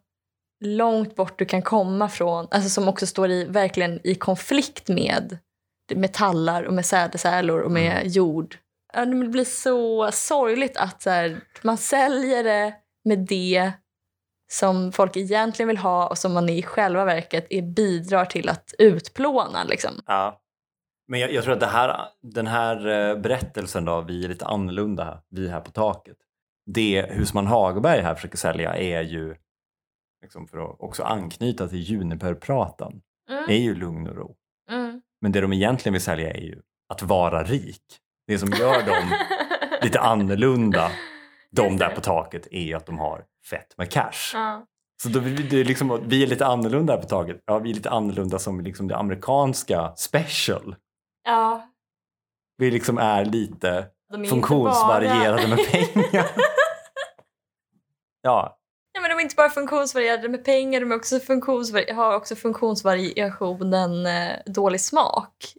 långt 0.65 1.17
bort 1.17 1.39
du 1.39 1.45
kan 1.45 1.63
komma 1.63 2.09
från, 2.09 2.49
alltså 2.51 2.71
som 2.71 2.89
också 2.89 3.07
står 3.07 3.31
i, 3.31 3.45
verkligen 3.45 4.01
i 4.05 4.15
konflikt 4.15 4.89
med 4.89 5.39
tallar 6.13 6.63
och 6.63 6.75
med 6.75 6.87
sädesärlor 6.87 7.61
och 7.61 7.71
med 7.71 8.07
jord. 8.07 8.57
Ja, 8.93 9.05
Det 9.05 9.29
blir 9.29 9.45
så 9.45 10.11
sorgligt 10.13 10.77
att 10.77 11.03
så 11.03 11.11
här, 11.11 11.41
man 11.63 11.77
säljer 11.77 12.45
det 12.45 12.75
med 13.05 13.19
det 13.19 13.73
som 14.53 14.93
folk 14.93 15.17
egentligen 15.17 15.69
vill 15.69 15.79
ha 15.79 16.09
och 16.09 16.19
som 16.19 16.33
man 16.33 16.49
i 16.49 16.63
själva 16.63 17.05
verket 17.05 17.47
är, 17.51 17.63
bidrar 17.63 18.25
till 18.25 18.49
att 18.49 18.75
utplåna. 18.79 19.65
Liksom. 19.65 19.91
Ja. 20.07 20.41
Men 21.09 21.21
jag, 21.21 21.33
jag 21.33 21.45
tror 21.45 21.55
att 21.55 21.73
här, 21.73 22.09
den 22.23 22.47
här 22.47 22.87
eh, 22.87 23.17
berättelsen 23.17 23.85
då, 23.85 24.01
vi 24.01 24.25
är 24.25 24.29
lite 24.29 24.47
annorlunda, 24.47 25.23
vi 25.31 25.49
här 25.49 25.61
på 25.61 25.71
taket. 25.71 26.17
Det 26.75 27.11
Husman 27.11 27.47
Hagberg 27.47 28.01
här 28.01 28.15
försöker 28.15 28.39
sälja 28.39 28.77
är 28.77 29.03
ju, 29.03 29.37
liksom 30.23 30.47
för 30.47 30.59
att 30.59 30.77
också 30.81 31.03
anknyta 31.03 31.69
till 31.69 31.79
Juniperpratan, 31.79 33.01
är 33.49 33.57
ju 33.57 33.75
lugn 33.75 34.09
och 34.09 34.17
ro. 34.17 34.37
Mm. 34.71 35.03
Men 35.21 35.33
det 35.33 35.41
de 35.41 35.53
egentligen 35.53 35.93
vill 35.93 36.03
sälja 36.03 36.31
är 36.31 36.41
ju 36.41 36.61
att 36.89 37.03
vara 37.03 37.45
rik. 37.45 37.83
Det 38.27 38.39
som 38.39 38.51
gör 38.53 38.87
dem 38.87 39.15
lite 39.83 40.01
annorlunda, 40.01 40.91
de 41.51 41.77
där 41.77 41.95
på 41.95 42.01
taket, 42.01 42.47
är 42.51 42.63
ju 42.63 42.75
att 42.75 42.87
de 42.87 42.99
har 42.99 43.25
fett 43.51 43.75
med 43.77 43.91
cash. 43.91 44.31
Ja. 44.35 44.67
Så 45.03 45.09
då, 45.09 45.21
det 45.21 45.61
är 45.61 45.65
liksom, 45.65 46.01
vi 46.09 46.23
är 46.23 46.27
lite 46.27 46.47
annorlunda 46.47 46.93
här 46.93 47.01
på 47.01 47.09
taget. 47.09 47.43
Ja, 47.45 47.59
vi 47.59 47.71
är 47.71 47.75
lite 47.75 47.91
annorlunda 47.91 48.39
som 48.39 48.61
liksom 48.61 48.89
det 48.89 48.97
amerikanska 48.97 49.93
special. 49.97 50.77
ja. 51.25 51.69
Vi 52.61 52.71
liksom 52.71 52.99
är 52.99 53.25
lite 53.25 53.87
De 54.11 54.25
är 54.25 54.29
funktionsvarierade 54.29 55.49
bara- 55.49 55.57
med 55.57 55.67
pengar. 55.71 56.31
ja, 58.23 58.55
Ja, 58.93 59.01
men 59.01 59.11
de 59.11 59.17
är 59.17 59.21
inte 59.23 59.35
bara 59.37 59.51
funktionsvarierade 59.51 60.29
med 60.29 60.45
pengar, 60.45 60.81
de 60.81 60.93
är 60.93 60.97
också 60.97 61.19
funktionsvari- 61.19 61.93
har 61.93 62.15
också 62.17 62.37
funktionsvariationen 62.37 64.07
eh, 64.07 64.37
dålig 64.47 64.81
smak. 64.81 65.55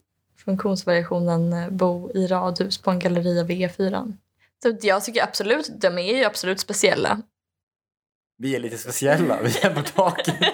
Funktionsvariationen 0.45 1.53
eh, 1.53 1.69
bo 1.69 2.11
i 2.11 2.27
radhus 2.27 2.77
på 2.77 2.91
en 2.91 2.99
galleria 2.99 3.43
vid 3.43 3.69
E4. 3.69 4.13
Så 4.63 4.77
jag 4.81 5.03
tycker 5.03 5.23
absolut, 5.23 5.69
de 5.81 5.97
är 5.97 6.17
ju 6.17 6.23
absolut 6.23 6.59
speciella. 6.59 7.21
vi 8.37 8.55
är 8.55 8.59
lite 8.59 8.77
speciella. 8.77 9.41
Vi 9.41 9.59
är 9.59 9.75
på 9.75 9.81
taket. 9.81 10.35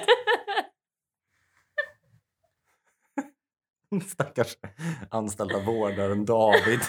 Stackars 4.12 4.58
anställda 5.10 5.60
vårdaren 5.60 6.26
David. 6.26 6.80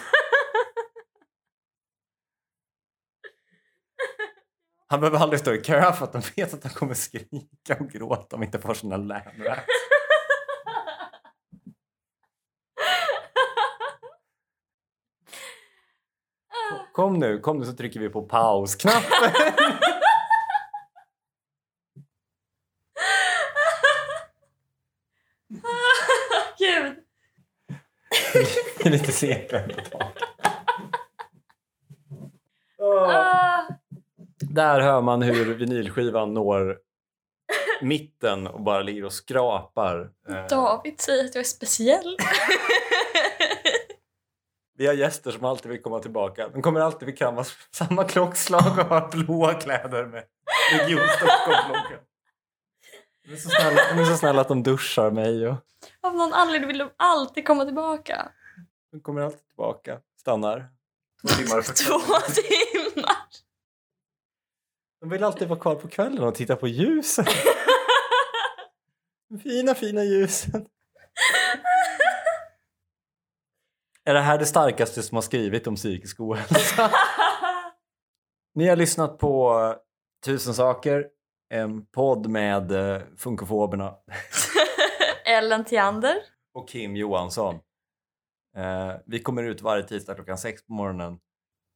Han 4.88 5.00
behöver 5.00 5.18
aldrig 5.18 5.40
stå 5.40 5.52
i 5.54 5.58
kö 5.58 5.92
för 5.92 6.04
att 6.04 6.12
de 6.12 6.22
vet 6.36 6.54
att 6.54 6.64
han 6.64 6.72
kommer 6.72 6.94
skrika 6.94 7.76
och 7.80 7.90
gråta 7.90 8.36
om 8.36 8.42
inte 8.42 8.58
får 8.58 8.74
sina 8.74 8.96
lamracks. 8.96 9.66
Kom 16.92 17.18
nu, 17.18 17.38
kom 17.38 17.58
nu 17.58 17.64
så 17.64 17.72
trycker 17.72 18.00
vi 18.00 18.08
på 18.08 18.22
pausknappen. 18.22 19.32
Gud. 26.58 26.96
Det 28.78 28.86
är 28.86 28.90
lite 28.90 29.12
segt 29.12 29.52
ett 29.52 29.90
tag. 29.92 30.12
Ah. 32.78 33.62
Där 34.56 34.80
hör 34.80 35.00
man 35.00 35.22
hur 35.22 35.54
vinylskivan 35.54 36.34
når 36.34 36.78
mitten 37.80 38.46
och 38.46 38.62
bara 38.62 38.82
ligger 38.82 39.04
och 39.04 39.12
skrapar. 39.12 40.10
Eh, 40.28 40.46
David 40.50 41.00
säger 41.00 41.24
att 41.24 41.34
jag 41.34 41.40
är 41.40 41.44
speciell. 41.44 42.16
Vi 44.78 44.86
har 44.86 44.94
gäster 44.94 45.30
som 45.30 45.44
alltid 45.44 45.70
vill 45.70 45.82
komma 45.82 45.98
tillbaka. 45.98 46.48
De 46.48 46.62
kommer 46.62 46.80
alltid 46.80 47.06
vid 47.06 47.18
samma, 47.18 47.44
samma 47.70 48.04
klockslag 48.04 48.78
och 48.78 48.84
har 48.86 49.08
blåa 49.10 49.54
kläder 49.54 50.04
med 50.06 50.24
Region 50.72 51.00
Stockholm-loggan. 51.08 52.00
De 53.26 53.32
är 53.32 53.36
så 53.36 53.48
snälla- 53.50 53.94
de 53.94 54.00
är 54.00 54.04
så 54.04 54.16
snälla 54.16 54.40
att 54.40 54.48
de 54.48 54.62
duschar 54.62 55.10
mig 55.10 55.48
och 55.48 55.54
Av 56.02 56.14
någon 56.14 56.32
anledning 56.32 56.68
vill 56.68 56.78
de 56.78 56.90
alltid 56.96 57.46
komma 57.46 57.64
tillbaka. 57.64 58.28
de 58.92 59.00
kommer 59.00 59.20
alltid 59.22 59.48
tillbaka. 59.48 59.98
Stannar. 60.20 60.68
Två 61.22 61.28
timmar 61.28 61.62
för 61.62 61.72
Två 61.72 61.98
timmar. 61.98 62.22
De 65.06 65.10
vill 65.10 65.24
alltid 65.24 65.48
vara 65.48 65.60
kvar 65.60 65.74
på 65.74 65.88
kvällen 65.88 66.24
och 66.24 66.34
titta 66.34 66.56
på 66.56 66.68
ljusen. 66.68 67.24
Fina, 69.42 69.74
fina 69.74 70.04
ljusen. 70.04 70.66
Är 74.04 74.14
det 74.14 74.20
här 74.20 74.38
det 74.38 74.46
starkaste 74.46 75.02
som 75.02 75.16
har 75.16 75.22
skrivit 75.22 75.66
om 75.66 75.76
psykisk 75.76 76.20
ohälsa? 76.20 76.90
Ni 78.54 78.68
har 78.68 78.76
lyssnat 78.76 79.18
på 79.18 79.74
Tusen 80.24 80.54
saker, 80.54 81.06
en 81.50 81.86
podd 81.86 82.28
med 82.30 82.72
eh, 82.72 83.02
funkofoberna 83.16 83.94
Ellen 85.26 85.64
Theander. 85.64 86.16
och 86.54 86.68
Kim 86.68 86.96
Johansson. 86.96 87.54
Eh, 88.56 88.92
vi 89.06 89.22
kommer 89.22 89.42
ut 89.42 89.62
varje 89.62 89.82
tisdag 89.82 90.14
klockan 90.14 90.38
sex 90.38 90.66
på 90.66 90.72
morgonen. 90.72 91.18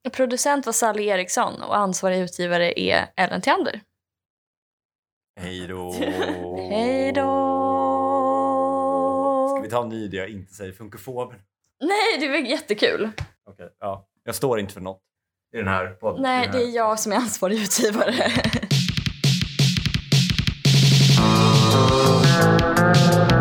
Producent 0.09 0.67
var 0.67 0.73
Sally 0.73 1.07
Eriksson 1.07 1.63
och 1.63 1.77
ansvarig 1.77 2.19
utgivare 2.19 2.81
är 2.81 3.07
Ellen 3.17 3.41
Theander. 3.41 3.81
Hej 5.41 5.67
då! 5.67 5.93
Hej 6.71 7.13
då! 7.13 7.31
Ska 9.51 9.63
vi 9.63 9.71
ta 9.71 9.83
en 9.83 9.89
ny 9.89 10.09
där 10.09 10.19
jag 10.19 10.29
inte 10.29 10.55
säger 10.55 10.73
funkofober? 10.73 11.41
Nej, 11.81 12.19
det 12.21 12.29
var 12.29 12.37
jättekul. 12.37 13.11
Okej, 13.51 13.69
ja. 13.81 14.07
Jag 14.25 14.35
står 14.35 14.61
inte 14.61 14.75
för 14.75 14.81
något 14.81 15.03
i 15.55 15.57
den 15.57 15.69
här 15.69 15.87
podden. 15.87 16.23
Nej, 16.23 16.47
här. 16.47 16.53
det 16.53 16.63
är 16.63 16.77
jag 16.77 17.01
som 17.01 17.13
är 17.13 17.17
ansvarig 17.17 17.63
utgivare. 17.63 18.15